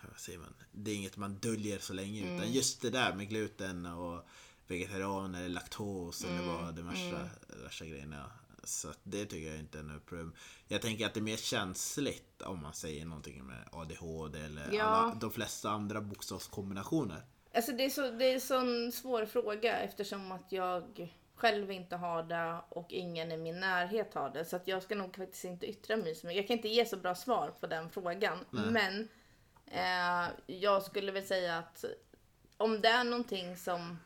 vad 0.09 0.17
säger 0.17 0.39
man? 0.39 0.53
Det 0.71 0.91
är 0.91 0.95
inget 0.95 1.17
man 1.17 1.35
döljer 1.35 1.79
så 1.79 1.93
länge 1.93 2.21
Mm. 2.21 2.35
utan 2.35 2.51
just 2.51 2.81
det 2.81 2.89
där 2.89 3.13
med 3.13 3.29
gluten 3.29 3.85
och 3.85 4.25
vegetarian 4.67 5.35
eller 5.35 5.49
laktos 5.49 6.23
eller 6.23 6.39
Mm, 6.39 6.47
vad 6.47 6.75
de 6.75 6.81
värsta, 6.87 7.29
värsta 7.63 7.85
grejerna. 7.85 8.31
Så 8.63 8.87
det 9.03 9.25
tycker 9.25 9.49
jag 9.49 9.59
inte 9.59 9.79
är 9.79 9.83
något 9.83 10.05
problem. 10.05 10.33
Jag 10.67 10.81
tänker 10.81 11.05
att 11.05 11.13
det 11.13 11.19
är 11.19 11.21
mer 11.21 11.37
känsligt 11.37 12.41
om 12.41 12.61
man 12.61 12.73
säger 12.73 13.05
någonting 13.05 13.43
med 13.45 13.67
ADHD 13.71 14.39
eller 14.39 14.69
Ja. 14.71 14.83
alla, 14.83 15.15
de 15.15 15.31
flesta 15.31 15.69
andra 15.69 16.01
bokstavskombinationer. 16.01 17.21
Alltså 17.55 17.71
det 17.71 17.85
är, 17.85 17.89
så, 17.89 18.01
det 18.11 18.25
är 18.25 18.33
en 18.33 18.41
sån 18.41 18.91
svår 18.91 19.25
fråga 19.25 19.77
eftersom 19.79 20.31
att 20.31 20.51
jag 20.51 21.11
själv 21.35 21.71
inte 21.71 21.95
har 21.95 22.23
det 22.23 22.61
och 22.69 22.91
ingen 22.91 23.31
i 23.31 23.37
min 23.37 23.59
närhet 23.59 24.13
har 24.13 24.29
det. 24.29 24.45
Så 24.45 24.55
att 24.55 24.67
jag 24.67 24.83
ska 24.83 24.95
nog 24.95 25.15
faktiskt 25.15 25.45
inte 25.45 25.65
yttra 25.69 25.97
mig 25.97 26.15
så 26.15 26.27
mycket. 26.27 26.37
Jag 26.37 26.47
kan 26.47 26.57
inte 26.57 26.67
ge 26.69 26.85
så 26.85 26.97
bra 26.97 27.15
svar 27.15 27.53
på 27.59 27.67
den 27.67 27.89
frågan. 27.89 28.37
Men 28.51 29.07
eh, 29.65 30.31
jag 30.45 30.83
skulle 30.83 31.11
väl 31.11 31.25
säga 31.27 31.57
att 31.57 31.85
om 32.57 32.81
det 32.81 32.87
är 32.87 33.03
någonting 33.03 33.57
som, 33.57 33.99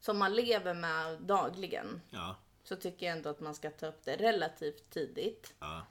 som 0.00 0.18
man 0.18 0.34
lever 0.34 0.74
med 0.74 1.20
dagligen 1.22 2.00
Ja. 2.10 2.36
Så 2.64 2.76
tycker 2.76 3.06
jag 3.06 3.16
ändå 3.16 3.30
att 3.30 3.40
man 3.40 3.54
ska 3.54 3.70
ta 3.70 3.86
upp 3.86 4.04
det 4.04 4.16
relativt 4.16 4.90
tidigt. 4.90 5.54
Ja. 5.60 5.86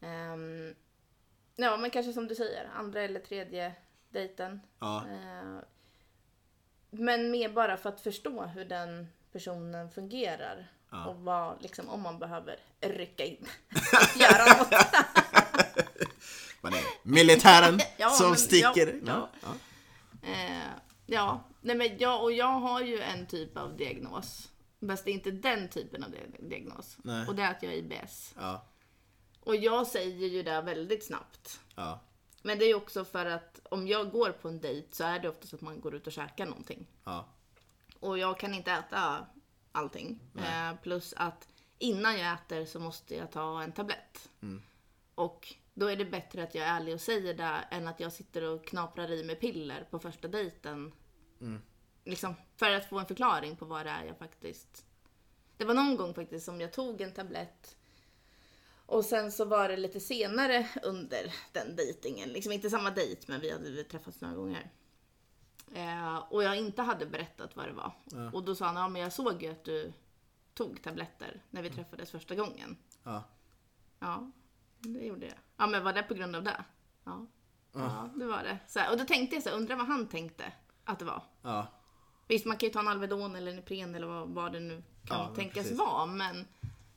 Ehm, 0.00 0.74
ja, 1.56 1.76
men 1.76 1.90
kanske 1.90 2.12
som 2.12 2.28
du 2.28 2.34
säger, 2.34 2.70
andra 2.74 3.02
eller 3.02 3.20
tredje 3.20 3.72
dejten. 4.08 4.60
Ja. 4.78 5.04
Eh, 5.10 5.58
men 6.90 7.30
mer 7.30 7.48
bara 7.48 7.76
för 7.76 7.88
att 7.88 8.00
förstå 8.00 8.42
hur 8.42 8.64
den 8.64 9.08
personen 9.32 9.90
fungerar. 9.90 10.72
Ja. 10.90 11.06
Och 11.06 11.16
vad, 11.16 11.62
liksom, 11.62 11.88
om 11.88 12.00
man 12.02 12.18
behöver 12.18 12.58
rycka 12.80 13.24
in 13.24 13.46
göra 14.16 14.58
något. 14.58 14.72
Är 16.64 16.70
det? 16.70 16.82
Militären 17.02 17.80
Ja, 17.96 18.10
som 18.10 18.28
men- 18.28 18.38
sticker. 18.38 19.00
ja, 19.06 19.28
Ja. 19.42 19.48
Eh, 20.28 20.68
ja, 21.06 21.44
nej 21.60 21.76
men 21.76 21.98
jag, 21.98 22.22
och 22.22 22.32
jag 22.32 22.46
har 22.60 22.80
ju 22.80 23.00
en 23.00 23.26
typ 23.26 23.56
av 23.56 23.76
diagnos. 23.76 24.48
Fast 24.88 25.04
det 25.04 25.10
är 25.10 25.12
inte 25.12 25.30
den 25.30 25.68
typen 25.68 26.04
av 26.04 26.10
di- 26.10 26.48
diagnos. 26.48 26.98
Nej. 27.04 27.26
Och 27.28 27.34
det 27.34 27.42
är 27.42 27.50
att 27.50 27.62
jag 27.62 27.72
är 27.72 27.76
IBS. 27.76 28.34
Ja. 28.38 28.66
Och 29.40 29.56
jag 29.56 29.86
säger 29.86 30.28
ju 30.28 30.42
det 30.42 30.62
väldigt 30.62 31.04
snabbt. 31.06 31.60
Ja. 31.74 32.00
Men 32.42 32.58
det 32.58 32.64
är 32.64 32.68
ju 32.68 32.74
också 32.74 33.04
för 33.04 33.26
att 33.26 33.60
om 33.70 33.88
jag 33.88 34.10
går 34.10 34.30
på 34.30 34.48
en 34.48 34.60
dejt 34.60 34.88
så 34.96 35.04
är 35.04 35.18
det 35.18 35.28
oftast 35.28 35.54
att 35.54 35.60
man 35.60 35.80
går 35.80 35.94
ut 35.94 36.06
och 36.06 36.12
käkar 36.12 36.46
någonting. 36.46 36.86
Ja. 37.04 37.28
Och 38.00 38.18
jag 38.18 38.38
kan 38.38 38.54
inte 38.54 38.72
äta 38.72 39.26
allting. 39.72 40.20
Eh, 40.38 40.76
plus 40.82 41.14
att 41.16 41.48
innan 41.78 42.18
jag 42.18 42.32
äter 42.34 42.64
så 42.64 42.80
måste 42.80 43.14
jag 43.16 43.30
ta 43.32 43.62
en 43.62 43.72
tablett. 43.72 44.30
Och 45.14 45.54
då 45.74 45.86
är 45.86 45.96
det 45.96 46.04
bättre 46.04 46.42
att 46.42 46.54
jag 46.54 46.66
är 46.66 46.76
ärlig 46.80 46.94
och 46.94 47.00
säger 47.00 47.34
det 47.34 47.64
än 47.70 47.88
att 47.88 48.00
jag 48.00 48.12
sitter 48.12 48.42
och 48.42 48.64
knaprar 48.66 49.10
i 49.10 49.24
mig 49.24 49.36
piller 49.36 49.84
på 49.90 49.98
första 49.98 50.28
dejten. 50.28 50.92
Liksom, 52.04 52.34
för 52.56 52.70
att 52.70 52.88
få 52.88 52.98
en 52.98 53.06
förklaring 53.06 53.56
på 53.56 53.64
vad 53.64 53.86
det 53.86 53.90
är 53.90 54.04
jag 54.04 54.18
faktiskt... 54.18 54.86
Det 55.56 55.64
var 55.64 55.74
någon 55.74 55.96
gång 55.96 56.14
faktiskt 56.14 56.44
som 56.44 56.60
jag 56.60 56.72
tog 56.72 57.00
en 57.00 57.12
tablett 57.12 57.76
och 58.86 59.04
sen 59.04 59.32
så 59.32 59.44
var 59.44 59.68
det 59.68 59.76
lite 59.76 60.00
senare 60.00 60.68
under 60.82 61.34
den 61.52 61.76
dejtingen, 61.76 62.28
liksom 62.28 62.52
inte 62.52 62.70
samma 62.70 62.90
dejt 62.90 63.24
men 63.28 63.40
vi 63.40 63.50
hade 63.52 63.84
träffats 63.84 64.20
några 64.20 64.34
gånger. 64.34 64.70
Eh, 65.74 66.16
och 66.16 66.42
jag 66.42 66.58
inte 66.58 66.82
hade 66.82 67.06
berättat 67.06 67.56
vad 67.56 67.66
det 67.66 67.72
var. 67.72 67.92
Och 68.32 68.44
då 68.44 68.54
sa 68.54 68.66
han, 68.66 68.76
ja 68.76 68.88
men 68.88 69.02
jag 69.02 69.12
såg 69.12 69.42
ju 69.42 69.50
att 69.50 69.64
du 69.64 69.92
tog 70.54 70.82
tabletter 70.82 71.42
när 71.50 71.62
vi 71.62 71.70
träffades 71.70 72.10
första 72.10 72.34
gången. 72.34 72.76
Ja. 73.02 73.24
Ja, 73.98 74.30
det 74.78 75.06
gjorde 75.06 75.26
jag. 75.26 75.38
Ja 75.56 75.66
men 75.66 75.84
var 75.84 75.92
det 75.92 76.02
på 76.02 76.14
grund 76.14 76.36
av 76.36 76.42
det? 76.42 76.64
Ja. 77.04 77.26
Ja, 77.72 78.10
det 78.14 78.26
var 78.26 78.42
det. 78.42 78.80
Här, 78.80 78.90
och 78.92 78.98
då 78.98 79.04
tänkte 79.04 79.36
jag 79.36 79.42
så 79.42 79.48
här, 79.48 79.56
undrar 79.56 79.76
vad 79.76 79.86
han 79.86 80.08
tänkte 80.08 80.52
att 80.84 80.98
det 80.98 81.04
var. 81.04 81.22
Ja. 81.42 81.66
Visst, 82.32 82.44
man 82.46 82.56
kan 82.56 82.66
ju 82.66 82.72
ta 82.72 82.80
en 82.80 82.88
Alvedon 82.88 83.36
eller 83.36 83.52
en 83.52 83.58
Ipren 83.58 83.94
eller 83.94 84.06
vad, 84.06 84.28
vad 84.28 84.52
det 84.52 84.60
nu 84.60 84.82
kan 85.06 85.18
Ja, 85.18 85.34
tänkas 85.34 85.54
precis. 85.62 85.78
vara. 85.78 86.06
Men, 86.06 86.44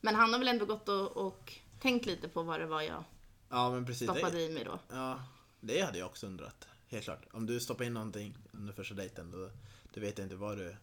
men 0.01 0.15
han 0.15 0.31
har 0.33 0.39
väl 0.39 0.47
ändå 0.47 0.65
gått 0.65 0.89
och, 0.89 1.17
och 1.17 1.53
tänkt 1.81 2.05
lite 2.05 2.27
på 2.27 2.43
vad 2.43 2.59
det 2.59 2.65
var 2.65 2.81
jag 2.81 3.03
ja, 3.49 3.71
men 3.71 3.85
precis. 3.85 4.09
stoppade 4.09 4.37
Det, 4.37 4.43
i 4.43 4.49
mig 4.53 4.63
då. 4.63 4.79
ja, 4.89 5.19
det 5.59 5.81
hade 5.81 5.97
jag 5.97 6.05
också 6.07 6.27
undrat. 6.27 6.67
Helt 6.87 7.03
klart. 7.03 7.25
Om 7.31 7.45
du 7.45 7.59
stoppar 7.59 7.85
in 7.85 7.93
någonting 7.93 8.37
under 8.51 8.73
första 8.73 8.95
dejten, 8.95 9.31
då, 9.31 9.49
då 9.93 10.01
vet 10.01 10.17
jag 10.17 10.25
inte 10.25 10.35
vad 10.35 10.57
du 10.57 10.75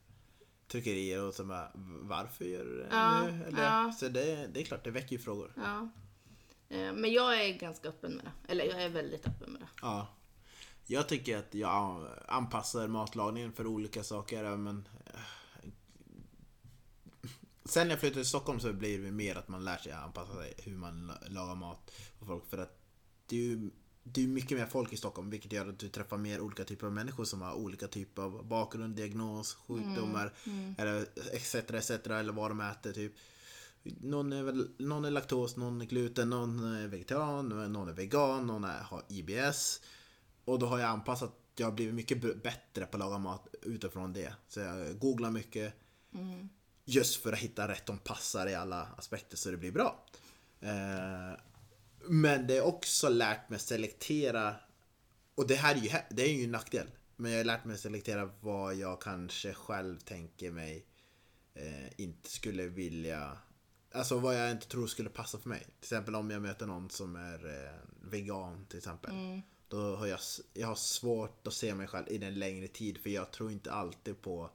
trycker 0.69 0.91
i 0.95 1.17
och 1.17 1.35
så 1.35 1.45
bara, 1.45 1.71
varför 2.03 2.45
gör 2.45 2.65
du 2.65 2.77
det 2.79 2.87
Ja, 2.91 3.23
nu? 3.23 3.45
Eller, 3.45 3.63
ja. 3.65 3.93
Så 3.93 4.09
det, 4.09 4.47
det 4.47 4.61
är 4.61 4.65
klart, 4.65 4.85
det 4.85 4.91
väcker 4.91 5.13
ju 5.17 5.19
frågor. 5.19 5.53
Ja. 5.57 5.89
Eh, 6.69 6.93
Men 6.93 7.13
jag 7.13 7.45
är 7.45 7.53
ganska 7.59 7.89
öppen 7.89 8.13
med 8.13 8.25
det. 8.25 8.53
Eller 8.53 8.65
jag 8.65 8.83
är 8.83 8.89
väldigt 8.89 9.27
öppen 9.27 9.53
med 9.53 9.61
det. 9.61 9.69
Ja. 9.83 10.07
Jag 10.93 11.09
tycker 11.09 11.39
att 11.39 11.55
jag 11.55 12.07
anpassar 12.29 12.89
matlagningen 12.89 13.53
för 13.53 13.67
olika 13.67 14.03
saker. 14.05 14.57
Men... 14.57 14.89
eh, 15.07 15.21
Sen 17.65 17.91
jag 17.91 18.01
flyttade 18.01 18.21
till 18.21 18.29
Stockholm 18.29 18.61
så 18.61 18.73
blir 18.73 18.99
det 19.03 19.11
mer 19.11 19.35
att 19.37 19.49
man 19.49 19.65
lär 19.65 19.77
sig 19.77 19.93
att 19.93 20.05
anpassa 20.05 20.35
sig 20.35 20.55
hur 20.59 20.77
man 20.77 21.07
la- 21.07 21.29
lagar 21.29 21.55
mat 21.55 21.91
för 22.19 22.27
folk. 22.27 22.47
För 22.51 22.59
att 22.59 22.79
det 23.27 23.37
är 23.37 23.41
ju 23.41 23.71
det 24.05 24.23
är 24.23 24.27
mycket 24.29 24.59
mer 24.59 24.67
folk 24.67 24.93
i 24.93 24.97
Stockholm 24.97 25.31
vilket 25.31 25.53
gör 25.53 25.69
att 25.69 25.79
du 25.79 25.89
träffar 25.89 26.17
mer 26.19 26.41
olika 26.41 26.65
typer 26.65 26.87
av 26.87 26.93
människor 26.93 27.25
som 27.25 27.43
har 27.43 27.55
olika 27.55 27.89
typer 27.89 28.23
av 28.23 28.47
bakgrund, 28.47 28.97
diagnos, 28.97 29.55
sjukdomar 29.55 30.33
eller 30.79 31.07
etc, 31.33 31.55
etc 31.55 31.91
eller 32.07 32.33
vad 32.33 32.51
de 32.51 32.61
äter 32.61 32.93
typ. 32.93 33.13
Någon 33.83 34.33
är, 34.33 34.43
väl, 34.43 34.71
någon 34.79 35.05
är 35.05 35.11
laktos, 35.11 35.57
någon 35.57 35.81
är 35.81 35.87
gluten, 35.87 36.31
någon 36.31 36.65
är 36.75 36.89
vegetarian, 36.89 37.49
någon 37.73 37.89
är 37.89 37.93
vegan, 37.93 38.47
någon 38.47 38.65
är, 38.65 38.83
har 38.83 39.03
IBS. 39.09 39.81
Och 40.45 40.59
då 40.59 40.67
har 40.67 40.79
jag 40.79 40.89
anpassat, 40.89 41.33
jag 41.57 41.67
har 41.67 41.73
blivit 41.73 41.95
mycket 41.95 42.43
bättre 42.43 42.87
på 42.87 42.97
att 42.97 42.99
laga 42.99 43.19
mat 43.19 43.49
utifrån 43.63 44.13
det. 44.13 44.35
Så 44.49 44.61
jag 44.61 44.99
googlar 44.99 45.31
mycket. 45.31 45.75
Just 46.85 47.23
för 47.23 47.33
att 47.33 47.39
hitta 47.39 47.69
rätt 47.69 47.87
som 47.87 47.99
passar 47.99 48.47
i 48.47 48.55
alla 48.55 48.83
aspekter 48.83 49.37
så 49.37 49.51
det 49.51 49.57
blir 49.57 49.73
bra. 49.73 50.07
Eh, 50.61 51.39
men 52.09 52.47
det 52.47 52.57
är 52.57 52.65
också 52.65 53.09
lärt 53.09 53.51
mig 53.51 53.59
selektera. 53.59 54.55
Och 55.35 55.47
det 55.47 55.55
här 55.55 55.75
är 55.75 55.79
ju, 55.79 55.91
det 56.11 56.23
är 56.23 56.33
ju 56.33 56.45
en 56.45 56.53
nackdel. 56.53 56.87
Men 57.17 57.31
jag 57.31 57.39
har 57.39 57.45
lärt 57.45 57.65
mig 57.65 57.79
selektera 57.79 58.31
vad 58.41 58.75
jag 58.75 59.01
kanske 59.01 59.55
själv 59.55 59.99
tänker 59.99 60.51
mig 60.51 60.87
eh, 61.55 62.01
inte 62.01 62.31
skulle 62.31 62.67
vilja 62.67 63.39
Alltså 63.95 64.19
vad 64.19 64.41
jag 64.41 64.51
inte 64.51 64.69
tror 64.69 64.87
skulle 64.87 65.11
passa 65.11 65.39
för 65.39 65.49
mig. 65.49 65.61
Till 65.61 65.75
exempel 65.79 66.15
om 66.15 66.31
jag 66.31 66.43
möter 66.43 66.67
någon 66.67 66.91
som 66.91 67.17
är 67.17 67.47
eh, 67.47 67.73
vegan 68.11 68.67
till 68.67 68.79
exempel. 68.79 69.13
Då 69.73 69.97
har 69.97 70.07
jag, 70.07 70.21
jag 70.55 70.67
har 70.67 70.75
svårt 70.75 71.47
att 71.47 71.53
se 71.53 71.75
mig 71.75 71.87
själv 71.87 72.09
i 72.09 72.25
en 72.25 72.35
längre 72.39 72.69
tid 72.69 72.99
för 72.99 73.11
jag 73.11 73.31
tror 73.31 73.51
inte 73.51 73.73
alltid 73.73 74.23
på 74.23 74.51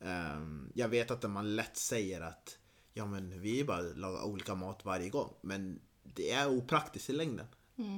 ehm, 0.00 0.72
Jag 0.74 0.88
vet 0.88 1.10
att 1.10 1.30
man 1.30 1.56
lätt 1.56 1.76
säger 1.76 2.20
att 2.20 2.58
Ja 2.94 3.06
men 3.06 3.40
vi 3.40 3.64
bara 3.64 3.80
lagar 3.80 4.22
olika 4.24 4.54
mat 4.54 4.84
varje 4.84 5.08
gång. 5.10 5.34
Men 5.40 5.80
det 6.02 6.30
är 6.30 6.48
opraktiskt 6.48 7.10
i 7.10 7.12
längden. 7.12 7.46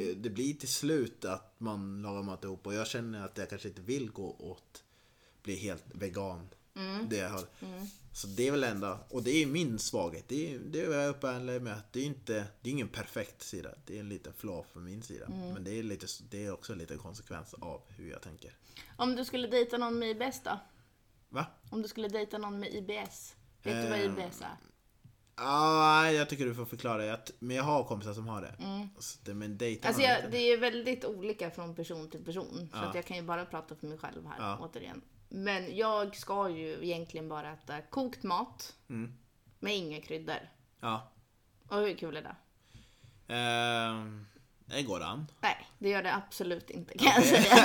Eh, 0.00 0.16
Det 0.16 0.30
blir 0.30 0.54
till 0.54 0.68
slut 0.68 1.24
att 1.24 1.54
man 1.58 2.02
lagar 2.02 2.22
mat 2.22 2.44
ihop 2.44 2.66
och 2.66 2.74
jag 2.74 2.86
känner 2.86 3.24
att 3.24 3.38
jag 3.38 3.50
kanske 3.50 3.68
inte 3.68 3.82
vill 3.82 4.10
gå 4.10 4.36
åt 4.38 4.84
bli 5.42 5.56
helt 5.56 5.84
vegan. 5.94 6.48
Det 7.08 7.16
jag 7.16 7.28
har. 7.30 7.42
Så 8.12 8.26
det 8.26 8.48
är 8.48 8.50
väl 8.50 8.64
ändå, 8.64 8.98
och 9.10 9.22
det 9.22 9.30
är 9.42 9.46
min 9.46 9.78
svaghet. 9.78 10.24
Det 10.28 10.54
är, 10.54 10.58
det 10.58 10.80
är 10.80 10.90
jag 10.90 11.08
uppärlig 11.10 11.62
med. 11.62 11.72
att 11.72 11.92
Det 11.92 12.00
är 12.00 12.04
inte, 12.04 12.44
det 12.60 12.68
är 12.70 12.72
ingen 12.72 12.88
perfekt 12.88 13.42
sida. 13.42 13.68
Det 13.86 13.96
är 13.96 14.00
en 14.00 14.08
liten 14.08 14.32
flaw 14.32 14.66
från 14.72 14.84
min 14.84 15.02
sida. 15.02 15.26
Men 15.28 15.64
det 15.64 15.78
är, 15.78 15.82
lite, 15.82 16.06
det 16.30 16.44
är 16.44 16.52
också 16.52 16.72
en 16.72 16.78
liten 16.78 16.98
konsekvens 16.98 17.54
av 17.54 17.80
hur 17.88 18.10
jag 18.10 18.22
tänker. 18.22 18.56
Om 18.96 19.16
du 19.16 19.24
skulle 19.24 19.48
dejta 19.48 19.78
någon 19.78 19.98
med 19.98 20.08
IBS 20.10 20.40
då? 20.44 20.58
Va? 21.28 21.46
Om 21.70 21.82
du 21.82 21.88
skulle 21.88 22.08
dejta 22.08 22.38
någon 22.38 22.60
med 22.60 22.74
IBS? 22.74 23.34
Vet 23.62 23.82
du 23.84 23.90
vad 23.90 23.98
Ehm, 24.00 24.18
IBS 24.18 24.40
är? 24.40 24.56
Ah, 25.36 26.10
jag 26.10 26.28
tycker 26.28 26.44
du 26.44 26.54
får 26.54 26.64
förklara. 26.64 27.04
Jag, 27.06 27.18
men 27.38 27.56
jag 27.56 27.64
har 27.64 27.84
kompisar 27.84 28.14
som 28.14 28.28
har 28.28 28.42
det. 28.42 28.54
Så 28.98 29.18
det 29.24 29.34
men 29.34 29.58
dejta 29.58 29.88
Alltså 29.88 30.02
jag, 30.02 30.30
det 30.30 30.38
är 30.38 30.58
väldigt 30.58 31.04
olika 31.04 31.50
från 31.50 31.74
person 31.74 32.10
till 32.10 32.24
person. 32.24 32.68
Så 32.72 32.76
Ja. 32.76 32.82
att 32.82 32.94
jag 32.94 33.04
kan 33.06 33.16
ju 33.16 33.22
bara 33.22 33.44
prata 33.46 33.74
för 33.76 33.86
mig 33.86 33.98
själv 33.98 34.26
här 34.26 34.36
Ja. 34.38 34.58
återigen. 34.60 35.02
Men 35.34 35.76
jag 35.76 36.16
ska 36.16 36.48
ju 36.48 36.84
egentligen 36.84 37.28
bara 37.28 37.52
äta 37.52 37.80
kokt 37.80 38.22
mat. 38.22 38.74
Mm. 38.88 39.14
Med 39.58 39.76
inga 39.76 40.00
kryddor. 40.00 40.50
Ja. 40.80 41.12
Och 41.68 41.78
hur 41.78 41.94
kul 41.94 42.16
är 42.16 42.22
det? 42.22 42.36
Ehm, 43.34 44.26
det 44.64 44.82
går 44.82 45.02
an. 45.02 45.26
Nej, 45.40 45.68
det 45.78 45.88
gör 45.88 46.02
det 46.02 46.14
absolut 46.14 46.70
inte 46.70 46.98
kan 46.98 47.12
jag 47.14 47.24
säga. 47.24 47.56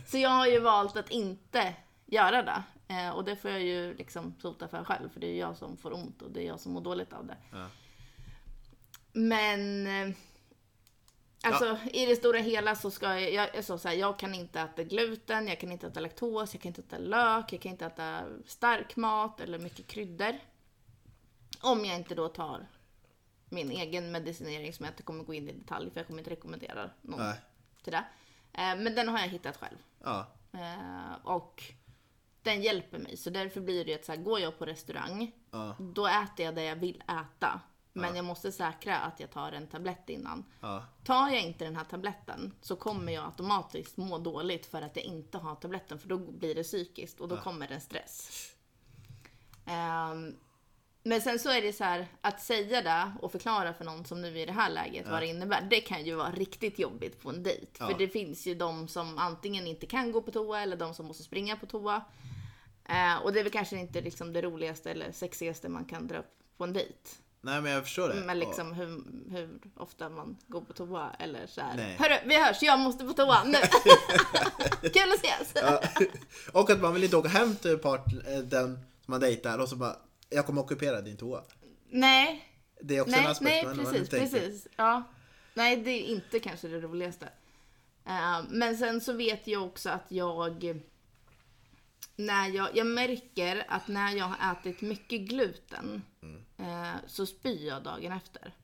så 0.06 0.18
jag 0.18 0.30
har 0.30 0.46
ju 0.46 0.60
valt 0.60 0.96
att 0.96 1.10
inte 1.10 1.74
göra 2.06 2.42
det. 2.42 2.62
Eh, 2.94 3.10
och 3.10 3.24
det 3.24 3.36
får 3.36 3.50
jag 3.50 3.62
ju 3.62 3.94
liksom 3.94 4.34
sota 4.38 4.68
för 4.68 4.84
själv. 4.84 5.08
För 5.12 5.20
det 5.20 5.26
är 5.26 5.38
jag 5.38 5.56
som 5.56 5.76
får 5.76 5.94
ont 5.94 6.22
och 6.22 6.30
det 6.30 6.42
är 6.42 6.46
jag 6.46 6.60
som 6.60 6.72
mår 6.72 6.80
dåligt 6.80 7.12
av 7.12 7.26
det. 7.26 7.36
Ja. 7.52 7.66
Men... 9.12 9.86
Alltså 11.44 11.78
i 11.92 12.06
det 12.06 12.16
stora 12.16 12.38
hela 12.38 12.74
så 12.76 12.90
ska 12.90 13.20
jag, 13.20 13.32
jag, 13.32 13.50
jag, 13.54 13.64
så 13.64 13.78
så 13.78 13.88
här, 13.88 13.94
jag 13.94 14.18
kan 14.18 14.34
inte 14.34 14.60
äta 14.60 14.82
gluten, 14.82 15.48
jag 15.48 15.60
kan 15.60 15.72
inte 15.72 15.86
äta 15.86 16.00
laktos, 16.00 16.54
jag 16.54 16.62
kan 16.62 16.68
inte 16.68 16.80
äta 16.80 16.98
lök, 16.98 17.52
jag 17.52 17.60
kan 17.60 17.72
inte 17.72 17.86
äta 17.86 18.22
stark 18.46 18.96
mat 18.96 19.40
eller 19.40 19.58
mycket 19.58 19.86
kryddor. 19.86 20.38
Om 21.60 21.84
jag 21.84 21.96
inte 21.96 22.14
då 22.14 22.28
tar 22.28 22.66
min 23.48 23.70
egen 23.70 24.12
medicinering 24.12 24.72
som 24.72 24.84
jag 24.84 24.92
inte 24.92 25.02
kommer 25.02 25.24
gå 25.24 25.34
in 25.34 25.48
i 25.48 25.52
detalj 25.52 25.90
för 25.90 26.00
jag 26.00 26.06
kommer 26.06 26.18
inte 26.18 26.30
rekommendera 26.30 26.90
någon 27.00 27.20
Nej. 27.20 27.34
till 27.82 27.92
det. 27.92 28.04
Eh, 28.52 28.76
Men 28.76 28.94
den 28.94 29.08
har 29.08 29.18
jag 29.18 29.28
hittat 29.28 29.56
själv. 29.56 29.78
Ja. 30.04 30.26
Eh, 30.52 31.14
Och 31.26 31.62
den 32.42 32.62
hjälper 32.62 32.98
mig. 32.98 33.16
Så 33.16 33.30
därför 33.30 33.60
blir 33.60 33.84
det 33.84 33.90
ju 33.90 33.98
att 33.98 34.04
så 34.04 34.12
här, 34.12 34.18
går 34.18 34.40
jag 34.40 34.58
på 34.58 34.64
restaurang, 34.66 35.32
Ja. 35.50 35.76
då 35.78 36.06
äter 36.06 36.44
jag 36.46 36.54
det 36.54 36.64
jag 36.64 36.76
vill 36.76 37.02
äta. 37.08 37.60
Men 37.92 38.16
jag 38.16 38.24
måste 38.24 38.52
säkra 38.52 38.98
att 38.98 39.20
jag 39.20 39.30
tar 39.30 39.52
en 39.52 39.66
tablett 39.66 40.08
innan. 40.08 40.44
Ja. 40.60 40.84
Tar 41.04 41.28
jag 41.28 41.42
inte 41.42 41.64
den 41.64 41.76
här 41.76 41.84
tabletten 41.84 42.54
så 42.60 42.76
kommer 42.76 43.12
jag 43.12 43.24
automatiskt 43.24 43.96
må 43.96 44.18
dåligt 44.18 44.66
för 44.66 44.82
att 44.82 44.96
jag 44.96 45.04
inte 45.04 45.38
har 45.38 45.54
tabletten. 45.54 45.98
För 45.98 46.08
då 46.08 46.18
blir 46.18 46.54
det 46.54 46.62
psykiskt 46.62 47.20
och 47.20 47.28
då 47.28 47.36
kommer 47.36 47.68
det 47.68 47.74
en 47.74 47.80
stress. 47.80 48.48
Ehm, 49.66 50.36
men 51.02 51.20
sen 51.20 51.38
så 51.38 51.50
är 51.50 51.62
det 51.62 51.72
så 51.72 51.84
här, 51.84 52.06
att 52.20 52.40
säga 52.40 52.82
det 52.82 53.12
och 53.22 53.32
förklara 53.32 53.74
för 53.74 53.84
någon 53.84 54.04
som 54.04 54.22
nu 54.22 54.28
är 54.28 54.42
i 54.42 54.46
det 54.46 54.52
här 54.52 54.70
läget 54.70 55.08
vad 55.10 55.22
det 55.22 55.26
innebär. 55.26 55.66
Det 55.70 55.80
kan 55.80 56.04
ju 56.04 56.14
vara 56.14 56.30
riktigt 56.30 56.78
jobbigt 56.78 57.20
på 57.22 57.30
en 57.30 57.42
dejt. 57.42 57.66
För 57.78 57.90
Ja. 57.90 57.96
det 57.98 58.08
finns 58.08 58.46
ju 58.46 58.54
de 58.54 58.88
som 58.88 59.18
antingen 59.18 59.66
inte 59.66 59.86
kan 59.86 60.12
gå 60.12 60.22
på 60.22 60.30
toa 60.30 60.60
eller 60.62 60.76
de 60.76 60.94
som 60.94 61.06
måste 61.06 61.22
springa 61.22 61.56
på 61.56 61.66
toa. 61.66 62.04
Eh, 62.88 63.16
och 63.16 63.32
det 63.32 63.40
är 63.40 63.44
väl 63.44 63.52
kanske 63.52 63.76
inte 63.76 64.00
liksom 64.00 64.32
det 64.32 64.42
roligaste 64.42 64.90
eller 64.90 65.12
sexigaste 65.12 65.68
man 65.68 65.84
kan 65.84 66.06
dra 66.06 66.18
upp 66.18 66.38
på 66.56 66.64
en 66.64 66.72
dejt. 66.72 66.98
Nej 67.44 67.60
men 67.62 67.72
jag 67.72 67.82
förstår 67.84 68.08
det. 68.08 68.14
Men 68.14 68.38
liksom 68.38 68.72
hur, 68.72 69.02
hur 69.30 69.58
ofta 69.76 70.08
man 70.08 70.36
går 70.46 70.60
på 70.60 70.72
toa 70.72 71.10
eller 71.18 71.46
så 71.46 71.60
här. 71.60 71.76
Nej. 71.76 71.96
Hörru, 71.98 72.16
vi 72.26 72.44
hörs, 72.44 72.62
jag 72.62 72.80
måste 72.80 73.04
på 73.04 73.12
toa 73.12 73.44
nu. 73.44 73.52
Kul 74.90 75.12
att 75.12 75.24
ses! 75.24 75.52
Ja. 75.54 75.82
Och 76.52 76.70
att 76.70 76.80
man 76.80 76.94
vill 76.94 77.04
inte 77.04 77.16
åka 77.16 77.28
hem 77.28 77.56
till 77.56 77.78
part, 77.78 78.06
eh, 78.28 78.38
den 78.38 78.74
som 78.74 79.12
man 79.12 79.20
dejtar 79.20 79.58
och 79.58 79.68
så 79.68 79.76
bara 79.76 79.96
Jag 80.28 80.46
kommer 80.46 80.62
ockupera 80.62 81.00
din 81.00 81.16
toa. 81.16 81.42
Nej, 81.90 82.48
Det 82.80 82.96
är 82.96 83.00
också 83.00 83.16
en 83.16 83.22
nej, 83.22 83.30
aspekt 83.30 83.44
nej 83.50 83.64
man- 83.64 83.76
man 83.76 83.92
precis, 83.92 84.08
tänker. 84.08 84.38
precis. 84.40 84.66
Ja. 84.76 85.02
Nej, 85.54 85.76
det 85.76 85.90
är 85.90 86.02
inte 86.02 86.38
kanske 86.38 86.68
det 86.68 86.80
roligaste. 86.80 87.28
Eh, 88.06 88.40
men 88.50 88.76
sen 88.76 89.00
så 89.00 89.12
vet 89.12 89.46
jag 89.46 89.62
också 89.64 89.90
att 89.90 90.04
jag 90.08 90.80
när 92.16 92.48
jag, 92.48 92.68
jag 92.76 92.86
märker 92.86 93.64
att 93.68 93.88
när 93.88 94.12
jag 94.16 94.24
har 94.24 94.52
ätit 94.52 94.80
mycket 94.80 95.20
gluten 95.20 96.02
eh, 96.22 96.28
så 97.06 97.26
spyr 97.26 97.66
jag 97.66 97.82
dagen 97.82 98.12
efter. 98.12 98.54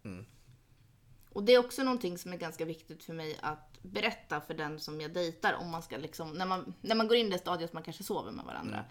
Och 1.33 1.45
det 1.45 1.55
är 1.55 1.59
också 1.59 1.83
någonting 1.83 2.19
som 2.19 2.33
är 2.33 2.37
ganska 2.37 2.65
viktigt 2.65 3.05
för 3.05 3.13
mig 3.13 3.39
att 3.43 3.83
berätta 3.83 4.41
för 4.41 4.55
den 4.55 4.81
som 4.81 5.01
jag 5.01 5.13
dejtar 5.13 5.55
om 5.55 5.71
man 5.71 5.83
ska 5.83 5.97
liksom, 5.97 6.33
när 6.33 6.47
man, 6.47 6.75
när 6.81 6.95
man 6.95 7.09
går 7.09 7.17
in 7.17 7.27
i 7.27 7.31
det 7.31 7.39
stadiet 7.39 7.71
att 7.71 7.75
man 7.75 7.83
kanske 7.83 8.05
sover 8.05 8.33
med 8.33 8.45
varandra. 8.45 8.85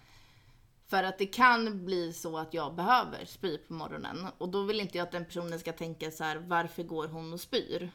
För 0.87 1.03
att 1.03 1.17
det 1.17 1.25
kan 1.25 1.85
bli 1.85 2.13
så 2.13 2.37
att 2.37 2.53
jag 2.53 2.75
behöver 2.75 3.25
spy 3.25 3.57
på 3.57 3.73
morgonen 3.73 4.27
och 4.37 4.49
då 4.49 4.63
vill 4.63 4.79
inte 4.79 4.97
jag 4.97 5.05
att 5.05 5.11
den 5.11 5.25
personen 5.25 5.59
ska 5.59 5.73
tänka 5.73 6.11
så 6.11 6.23
här: 6.23 6.37
varför 6.37 6.83
går 6.83 7.07
hon 7.07 7.33
och 7.33 7.41
spyr? 7.41 7.91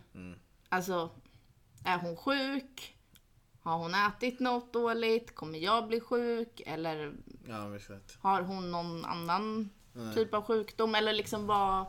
Alltså, 0.68 1.10
är 1.84 1.98
hon 1.98 2.16
sjuk? 2.16 2.96
Har 3.62 3.78
hon 3.78 3.94
ätit 3.94 4.40
något 4.40 4.72
dåligt? 4.72 5.34
Kommer 5.34 5.58
jag 5.58 5.88
bli 5.88 6.00
sjuk? 6.00 6.62
Eller 6.66 7.14
Ja, 7.48 7.78
har 8.20 8.42
hon 8.42 8.70
någon 8.70 9.04
annan 9.04 9.70
typ 10.14 10.34
av 10.34 10.44
sjukdom? 10.44 10.94
Eller 10.94 11.12
liksom 11.12 11.46
vad, 11.46 11.86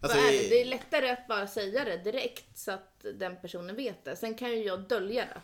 Alltså, 0.00 0.18
vad 0.18 0.26
är 0.26 0.32
det? 0.32 0.48
Det 0.48 0.60
är 0.60 0.64
lättare 0.64 1.10
att 1.10 1.28
bara 1.28 1.46
säga 1.46 1.84
det 1.84 1.96
direkt 1.96 2.58
så 2.58 2.72
att 2.72 3.04
den 3.14 3.40
personen 3.40 3.76
vet 3.76 4.04
det. 4.04 4.16
Sen 4.16 4.34
kan 4.34 4.50
ju 4.50 4.56
jag 4.64 4.80
dölja 4.88 5.24
det. 5.24 5.40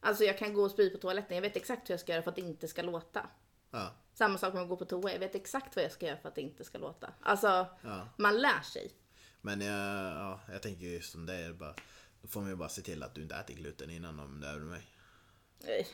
Alltså 0.00 0.24
jag 0.24 0.38
kan 0.38 0.54
gå 0.54 0.62
och 0.62 0.70
spy 0.70 0.90
på 0.90 0.98
toaletten. 0.98 1.34
Jag 1.36 1.42
vet 1.42 1.56
exakt 1.56 1.88
hur 1.88 1.92
jag 1.92 2.00
ska 2.00 2.12
göra 2.12 2.22
för 2.22 2.30
att 2.30 2.36
det 2.36 2.42
inte 2.42 2.68
ska 2.68 2.82
låta. 2.82 3.26
Ja. 3.70 3.90
Samma 4.14 4.38
sak 4.38 4.54
med 4.54 4.62
att 4.62 4.68
gå 4.68 4.76
på 4.76 4.84
toa. 4.84 5.12
Jag 5.12 5.18
vet 5.18 5.34
exakt 5.34 5.76
vad 5.76 5.84
jag 5.84 5.92
ska 5.92 6.06
göra 6.06 6.16
för 6.16 6.28
att 6.28 6.34
det 6.34 6.40
inte 6.40 6.64
ska 6.64 6.78
låta. 6.78 7.12
Alltså, 7.20 7.66
Ja. 7.82 8.08
man 8.18 8.38
lär 8.38 8.60
sig. 8.60 8.92
Men 9.40 9.60
jag, 9.60 9.76
ja, 10.14 10.40
jag 10.52 10.62
tänker 10.62 10.86
ju 10.86 11.00
som 11.00 11.26
det 11.26 11.34
är 11.34 11.52
bara 11.52 11.74
Då 12.22 12.28
får 12.28 12.40
man 12.40 12.50
ju 12.50 12.56
bara 12.56 12.68
se 12.68 12.82
till 12.82 13.02
att 13.02 13.14
du 13.14 13.22
inte 13.22 13.34
äter 13.34 13.54
gluten 13.54 13.90
innan 13.90 14.20
om 14.20 14.40
det 14.40 14.48
är 14.48 14.54
med 14.56 14.66
mig. 14.66 14.86
Eh, 15.80 15.86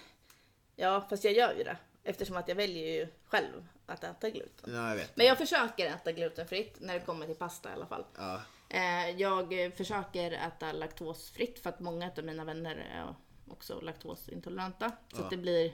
Ja, 0.76 1.06
fast 1.10 1.24
jag 1.24 1.32
gör 1.32 1.54
ju 1.54 1.64
det. 1.64 1.76
Eftersom 2.04 2.36
att 2.36 2.48
jag 2.48 2.54
väljer 2.56 2.92
ju 3.00 3.08
själv 3.24 3.66
att 3.86 4.04
äta 4.04 4.30
gluten. 4.30 4.74
Ja, 4.74 4.88
jag 4.88 4.96
vet. 4.96 5.16
Men 5.16 5.26
jag 5.26 5.38
försöker 5.38 5.86
äta 5.86 6.12
glutenfritt 6.12 6.76
när 6.80 6.94
det 6.94 7.00
kommer 7.00 7.26
till 7.26 7.34
pasta 7.36 7.70
i 7.70 7.72
alla 7.72 7.86
fall. 7.86 8.04
Ja, 8.16 8.42
Eh, 8.72 9.10
Jag 9.10 9.72
försöker 9.76 10.32
äta 10.32 10.72
laktosfritt 10.72 11.58
för 11.58 11.70
att 11.70 11.80
många 11.80 12.10
av 12.18 12.24
mina 12.24 12.44
vänner 12.44 12.76
är 12.76 13.14
också 13.52 13.80
laktosintoleranta. 13.80 14.92
Så 15.12 15.20
Ja. 15.22 15.26
det 15.30 15.36
blir, 15.36 15.72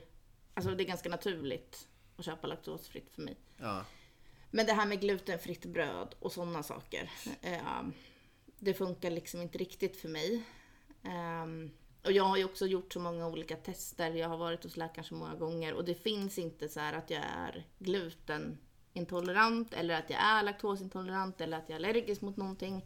alltså 0.54 0.70
det 0.74 0.82
är 0.82 0.86
ganska 0.86 1.08
naturligt 1.08 1.88
att 2.16 2.24
köpa 2.24 2.46
laktosfritt 2.46 3.10
för 3.14 3.22
mig. 3.22 3.36
ja, 3.56 3.84
Men 4.50 4.66
det 4.66 4.72
här 4.72 4.86
med 4.86 5.00
glutenfritt 5.00 5.64
bröd 5.64 6.14
och 6.18 6.32
sådana 6.32 6.62
saker. 6.62 7.10
Eh, 7.42 7.82
det 8.58 8.74
funkar 8.74 9.10
liksom 9.10 9.42
inte 9.42 9.58
riktigt 9.58 9.96
för 9.96 10.08
mig. 10.08 10.42
Eh, 11.04 11.46
och 12.06 12.12
jag 12.12 12.24
har 12.24 12.36
ju 12.36 12.44
också 12.44 12.66
gjort 12.66 12.92
så 12.92 13.00
många 13.00 13.26
olika 13.26 13.56
tester. 13.56 14.10
Jag 14.10 14.28
har 14.28 14.36
varit 14.36 14.64
hos 14.64 14.76
läkaren 14.76 15.04
så 15.04 15.14
många 15.14 15.34
gånger 15.34 15.74
och 15.74 15.84
det 15.84 15.94
finns 15.94 16.38
inte 16.38 16.68
så 16.68 16.80
här 16.80 16.92
att 16.92 17.10
jag 17.10 17.22
är 17.22 17.66
glutenintolerant 17.78 19.72
eller 19.74 19.94
att 19.94 20.10
jag 20.10 20.20
är 20.20 20.42
laktosintolerant 20.42 21.40
eller 21.40 21.56
att 21.56 21.64
jag 21.68 21.74
är 21.74 21.84
allergisk 21.84 22.20
mot 22.20 22.36
någonting. 22.36 22.84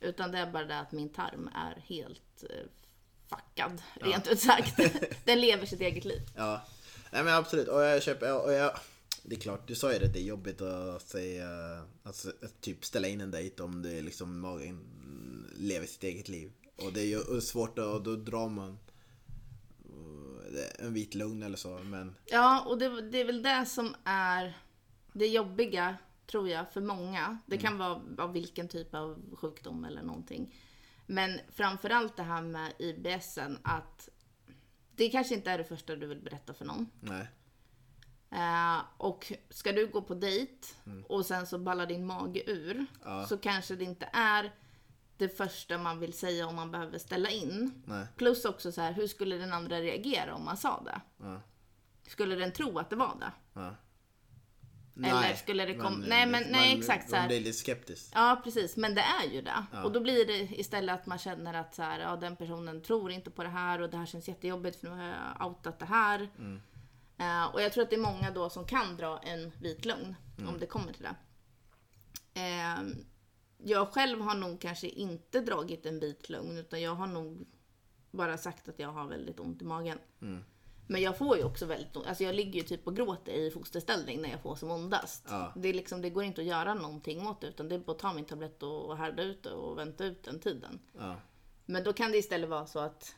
Utan 0.00 0.32
det 0.32 0.38
är 0.38 0.52
bara 0.52 0.64
det 0.64 0.78
att 0.78 0.92
min 0.92 1.08
tarm 1.08 1.50
är 1.54 1.82
helt 1.86 2.44
eh, 2.50 2.66
fuckad, 3.28 3.82
rent 3.94 4.28
ut 4.28 4.40
sagt. 4.40 4.76
Den 5.24 5.40
lever 5.40 5.66
sitt 5.66 5.80
eget 5.80 6.04
liv. 6.04 6.20
ja. 6.36 6.66
Nej 7.12 7.24
men 7.24 7.34
absolut. 7.34 7.68
Och 7.68 7.82
jag 7.82 8.02
köper, 8.02 8.44
och 8.44 8.52
jag, 8.52 8.78
det 9.22 9.36
är 9.36 9.40
klart, 9.40 9.68
du 9.68 9.74
sa 9.74 9.92
ju 9.92 9.98
det, 9.98 10.08
det 10.08 10.18
är 10.18 10.24
jobbigt 10.24 10.60
att 10.60 11.02
säga, 11.02 11.48
alltså, 12.02 12.32
typ 12.60 12.84
ställa 12.84 13.08
in 13.08 13.20
en 13.20 13.30
dejt 13.30 13.62
om 13.62 13.82
det 13.82 14.02
liksom 14.02 14.40
magen 14.40 14.80
lever 15.56 15.86
sitt 15.86 16.04
eget 16.04 16.28
liv. 16.28 16.52
Och 16.76 16.92
det 16.92 17.00
är 17.00 17.06
ju 17.34 17.40
svårt 17.40 17.78
att, 17.78 17.84
och 17.86 18.02
då 18.02 18.16
drar 18.16 18.48
man 18.48 18.78
eh, 19.84 20.86
en 20.86 20.94
vit 20.94 21.14
lugn 21.14 21.42
eller 21.42 21.56
så. 21.56 21.68
Men 21.68 22.14
Ja, 22.26 22.64
och 22.66 22.78
det, 22.78 23.10
det 23.10 23.20
är 23.20 23.24
väl 23.24 23.42
det 23.42 23.66
som 23.66 23.94
är 24.04 24.58
det 25.12 25.26
jobbiga, 25.26 25.96
tror 26.26 26.48
jag, 26.48 26.72
för 26.72 26.80
många. 26.80 27.38
Det 27.46 27.58
kan 27.58 27.78
vara 27.78 28.00
av 28.18 28.32
vilken 28.32 28.68
typ 28.68 28.94
av 28.94 29.36
sjukdom 29.36 29.84
eller 29.84 30.02
någonting. 30.02 30.54
Men 31.06 31.40
framförallt 31.52 32.16
det 32.16 32.22
här 32.22 32.42
med 32.42 32.72
IBSen, 32.78 33.58
att 33.62 34.08
det 34.96 35.08
kanske 35.08 35.34
inte 35.34 35.50
är 35.50 35.58
det 35.58 35.64
första 35.64 35.96
du 35.96 36.06
vill 36.06 36.20
berätta 36.20 36.54
för 36.54 36.64
någon. 36.64 36.86
nej. 37.00 37.28
Eh, 38.30 38.80
och 38.96 39.32
ska 39.50 39.72
du 39.72 39.86
gå 39.86 40.02
på 40.02 40.14
dejt 40.14 40.66
och 41.08 41.26
sen 41.26 41.46
så 41.46 41.58
ballar 41.58 41.86
din 41.86 42.06
mage 42.06 42.42
ur, 42.50 42.86
Ja. 43.04 43.26
så 43.26 43.36
kanske 43.38 43.76
det 43.76 43.84
inte 43.84 44.08
är 44.12 44.54
det 45.16 45.28
första 45.28 45.78
man 45.78 46.00
vill 46.00 46.12
säga 46.12 46.46
om 46.46 46.54
man 46.56 46.70
behöver 46.70 46.98
ställa 46.98 47.30
in. 47.30 47.82
Nej. 47.86 48.06
Plus 48.16 48.44
också 48.44 48.72
så 48.72 48.80
här, 48.80 48.92
hur 48.92 49.06
skulle 49.06 49.36
den 49.36 49.52
andra 49.52 49.80
reagera 49.80 50.34
om 50.34 50.44
man 50.44 50.56
sa 50.56 50.82
det? 50.84 51.00
Ja. 51.24 51.40
Skulle 52.08 52.36
den 52.36 52.52
tro 52.52 52.78
att 52.78 52.90
det 52.90 52.96
var 52.96 53.16
det? 53.20 53.32
Ja. 53.54 53.74
Eller 55.04 55.34
skulle 55.34 55.64
det 55.66 55.74
kom- 55.74 56.04
nej, 56.08 56.26
men- 56.26 56.44
nej, 56.50 56.78
exakt 56.78 57.10
så 57.10 57.16
här. 57.16 57.22
Man 57.22 57.28
blir 57.28 57.40
lite 57.40 57.52
skeptisk. 57.58 58.12
Ja, 58.14 58.40
precis. 58.44 58.76
Men 58.76 58.94
det 58.94 59.00
är 59.00 59.32
ju 59.32 59.42
det. 59.42 59.66
Och 59.84 59.92
då 59.92 60.00
blir 60.00 60.26
det 60.26 60.38
istället 60.60 61.00
att 61.00 61.06
man 61.06 61.18
känner 61.18 61.54
att 61.54 61.74
så 61.74 61.82
här, 61.82 62.00
ja, 62.00 62.16
den 62.16 62.36
personen 62.36 62.82
tror 62.82 63.10
inte 63.10 63.30
på 63.30 63.42
det 63.42 63.48
här 63.48 63.80
och 63.80 63.90
det 63.90 63.96
här 63.96 64.06
känns 64.06 64.28
jättejobbigt 64.28 64.80
för 64.80 64.86
nu 64.88 64.94
har 64.96 65.02
jag 65.04 65.46
outat 65.46 65.78
det 65.78 65.84
här. 65.86 66.28
Eh, 67.18 67.44
och 67.54 67.62
jag 67.62 67.72
tror 67.72 67.84
att 67.84 67.90
det 67.90 67.96
är 67.96 68.00
många 68.00 68.30
då 68.30 68.50
som 68.50 68.64
kan 68.66 68.96
dra 68.96 69.18
en 69.18 69.52
vit 69.60 69.84
lögn 69.84 70.16
om 70.48 70.58
det 70.60 70.66
kommer 70.66 70.92
till 70.92 71.02
det. 71.02 71.14
Eh, 72.40 72.78
jag 73.64 73.88
själv 73.88 74.20
har 74.20 74.34
nog 74.34 74.60
kanske 74.60 74.88
inte 74.88 75.40
dragit 75.40 75.86
en 75.86 76.00
vit 76.00 76.28
lögn 76.28 76.58
utan 76.58 76.82
jag 76.82 76.94
har 76.94 77.06
nog 77.06 77.46
bara 78.10 78.38
sagt 78.38 78.68
att 78.68 78.78
jag 78.78 78.88
har 78.88 79.06
väldigt 79.06 79.40
ont 79.40 79.62
i 79.62 79.64
magen. 79.64 79.98
Men 80.86 81.02
jag 81.02 81.18
får 81.18 81.36
ju 81.36 81.44
också 81.44 81.66
väldigt 81.66 81.96
ont. 81.96 82.06
Alltså 82.06 82.24
jag 82.24 82.34
ligger 82.34 82.60
ju 82.60 82.66
typ 82.66 82.86
och 82.86 82.96
gråter 82.96 83.32
i 83.32 83.50
fosterställning 83.50 84.22
när 84.22 84.30
jag 84.30 84.42
får 84.42 84.56
som 84.56 84.70
ondast. 84.70 85.24
Ja. 85.28 85.52
Det, 85.56 85.68
är 85.68 85.74
liksom, 85.74 86.02
det 86.02 86.10
går 86.10 86.24
inte 86.24 86.40
att 86.40 86.46
göra 86.46 86.74
någonting 86.74 87.26
åt 87.26 87.40
det 87.40 87.46
utan 87.46 87.68
det 87.68 87.74
är 87.74 87.78
bara 87.78 87.92
att 87.92 87.98
ta 87.98 88.12
min 88.12 88.24
tablett 88.24 88.62
och 88.62 88.84
och 88.84 88.96
härda 88.96 89.22
ut 89.22 89.42
det 89.42 89.50
och 89.50 89.78
vänta 89.78 90.04
ut 90.04 90.22
den 90.22 90.40
tiden. 90.40 90.80
Ja. 90.98 91.16
Men 91.66 91.84
då 91.84 91.92
kan 91.92 92.12
det 92.12 92.18
istället 92.18 92.50
vara 92.50 92.66
så 92.66 92.78
att, 92.78 93.16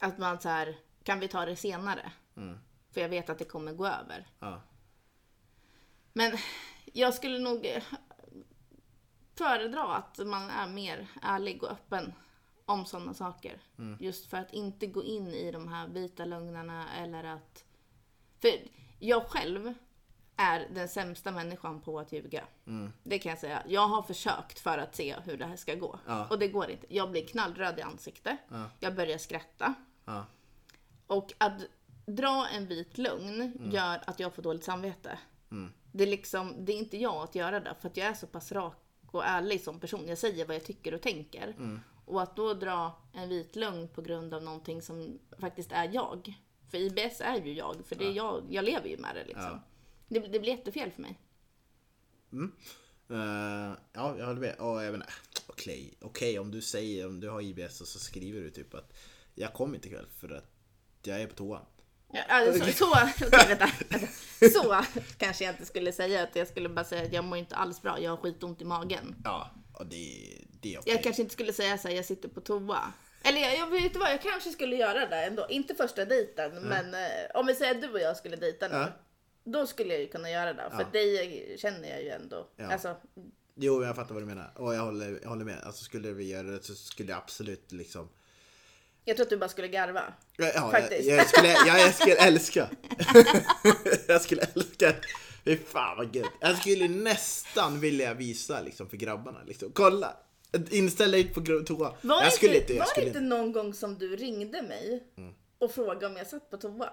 att 0.00 0.18
man 0.18 0.40
så 0.40 0.48
här, 0.48 0.76
kan 1.02 1.20
vi 1.20 1.28
ta 1.28 1.46
det 1.46 1.56
senare? 1.56 2.12
För 2.90 3.00
jag 3.00 3.08
vet 3.08 3.30
att 3.30 3.38
det 3.38 3.44
kommer 3.44 3.72
gå 3.72 3.86
över. 3.86 4.26
Ja. 4.38 4.62
Men 6.12 6.32
jag 6.92 7.14
skulle 7.14 7.38
nog 7.38 7.82
föredra 9.38 9.82
att 9.82 10.18
man 10.26 10.50
är 10.50 10.68
mer 10.68 11.08
ärlig 11.22 11.62
och 11.62 11.70
öppen 11.70 12.12
om 12.64 12.84
sådana 12.84 13.14
saker. 13.14 13.60
Just 14.00 14.30
för 14.30 14.36
att 14.36 14.52
inte 14.52 14.86
gå 14.86 15.04
in 15.04 15.28
i 15.28 15.52
de 15.52 15.68
här 15.68 15.88
vita 15.88 16.24
lögnerna 16.24 16.94
eller 16.96 17.24
att... 17.24 17.64
För 18.40 18.50
jag 18.98 19.26
själv 19.26 19.74
är 20.36 20.68
den 20.74 20.88
sämsta 20.88 21.30
människan 21.30 21.80
på 21.80 21.98
att 21.98 22.12
ljuga. 22.12 22.44
Det 23.02 23.18
kan 23.18 23.30
jag 23.30 23.38
säga. 23.38 23.62
Jag 23.66 23.88
har 23.88 24.02
försökt 24.02 24.58
för 24.58 24.78
att 24.78 24.96
se 24.96 25.16
hur 25.24 25.36
det 25.36 25.46
här 25.46 25.56
ska 25.56 25.74
gå. 25.74 25.98
Ja. 26.06 26.26
Och 26.30 26.38
det 26.38 26.48
går 26.48 26.70
inte. 26.70 26.94
Jag 26.94 27.10
blir 27.10 27.26
knallröd 27.26 27.78
i 27.78 27.82
ansiktet. 27.82 28.38
Jag 28.80 28.94
börjar 28.94 29.18
skratta. 29.18 29.74
Ja. 30.04 30.26
Och 31.06 31.32
att 31.38 31.62
dra 32.06 32.46
en 32.48 32.66
vit 32.66 32.98
lögn 32.98 33.70
gör 33.72 34.02
att 34.06 34.20
jag 34.20 34.34
får 34.34 34.42
dåligt 34.42 34.64
samvete. 34.64 35.18
Det, 35.92 36.04
är 36.04 36.08
liksom, 36.08 36.64
det 36.64 36.72
är 36.72 36.76
inte 36.76 36.96
jag 36.96 37.16
att 37.16 37.34
göra 37.34 37.60
det, 37.60 37.74
för 37.80 37.88
att 37.88 37.96
jag 37.96 38.06
är 38.06 38.14
så 38.14 38.26
pass 38.26 38.52
rak 38.52 38.85
och 39.10 39.24
ärlig 39.24 39.60
som 39.60 39.80
person. 39.80 40.08
Jag 40.08 40.18
säger 40.18 40.46
vad 40.46 40.56
jag 40.56 40.64
tycker 40.64 40.94
och 40.94 41.02
tänker. 41.02 41.54
Och 42.04 42.22
att 42.22 42.36
då 42.36 42.54
dra 42.54 43.02
en 43.12 43.28
vit 43.28 43.56
lögn 43.56 43.88
på 43.88 44.02
grund 44.02 44.34
av 44.34 44.42
någonting 44.42 44.82
som 44.82 45.18
faktiskt 45.38 45.72
är 45.72 45.90
jag. 45.94 46.34
För 46.70 46.78
IBS 46.78 47.20
är 47.20 47.40
ju 47.40 47.52
jag, 47.52 47.76
för 47.86 47.96
det 47.96 48.04
är 48.04 48.12
jag, 48.12 48.42
jag 48.50 48.64
lever 48.64 48.88
ju 48.88 48.96
med 48.96 49.14
det 49.14 49.24
liksom. 49.24 49.60
Det, 50.08 50.18
det 50.20 50.40
blir 50.40 50.50
jättefel 50.50 50.90
för 50.90 51.02
mig. 51.02 51.18
Eh, 53.10 53.76
ja, 53.92 54.18
jag 54.18 54.26
håller 54.26 54.40
med. 54.40 54.54
Och 54.58 54.82
jag 54.82 54.92
menar, 54.92 55.08
okej, 55.46 55.94
okej 56.00 56.38
om 56.38 56.50
du 56.50 56.60
säger, 56.62 57.06
om 57.06 57.20
du 57.20 57.30
har 57.30 57.40
IBS 57.40 57.80
och 57.80 57.88
så 57.88 57.98
skriver 57.98 58.40
du 58.40 58.50
typ 58.50 58.74
att 58.74 58.92
jag 59.34 59.52
kommer 59.52 59.74
inte 59.74 59.88
ikväll 59.88 60.06
för 60.18 60.28
att 60.30 60.50
jag 61.02 61.22
är 61.22 61.26
på 61.26 61.34
toan. 61.34 61.64
Ja, 62.28 62.34
alltså, 62.34 62.64
så, 62.64 62.72
så, 62.72 62.90
okej, 62.92 63.46
vänta, 63.48 63.70
vänta. 63.88 64.06
så 64.52 64.84
kanske 65.18 65.44
jag 65.44 65.52
inte 65.54 65.66
skulle 65.66 65.92
säga. 65.92 66.22
Att 66.22 66.36
jag 66.36 66.48
skulle 66.48 66.68
bara 66.68 66.84
säga 66.84 67.02
att 67.02 67.12
jag 67.12 67.24
mår 67.24 67.38
inte 67.38 67.56
alls 67.56 67.82
bra, 67.82 68.00
jag 68.00 68.10
har 68.10 68.16
skitont 68.16 68.60
i 68.62 68.64
magen. 68.64 69.16
Ja, 69.24 69.50
och 69.72 69.86
det, 69.86 69.96
det 70.62 70.74
är 70.74 70.78
okej. 70.80 70.92
Jag 70.92 71.02
kanske 71.02 71.22
inte 71.22 71.32
skulle 71.34 71.52
säga 71.52 71.78
så 71.78 71.88
här, 71.88 71.94
jag 71.94 72.04
sitter 72.04 72.28
på 72.28 72.40
toa. 72.40 72.92
Eller 73.22 73.40
jag, 73.40 73.56
jag 73.58 73.70
vet 73.70 73.96
vad, 73.96 74.10
jag 74.10 74.22
kanske 74.22 74.50
skulle 74.50 74.76
göra 74.76 75.06
det 75.06 75.24
ändå. 75.24 75.46
Inte 75.48 75.74
första 75.74 76.04
dejten, 76.04 76.62
men 76.62 76.94
eh, 76.94 77.00
om 77.34 77.46
vi 77.46 77.54
säger 77.54 77.74
att 77.74 77.80
du 77.82 77.88
och 77.92 78.00
jag 78.00 78.16
skulle 78.16 78.36
dejta 78.36 78.68
nu. 78.68 78.74
Ja. 78.74 78.88
Då 79.44 79.66
skulle 79.66 79.92
jag 79.92 80.02
ju 80.02 80.08
kunna 80.08 80.30
göra 80.30 80.52
det. 80.52 80.70
För 80.70 80.82
Ja. 80.82 80.88
dig 80.92 81.56
känner 81.58 81.88
jag 81.88 82.02
ju 82.02 82.08
ändå. 82.08 82.48
Ja. 82.56 82.72
Alltså, 82.72 82.96
Jo, 83.58 83.84
jag 83.84 83.96
fattar 83.96 84.14
vad 84.14 84.22
du 84.22 84.26
menar. 84.26 84.52
Och 84.56 84.74
jag 84.74 84.80
håller, 84.84 85.18
jag 85.22 85.28
håller 85.28 85.44
med. 85.44 85.58
Alltså 85.64 85.84
skulle 85.84 86.12
vi 86.12 86.28
göra 86.30 86.46
det 86.46 86.62
så 86.62 86.74
skulle 86.74 87.10
jag 87.10 87.18
absolut 87.18 87.72
liksom... 87.72 88.08
jag 89.08 89.16
tror 89.16 89.24
att 89.24 89.30
du 89.30 89.36
bara 89.36 89.48
skulle 89.48 89.68
garva. 89.68 90.02
Ja, 90.36 90.70
Faktiskt. 90.70 91.08
Jag, 91.08 91.18
jag, 91.18 91.28
skulle, 91.28 91.48
ja, 91.48 91.78
jag 91.78 91.94
skulle 91.94 92.14
älska. 92.26 92.68
jag 94.08 94.22
skulle 94.22 94.42
älska. 94.54 94.94
Fy 95.44 95.56
fan 95.56 95.96
vad 95.96 96.16
gött. 96.16 96.32
Jag 96.40 96.58
skulle 96.58 96.88
nästan 96.88 97.80
vilja 97.80 98.14
visa 98.14 98.60
liksom 98.60 98.88
för 98.88 98.96
grabbarna. 98.96 99.38
Liksom. 99.46 99.70
Kolla! 99.74 100.16
Inställ 100.70 101.10
dig 101.10 101.24
på 101.24 101.40
toa. 101.40 101.94
Var, 102.00 102.22
jag 102.22 102.32
skulle 102.32 102.52
inte, 102.52 102.62
inte, 102.62 102.72
jag 102.72 102.80
var 102.80 102.86
skulle 102.86 103.06
inte 103.06 103.20
någon 103.20 103.52
gång 103.52 103.74
som 103.74 103.98
du 103.98 104.16
ringde 104.16 104.62
mig 104.62 105.02
och 105.58 105.72
frågade 105.72 106.06
om 106.06 106.16
jag 106.16 106.26
satt 106.26 106.50
på 106.50 106.56
toa? 106.56 106.90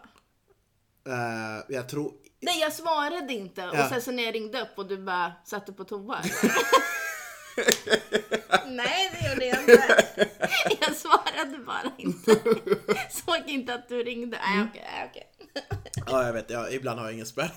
Eh, 1.07 1.63
jag 1.69 1.89
tror... 1.89 2.13
Nej, 2.39 2.59
jag 2.59 2.73
svarade 2.73 3.33
inte. 3.33 3.61
Ja. 3.61 3.83
Och 3.83 3.89
sen 3.89 4.01
så 4.01 4.11
när 4.11 4.23
jag 4.23 4.35
ringde 4.35 4.61
upp 4.61 4.77
och 4.77 4.87
du 4.87 4.97
bara 4.97 5.33
satt 5.45 5.65
du 5.65 5.73
på 5.73 5.83
toa. 5.83 6.23
Nej, 8.67 9.11
det 9.11 9.29
gjorde 9.29 9.45
jag 9.45 9.59
inte. 9.59 10.17
Jag 10.81 10.95
svarade 10.95 11.57
bara 11.65 11.91
inte. 11.97 12.35
Såg 13.25 13.43
inte 13.49 13.73
att 13.73 13.89
du 13.89 14.03
ringde. 14.03 14.37
Nej, 14.45 14.67
okej, 14.69 14.87
nej, 14.91 15.09
okej. 15.09 15.27
Ja, 16.07 16.25
jag 16.25 16.33
vet. 16.33 16.49
Jag, 16.49 16.73
ibland 16.73 16.99
har 16.99 17.05
jag 17.05 17.13
ingen 17.13 17.25
spärr. 17.25 17.51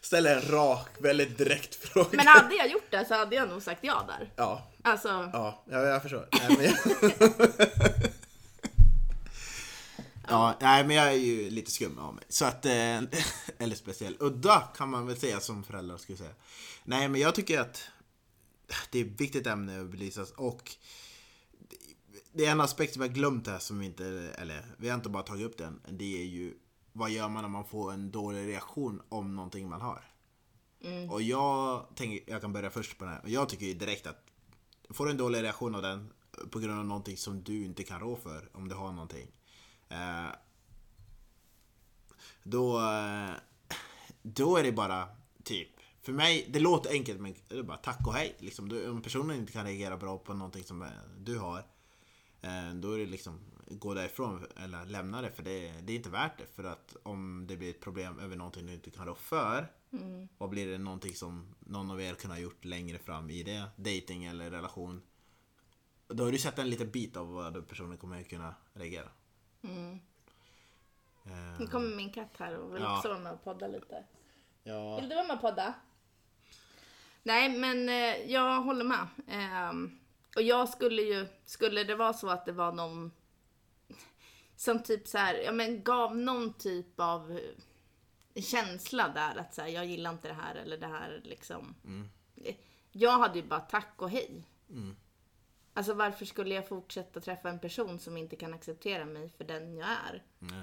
Ställer 0.00 0.36
en 0.36 0.42
rak, 0.50 0.88
väldigt 0.98 1.38
direkt 1.38 1.74
fråga. 1.74 2.08
Men 2.12 2.26
hade 2.26 2.54
jag 2.54 2.70
gjort 2.70 2.90
det 2.90 3.04
så 3.04 3.14
hade 3.14 3.36
jag 3.36 3.48
nog 3.48 3.62
sagt 3.62 3.80
ja 3.84 4.04
där. 4.08 4.30
Ja, 4.36 4.70
Alltså, 4.82 5.08
ja, 5.32 5.62
ja 5.70 5.78
jag 5.82 6.02
förstår. 6.02 6.28
Nej, 6.32 6.56
men 6.58 6.64
jag... 6.64 6.76
Ja, 10.28 10.56
nej 10.60 10.84
men 10.84 10.96
jag 10.96 11.06
är 11.06 11.12
ju 11.12 11.50
lite 11.50 11.70
skum 11.70 11.98
av 11.98 12.14
mig. 12.14 12.24
Så 12.28 12.44
att, 12.44 12.66
eh, 12.66 12.72
eller 13.58 13.74
speciell. 13.74 14.16
Udda 14.20 14.60
kan 14.76 14.90
man 14.90 15.06
väl 15.06 15.16
säga 15.16 15.40
som 15.40 15.64
föräldrar 15.64 15.96
skulle 15.96 16.18
säga. 16.18 16.30
Nej 16.84 17.08
men 17.08 17.20
jag 17.20 17.34
tycker 17.34 17.60
att 17.60 17.88
det 18.90 19.00
är 19.00 19.04
ett 19.04 19.20
viktigt 19.20 19.46
ämne 19.46 19.80
att 19.80 19.90
belysas 19.90 20.30
och 20.30 20.76
det 22.32 22.46
är 22.46 22.52
en 22.52 22.60
aspekt 22.60 22.92
som 22.92 23.02
jag 23.02 23.14
glömt 23.14 23.46
här 23.46 23.58
som 23.58 23.78
vi 23.78 23.86
inte, 23.86 24.06
eller 24.38 24.64
vi 24.76 24.88
har 24.88 24.96
inte 24.96 25.08
bara 25.08 25.22
tagit 25.22 25.46
upp 25.46 25.58
den. 25.58 25.80
Det 25.88 26.20
är 26.20 26.24
ju 26.24 26.54
vad 26.92 27.10
gör 27.10 27.28
man 27.28 27.44
om 27.44 27.52
man 27.52 27.64
får 27.64 27.92
en 27.92 28.10
dålig 28.10 28.48
reaktion 28.48 29.02
om 29.08 29.36
någonting 29.36 29.68
man 29.68 29.80
har? 29.80 30.04
Och 31.10 31.22
jag 31.22 31.86
tänker, 31.94 32.32
jag 32.32 32.40
kan 32.40 32.52
börja 32.52 32.70
först 32.70 32.98
på 32.98 33.04
det 33.04 33.10
här. 33.10 33.22
Och 33.22 33.28
Jag 33.28 33.48
tycker 33.48 33.66
ju 33.66 33.74
direkt 33.74 34.06
att 34.06 34.24
får 34.90 35.04
du 35.04 35.10
en 35.10 35.16
dålig 35.16 35.42
reaktion 35.42 35.74
av 35.74 35.82
den, 35.82 36.12
på 36.50 36.58
grund 36.58 36.78
av 36.78 36.84
någonting 36.86 37.16
som 37.16 37.42
du 37.42 37.64
inte 37.64 37.82
kan 37.82 38.00
rå 38.00 38.16
för, 38.16 38.48
om 38.52 38.68
du 38.68 38.74
har 38.74 38.92
någonting. 38.92 39.28
Eh, 39.88 40.26
då, 42.42 42.80
eh, 42.80 43.30
då 44.22 44.56
är 44.56 44.62
det 44.62 44.72
bara 44.72 45.08
typ, 45.44 45.68
för 46.04 46.12
mig, 46.12 46.46
det 46.50 46.60
låter 46.60 46.90
enkelt 46.90 47.20
men 47.20 47.34
det 47.48 47.58
är 47.58 47.62
bara 47.62 47.76
tack 47.76 48.06
och 48.06 48.14
hej. 48.14 48.34
Liksom, 48.38 48.68
du, 48.68 48.90
om 48.90 49.02
personen 49.02 49.36
inte 49.36 49.52
kan 49.52 49.64
reagera 49.66 49.96
bra 49.96 50.18
på 50.18 50.34
någonting 50.34 50.64
som 50.64 50.82
eh, 50.82 50.88
du 51.18 51.38
har, 51.38 51.58
eh, 52.40 52.74
då 52.74 52.92
är 52.92 52.98
det 52.98 53.06
liksom 53.06 53.38
gå 53.66 53.94
därifrån 53.94 54.46
eller 54.56 54.84
lämna 54.84 55.22
det 55.22 55.30
för 55.30 55.42
det, 55.42 55.72
det 55.82 55.92
är 55.92 55.96
inte 55.96 56.10
värt 56.10 56.38
det. 56.38 56.46
För 56.54 56.64
att 56.64 56.96
om 57.02 57.44
det 57.48 57.56
blir 57.56 57.70
ett 57.70 57.80
problem 57.80 58.18
över 58.18 58.36
någonting 58.36 58.66
du 58.66 58.72
inte 58.74 58.90
kan 58.90 59.06
rå 59.06 59.14
för, 59.14 59.68
Mm. 59.92 60.28
vad 60.38 60.50
blir 60.50 60.66
det 60.66 60.78
någonting 60.78 61.14
som 61.14 61.54
någon 61.58 61.90
av 61.90 62.00
er 62.00 62.14
kunde 62.14 62.34
ha 62.36 62.40
gjort 62.40 62.64
längre 62.64 62.98
fram 62.98 63.30
i 63.30 63.42
det, 63.42 63.64
dating 63.76 64.24
eller 64.24 64.50
relation? 64.50 65.02
Då 66.08 66.24
har 66.24 66.32
du 66.32 66.38
sett 66.38 66.58
en 66.58 66.70
liten 66.70 66.90
bit 66.90 67.16
av 67.16 67.28
vad 67.32 67.68
personen 67.68 67.96
kommer 67.98 68.22
kunna 68.22 68.54
reagera. 68.72 69.08
Mm. 69.62 69.98
Eh, 71.24 71.58
Nu 71.60 71.66
kommer 71.66 71.96
min 71.96 72.12
katt 72.12 72.36
här 72.38 72.56
och 72.56 72.74
vill 72.74 72.82
Ja. 72.82 72.96
också 72.96 73.08
vara 73.08 73.18
med 73.18 73.32
och 73.32 73.44
podda 73.44 73.66
lite. 73.66 74.04
ja. 74.62 74.96
Vill 75.00 75.08
du 75.08 75.14
vara 75.14 75.26
med 75.26 75.34
och 75.36 75.40
podda? 75.40 75.74
Nej, 77.26 77.48
men 77.58 77.88
eh, 77.88 78.32
jag 78.32 78.60
håller 78.62 78.84
med. 78.84 79.06
Ehm, 79.28 79.98
och 80.36 80.42
jag 80.42 80.68
skulle 80.68 81.02
ju, 81.02 81.26
skulle 81.44 81.84
det 81.84 81.94
vara 81.94 82.12
så 82.12 82.28
att 82.28 82.46
det 82.46 82.52
var 82.52 82.72
någon 82.72 83.12
som 84.56 84.82
typ 84.82 85.08
så 85.08 85.18
här, 85.18 85.34
ja 85.34 85.52
men 85.52 85.82
gav 85.82 86.16
någon 86.16 86.52
typ 86.52 87.00
av 87.00 87.30
eh, 88.34 88.42
känsla 88.42 89.08
där 89.08 89.36
att 89.40 89.54
så 89.54 89.62
här, 89.62 89.68
jag 89.68 89.86
gillar 89.86 90.10
inte 90.10 90.28
det 90.28 90.34
här 90.34 90.54
eller 90.54 90.78
det 90.78 90.86
här 90.86 91.20
liksom. 91.24 91.74
Eh, 92.44 92.54
Jag 92.92 93.18
hade 93.18 93.38
ju 93.38 93.44
bara 93.46 93.60
tack 93.60 93.94
och 93.96 94.10
hej. 94.10 94.44
Alltså 95.74 95.94
varför 95.94 96.24
skulle 96.24 96.54
jag 96.54 96.68
fortsätta 96.68 97.20
träffa 97.20 97.48
en 97.50 97.58
person 97.58 97.98
som 97.98 98.16
inte 98.16 98.36
kan 98.36 98.54
acceptera 98.54 99.04
mig 99.04 99.28
för 99.28 99.44
den 99.44 99.76
jag 99.76 99.88
är? 99.88 100.22
Nej. 100.38 100.62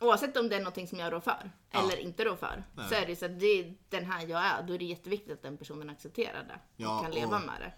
Oavsett 0.00 0.36
om 0.36 0.48
det 0.48 0.56
är 0.56 0.60
någonting 0.60 0.88
som 0.88 0.98
jag 0.98 1.12
rår 1.12 1.20
för 1.20 1.50
Ja. 1.70 1.78
eller 1.82 1.96
inte 1.96 2.24
rår 2.24 2.36
för. 2.36 2.64
Nej. 2.74 2.88
Så 2.88 2.94
är 2.94 3.00
det 3.00 3.08
ju 3.08 3.16
så 3.16 3.24
att 3.26 3.40
det 3.40 3.46
är 3.46 3.74
den 3.88 4.04
här 4.04 4.26
jag 4.26 4.44
är. 4.46 4.62
Då 4.62 4.74
är 4.74 4.78
det 4.78 4.84
jätteviktigt 4.84 5.32
att 5.32 5.42
den 5.42 5.56
personen 5.58 5.90
accepterar 5.90 6.44
det. 6.44 6.60
Ja, 6.76 6.96
och 6.96 7.02
kan 7.02 7.10
leva 7.12 7.36
och- 7.36 7.46
med 7.46 7.60
det. 7.60 7.72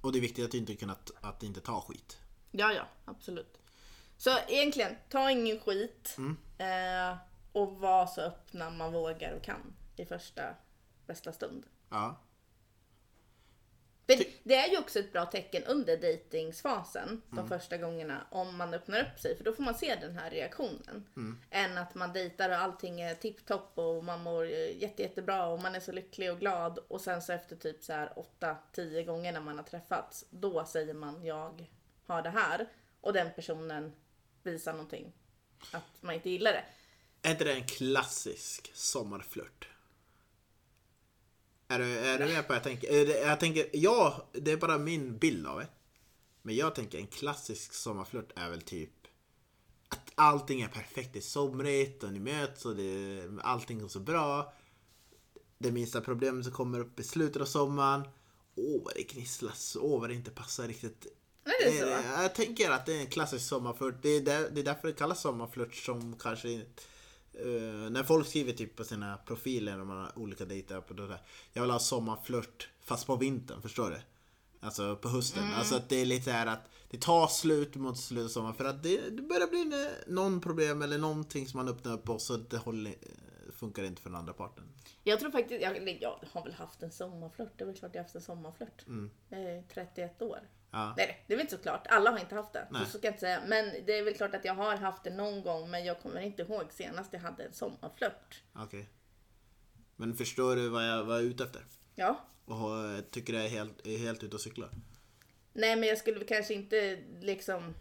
Och 0.00 0.12
det 0.12 0.18
är 0.18 0.20
viktigt 0.20 0.44
att 0.44 0.54
inte 0.54 0.74
kunna 0.74 0.96
att 1.20 1.42
inte 1.42 1.60
ta 1.60 1.80
skit. 1.80 2.18
Ja, 2.50 2.72
ja, 2.72 2.82
absolut. 3.04 3.58
Så 4.16 4.38
egentligen, 4.48 4.96
ta 5.10 5.30
ingen 5.30 5.60
skit. 5.60 6.16
Mm. 6.18 6.36
Eh, 6.58 7.16
och 7.52 7.72
var 7.76 8.06
så 8.06 8.20
öppna 8.20 8.70
man 8.70 8.92
vågar 8.92 9.32
och 9.32 9.42
kan 9.42 9.74
i 9.96 10.04
första 10.06 10.42
bästa 11.06 11.32
stund. 11.32 11.66
Ja. 11.88 12.16
Det, 14.06 14.26
det 14.42 14.54
är 14.56 14.70
ju 14.70 14.78
också 14.78 14.98
ett 14.98 15.12
bra 15.12 15.26
tecken 15.26 15.64
under 15.64 15.96
dejtingsfasen 15.96 17.22
de 17.30 17.38
Mm. 17.38 17.48
första 17.48 17.76
gångerna 17.76 18.26
om 18.30 18.56
man 18.56 18.74
öppnar 18.74 19.00
upp 19.00 19.20
sig 19.20 19.36
för 19.36 19.44
då 19.44 19.52
får 19.52 19.62
man 19.62 19.74
se 19.74 19.94
den 20.00 20.18
här 20.18 20.30
reaktionen. 20.30 21.06
Mm. 21.16 21.38
Än 21.50 21.78
att 21.78 21.94
man 21.94 22.12
dejtar 22.12 22.50
och 22.50 22.56
allting 22.56 23.00
är 23.00 23.14
tipptopp 23.14 23.78
och 23.78 24.04
man 24.04 24.22
mår 24.22 24.46
jätte, 24.46 25.02
jättebra 25.02 25.46
och 25.46 25.62
man 25.62 25.74
är 25.74 25.80
så 25.80 25.92
lycklig 25.92 26.32
och 26.32 26.40
glad 26.40 26.78
och 26.78 27.00
sen 27.00 27.22
så 27.22 27.32
efter 27.32 27.56
typ 27.56 27.84
så 27.84 27.92
här 27.92 28.12
8-10 28.74 29.04
gånger 29.04 29.32
när 29.32 29.40
man 29.40 29.56
har 29.58 29.64
träffats 29.64 30.24
då 30.30 30.64
säger 30.64 30.94
man 30.94 31.24
jag 31.24 31.66
har 32.06 32.22
det 32.22 32.30
här 32.30 32.68
och 33.00 33.12
den 33.12 33.28
personen 33.36 33.92
visar 34.42 34.72
någonting 34.72 35.12
att 35.72 36.02
man 36.02 36.14
inte 36.14 36.30
gillar 36.30 36.52
det. 36.52 36.64
Är 37.22 37.30
inte 37.30 37.44
det 37.44 37.52
en 37.52 37.66
klassisk 37.66 38.70
sommarflört? 38.74 39.68
Är 41.68 41.78
du, 41.78 41.84
är 41.98 42.18
du 42.18 42.24
med 42.24 42.42
på 42.42 42.48
vad 42.48 42.56
jag 42.56 42.62
tänker? 42.64 43.26
Jag 43.26 43.40
tänker, 43.40 43.66
ja, 43.72 44.28
det 44.32 44.52
är 44.52 44.56
bara 44.56 44.78
min 44.78 45.18
bild 45.18 45.46
av 45.46 45.58
det. 45.58 45.68
Men 46.42 46.56
jag 46.56 46.74
tänker 46.74 46.98
en 46.98 47.06
klassisk 47.06 47.72
sommarflört 47.72 48.32
är 48.36 48.50
väl 48.50 48.62
typ 48.62 48.90
att 49.88 50.12
allting 50.14 50.60
är 50.60 50.68
perfekt, 50.68 51.12
det 51.12 51.18
är 51.18 51.20
somrigt 51.20 52.02
och 52.02 52.12
ni 52.12 52.18
möts 52.18 52.64
och 52.64 52.76
det, 52.76 53.28
allting 53.42 53.78
går 53.78 53.88
så 53.88 54.00
bra. 54.00 54.54
Det 55.58 55.72
minsta 55.72 56.00
problemet 56.00 56.44
som 56.44 56.54
kommer 56.54 56.80
upp 56.80 57.00
i 57.00 57.04
slutet 57.04 57.42
av 57.42 57.46
sommaren. 57.46 58.02
Åh 58.54 58.82
vad 58.84 58.94
det 58.94 59.02
knisslas, 59.02 59.76
åh 59.80 60.00
vad 60.00 60.10
det 60.10 60.14
inte 60.14 60.30
passar 60.30 60.68
riktigt. 60.68 61.06
Är 61.44 61.70
det 61.70 61.78
så? 61.78 61.86
Eh, 61.86 62.22
Jag 62.22 62.34
tänker 62.34 62.70
att 62.70 62.86
det 62.86 62.96
är 62.96 63.00
en 63.00 63.06
klassisk 63.06 63.46
sommarflört. 63.46 64.02
Det 64.02 64.08
är, 64.08 64.20
där, 64.20 64.50
det 64.50 64.60
är 64.60 64.64
därför 64.64 64.88
det 64.88 64.94
kallas 64.94 65.20
sommarflört 65.20 65.74
som 65.74 66.16
kanske 66.18 66.50
inte... 66.50 66.82
eh, 67.36 67.90
när 67.90 68.02
folk 68.02 68.26
skriver 68.26 68.52
typ 68.52 68.76
på 68.76 68.84
sina 68.84 69.16
profiler 69.16 69.76
man 69.76 69.98
har 69.98 70.18
olika 70.18 70.44
dejter 70.44 70.80
på 70.80 70.94
det 70.94 71.08
där. 71.08 71.20
Jag 71.52 71.62
vill 71.62 71.70
ha 71.70 71.78
sommarflört 71.78 72.68
fast 72.80 73.06
på 73.06 73.16
vintern, 73.16 73.62
förstår 73.62 73.90
du? 73.90 73.96
Alltså 74.60 74.96
på 74.96 75.08
hösten. 75.08 75.44
Mm. 75.44 75.54
Alltså 75.54 75.76
att 75.76 75.88
det 75.88 76.00
är 76.00 76.04
lite 76.04 76.32
här 76.32 76.46
att 76.46 76.70
det 76.90 77.00
tar 77.00 77.26
slut 77.26 77.76
mot 77.76 77.98
slutet 77.98 78.24
av 78.24 78.28
sommaren 78.28 78.54
för 78.54 78.64
att 78.64 78.82
det, 78.82 79.10
det 79.10 79.22
börjar 79.22 79.46
bli 79.46 79.60
en, 79.60 80.14
någon 80.14 80.40
problem 80.40 80.82
eller 80.82 80.98
någonting 80.98 81.46
som 81.46 81.58
man 81.58 81.68
öppnar 81.68 81.92
upp 81.92 82.08
och 82.08 82.20
så 82.20 82.36
det 82.36 82.56
håller, 82.56 82.90
eh, 82.90 83.52
funkar 83.52 83.84
inte 83.84 84.02
för 84.02 84.10
den 84.10 84.18
andra 84.18 84.32
parten. 84.32 84.64
Jag 85.04 85.20
tror 85.20 85.30
faktiskt, 85.30 85.62
jag, 85.62 85.98
jag 86.00 86.18
har 86.32 86.42
väl 86.44 86.52
haft 86.52 86.82
en 86.82 86.90
sommarflört. 86.90 87.52
Det 87.56 87.64
är 87.64 87.66
väl 87.66 87.76
klart 87.76 87.94
jag 87.94 88.00
har 88.00 88.04
haft 88.04 88.14
en 88.14 88.22
sommarflört. 88.22 88.84
Är 89.30 89.62
31 89.74 90.22
år. 90.22 90.40
Ja. 90.70 90.94
Nej, 90.96 91.24
det 91.26 91.32
är 91.32 91.36
väl 91.36 91.44
inte 91.44 91.56
så 91.56 91.62
klart. 91.62 91.86
Alla 91.86 92.10
har 92.10 92.18
inte 92.18 92.34
haft 92.34 92.52
det. 92.52 92.68
Nej. 92.70 92.82
Så 92.86 92.98
ska 92.98 93.06
jag 93.06 93.12
inte 93.12 93.20
säga. 93.20 93.42
Men 93.46 93.72
det 93.86 93.98
är 93.98 94.04
väl 94.04 94.14
klart 94.14 94.34
att 94.34 94.44
jag 94.44 94.54
har 94.54 94.76
haft 94.76 95.04
det 95.04 95.10
någon 95.10 95.42
gång. 95.42 95.70
Men 95.70 95.84
jag 95.84 96.00
kommer 96.00 96.20
inte 96.20 96.42
ihåg 96.42 96.64
senast 96.70 97.12
jag 97.12 97.20
hade 97.20 97.44
en 97.44 97.52
sommarflört. 97.52 98.42
Okej. 98.54 98.88
Men 99.96 100.14
förstår 100.14 100.56
du 100.56 100.68
vad 100.68 100.88
jag 100.88 101.04
var 101.04 101.20
ute 101.20 101.44
efter? 101.44 101.62
Ja. 101.94 102.20
Och 102.44 103.10
tycker 103.10 103.32
det 103.32 103.44
är 103.44 103.48
helt, 103.48 103.86
är 103.86 103.98
helt 103.98 104.22
ute 104.22 104.36
och 104.36 104.40
cyklar? 104.40 104.70
Nej, 105.52 105.76
men 105.76 105.88
jag 105.88 105.98
skulle 105.98 106.24
kanske 106.24 106.54
inte 106.54 106.98
liksom 107.20 107.74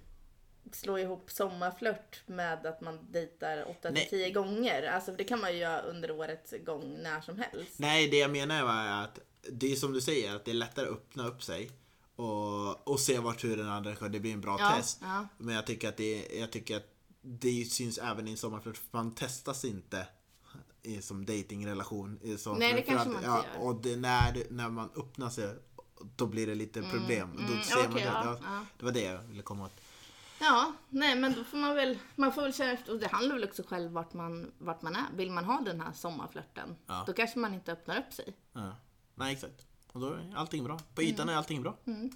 slå 0.71 0.99
ihop 0.99 1.31
sommarflört 1.31 2.23
med 2.25 2.65
att 2.65 2.81
man 2.81 3.11
dejtar 3.11 3.69
8 3.69 3.89
Nej. 3.89 4.01
till 4.01 4.09
10 4.09 4.31
gånger. 4.31 4.83
Alltså 4.83 5.11
det 5.11 5.23
kan 5.23 5.39
man 5.39 5.53
ju 5.53 5.57
göra 5.57 5.81
under 5.81 6.11
årets 6.11 6.53
gång 6.65 6.97
när 7.03 7.21
som 7.21 7.37
helst. 7.39 7.79
Nej, 7.79 8.07
det 8.07 8.17
jag 8.17 8.31
menar 8.31 8.63
var 8.63 9.03
att 9.03 9.19
det 9.51 9.71
är 9.71 9.75
som 9.75 9.93
du 9.93 10.01
säger, 10.01 10.35
att 10.35 10.45
det 10.45 10.51
är 10.51 10.55
lättare 10.55 10.85
att 10.85 10.91
öppna 10.91 11.27
upp 11.27 11.43
sig 11.43 11.71
och, 12.15 12.87
och 12.87 12.99
se 12.99 13.19
vart 13.19 13.43
hur 13.43 13.57
den 13.57 13.69
andra. 13.69 14.09
Det 14.09 14.19
blir 14.19 14.33
en 14.33 14.41
bra 14.41 14.57
Ja, 14.59 14.75
test. 14.75 14.99
ja. 15.01 15.27
Men 15.37 15.55
jag 15.55 15.67
tycker 15.67 15.89
att 15.89 15.97
det, 15.97 16.27
jag 16.39 16.51
tycker 16.51 16.77
att 16.77 16.91
det 17.21 17.65
syns 17.71 17.97
även 17.97 18.27
i 18.27 18.31
en 18.31 18.37
sommarflört. 18.37 18.77
för 18.77 18.85
Man 18.91 19.11
testas 19.15 19.65
inte 19.65 20.07
i, 20.83 21.01
som 21.01 21.25
datingrelation. 21.25 22.19
i 22.21 22.37
Nej, 22.57 22.73
det 22.73 22.81
kanske 22.81 23.07
man 23.09 23.17
inte 23.17 23.27
ja, 23.27 23.43
gör. 23.53 23.61
Och 23.67 23.75
det, 23.81 23.95
när, 23.95 24.43
när 24.49 24.69
man 24.69 24.89
öppnar 24.95 25.29
sig, 25.29 25.55
då 26.15 26.25
blir 26.27 26.47
det 26.47 26.55
lite 26.55 26.81
problem. 26.81 27.29
Då 27.47 27.53
mm, 27.53 27.63
ser 27.63 27.75
man 27.75 27.85
okej, 27.91 28.01
det. 28.03 28.07
ja, 28.09 28.23
Ja, 28.25 28.37
ja. 28.43 28.65
Det 28.79 28.85
var 28.85 28.91
det 28.91 29.03
jag 29.03 29.21
ville 29.21 29.41
komma 29.43 29.65
åt. 29.65 29.81
Ja, 30.39 30.73
nej 30.89 31.15
men 31.15 31.33
då 31.33 31.43
får 31.43 31.57
man 31.57 31.75
väl, 31.75 31.99
man 32.15 32.33
får 32.33 32.41
väl 32.41 32.53
känna 32.53 32.71
efter. 32.71 32.93
Och 32.93 32.99
det 32.99 33.07
handlar 33.07 33.35
väl 33.35 33.43
också 33.43 33.63
själv 33.67 33.91
vart 33.91 34.13
man, 34.13 34.51
vart 34.57 34.81
man 34.81 34.95
är. 34.95 35.05
Vill 35.15 35.31
man 35.31 35.45
ha 35.45 35.61
den 35.61 35.81
här 35.81 35.93
sommarflörten, 35.93 36.75
Ja. 36.85 37.03
då 37.07 37.13
kanske 37.13 37.39
man 37.39 37.53
inte 37.53 37.71
öppnar 37.71 37.97
upp 37.99 38.13
sig. 38.13 38.33
Ja. 38.53 38.75
Nej, 39.15 39.33
exakt. 39.33 39.65
Och 39.95 40.01
då 40.01 40.07
är 40.13 40.33
allting 40.35 40.63
bra. 40.63 40.79
På 40.95 41.03
ytan 41.03 41.29
är 41.29 41.35
allting 41.35 41.61
bra. 41.61 41.77
Mm. 41.85 42.05
Eh, 42.05 42.11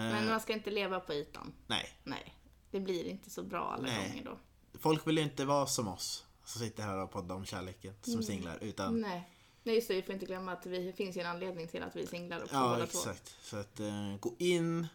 Men 0.00 0.28
man 0.28 0.40
ska 0.40 0.52
inte 0.52 0.70
leva 0.70 1.00
på 1.00 1.12
ytan. 1.14 1.52
nej. 1.66 1.90
Nej, 2.04 2.34
det 2.70 2.80
blir 2.80 3.04
inte 3.04 3.30
så 3.30 3.42
bra 3.42 3.72
alla 3.74 3.82
Nej. 3.82 4.08
gånger 4.08 4.24
då. 4.24 4.38
Folk 4.78 5.06
vill 5.06 5.16
ju 5.18 5.22
inte 5.24 5.44
vara 5.44 5.66
som 5.66 5.88
oss. 5.88 6.24
Som 6.44 6.60
sitter 6.60 6.82
här 6.82 6.96
och 6.98 7.10
poddar 7.10 7.34
om 7.34 7.44
kärleken 7.44 7.94
som 8.02 8.22
singlar. 8.22 8.58
Utan, 8.60 9.00
Nej. 9.00 9.30
Nej 9.62 9.74
just 9.74 9.88
det, 9.88 9.94
vi 9.94 10.02
får 10.02 10.14
inte 10.14 10.26
glömma 10.26 10.52
att 10.52 10.62
det 10.62 10.96
finns 10.96 11.16
ju 11.16 11.20
en 11.20 11.26
anledning 11.26 11.68
till 11.68 11.82
att 11.82 11.96
vi 11.96 12.06
singlar 12.06 12.42
också 12.42 12.54
ja, 12.54 12.62
båda 12.62 12.86
två. 12.86 12.98
exakt. 12.98 13.36
Så 13.42 13.56
att 13.56 13.80
eh, 13.80 14.16
gå 14.20 14.34
in. 14.38 14.86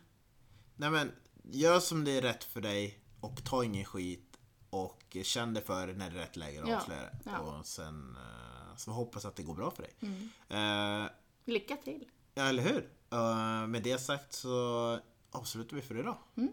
Nej 0.76 0.90
men, 0.90 1.12
gör 1.44 1.80
som 1.80 2.04
det 2.04 2.12
är 2.12 2.22
rätt 2.22 2.44
för 2.44 2.62
dig. 2.62 3.00
Och 3.20 3.44
ta 3.46 3.64
ingen 3.64 3.86
skit. 3.86 4.38
Och 4.70 5.18
känn 5.24 5.54
det 5.54 5.62
för 5.62 5.88
när 5.88 6.10
det 6.10 6.16
är 6.18 6.20
rätt 6.22 6.36
läge 6.36 6.64
att 6.64 6.70
Ja, 6.70 6.78
avslöja 6.78 7.02
det. 7.02 7.18
ja. 7.26 7.40
Och 7.40 7.66
sen 7.66 8.18
eh, 8.18 8.76
så 8.78 8.92
hoppas 8.92 9.26
att 9.26 9.36
det 9.36 9.44
går 9.44 9.56
bra 9.56 9.72
för 9.72 9.84
dig. 9.84 9.94
Mm. 10.00 11.04
Eh, 11.04 11.10
Lycka 11.46 11.76
till! 11.76 12.06
Eller 12.36 12.64
hur? 12.64 12.90
Uh, 13.14 13.68
med 13.68 13.84
det 13.84 13.98
sagt 14.02 14.34
så 14.34 15.00
avslutar 15.32 15.76
vi 15.76 15.82
för 15.82 16.00
idag. 16.00 16.18
Mm. 16.38 16.50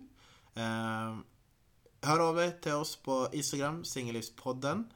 Eh, 0.55 1.17
hör 2.09 2.21
av 2.29 2.39
er 2.39 2.51
till 2.51 2.73
oss 2.73 2.97
på 2.97 3.29
Instagram, 3.33 3.85
Singellivspodden. 3.85 4.93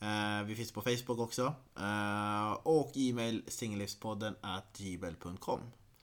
Eh, 0.00 0.42
vi 0.46 0.54
finns 0.56 0.72
på 0.72 0.82
Facebook 0.82 1.18
också. 1.18 1.54
Eh, 1.78 2.52
och 2.52 2.92
e-mail 2.94 3.42
singellivspodden 3.48 4.36
at 4.40 4.76
gmail.com. 4.78 5.60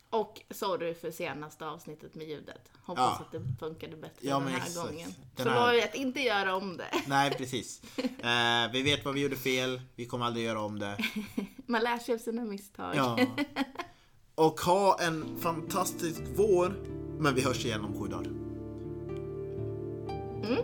Och 0.09 0.41
sorry 0.51 0.93
för 0.93 1.11
senaste 1.11 1.65
avsnittet 1.65 2.15
med 2.15 2.27
ljudet. 2.27 2.71
Hoppas 2.83 3.15
Ja. 3.19 3.25
att 3.25 3.31
det 3.31 3.41
funkade 3.59 3.95
bättre 3.97 4.27
Ja, 4.27 4.39
den 4.39 4.47
här 4.47 4.57
exakt. 4.57 4.87
gången. 4.87 5.13
Den 5.35 5.45
så 5.45 5.51
här- 5.51 5.59
var 5.59 5.73
det 5.73 5.83
att 5.83 5.95
inte 5.95 6.19
göra 6.19 6.55
om 6.55 6.77
det. 6.77 7.03
Nej, 7.07 7.31
precis. 7.37 7.81
Eh, 7.97 8.71
vi 8.73 8.81
vet 8.83 9.05
vad 9.05 9.13
vi 9.13 9.21
gjorde 9.21 9.35
fel. 9.35 9.81
Vi 9.95 10.05
kommer 10.05 10.25
aldrig 10.25 10.45
göra 10.45 10.61
om 10.61 10.79
det. 10.79 10.97
Man 11.65 11.83
lär 11.83 11.97
sig 11.99 12.15
av 12.15 12.19
sina 12.19 12.43
misstag. 12.45 12.95
Ja. 12.95 13.19
Och 14.39 14.59
ha 14.59 14.97
en 14.99 15.23
fantastisk 15.39 16.21
vår. 16.35 16.73
Men 17.19 17.35
vi 17.35 17.41
hörs 17.41 17.65
igen 17.65 17.81
om 17.85 17.99
sju 17.99 18.07
dagar. 18.07 18.31
Mm. 20.43 20.63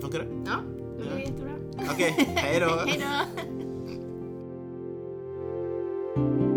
Funkar 0.00 0.18
det? 0.18 0.26
Ja, 0.46 0.56
det 0.98 1.04
Ja. 1.10 1.18
jättebra. 1.20 1.50
Okej, 1.94 2.14
hej 2.36 2.60
då! 2.60 2.66
Hej 2.86 3.00
då! 3.00 3.42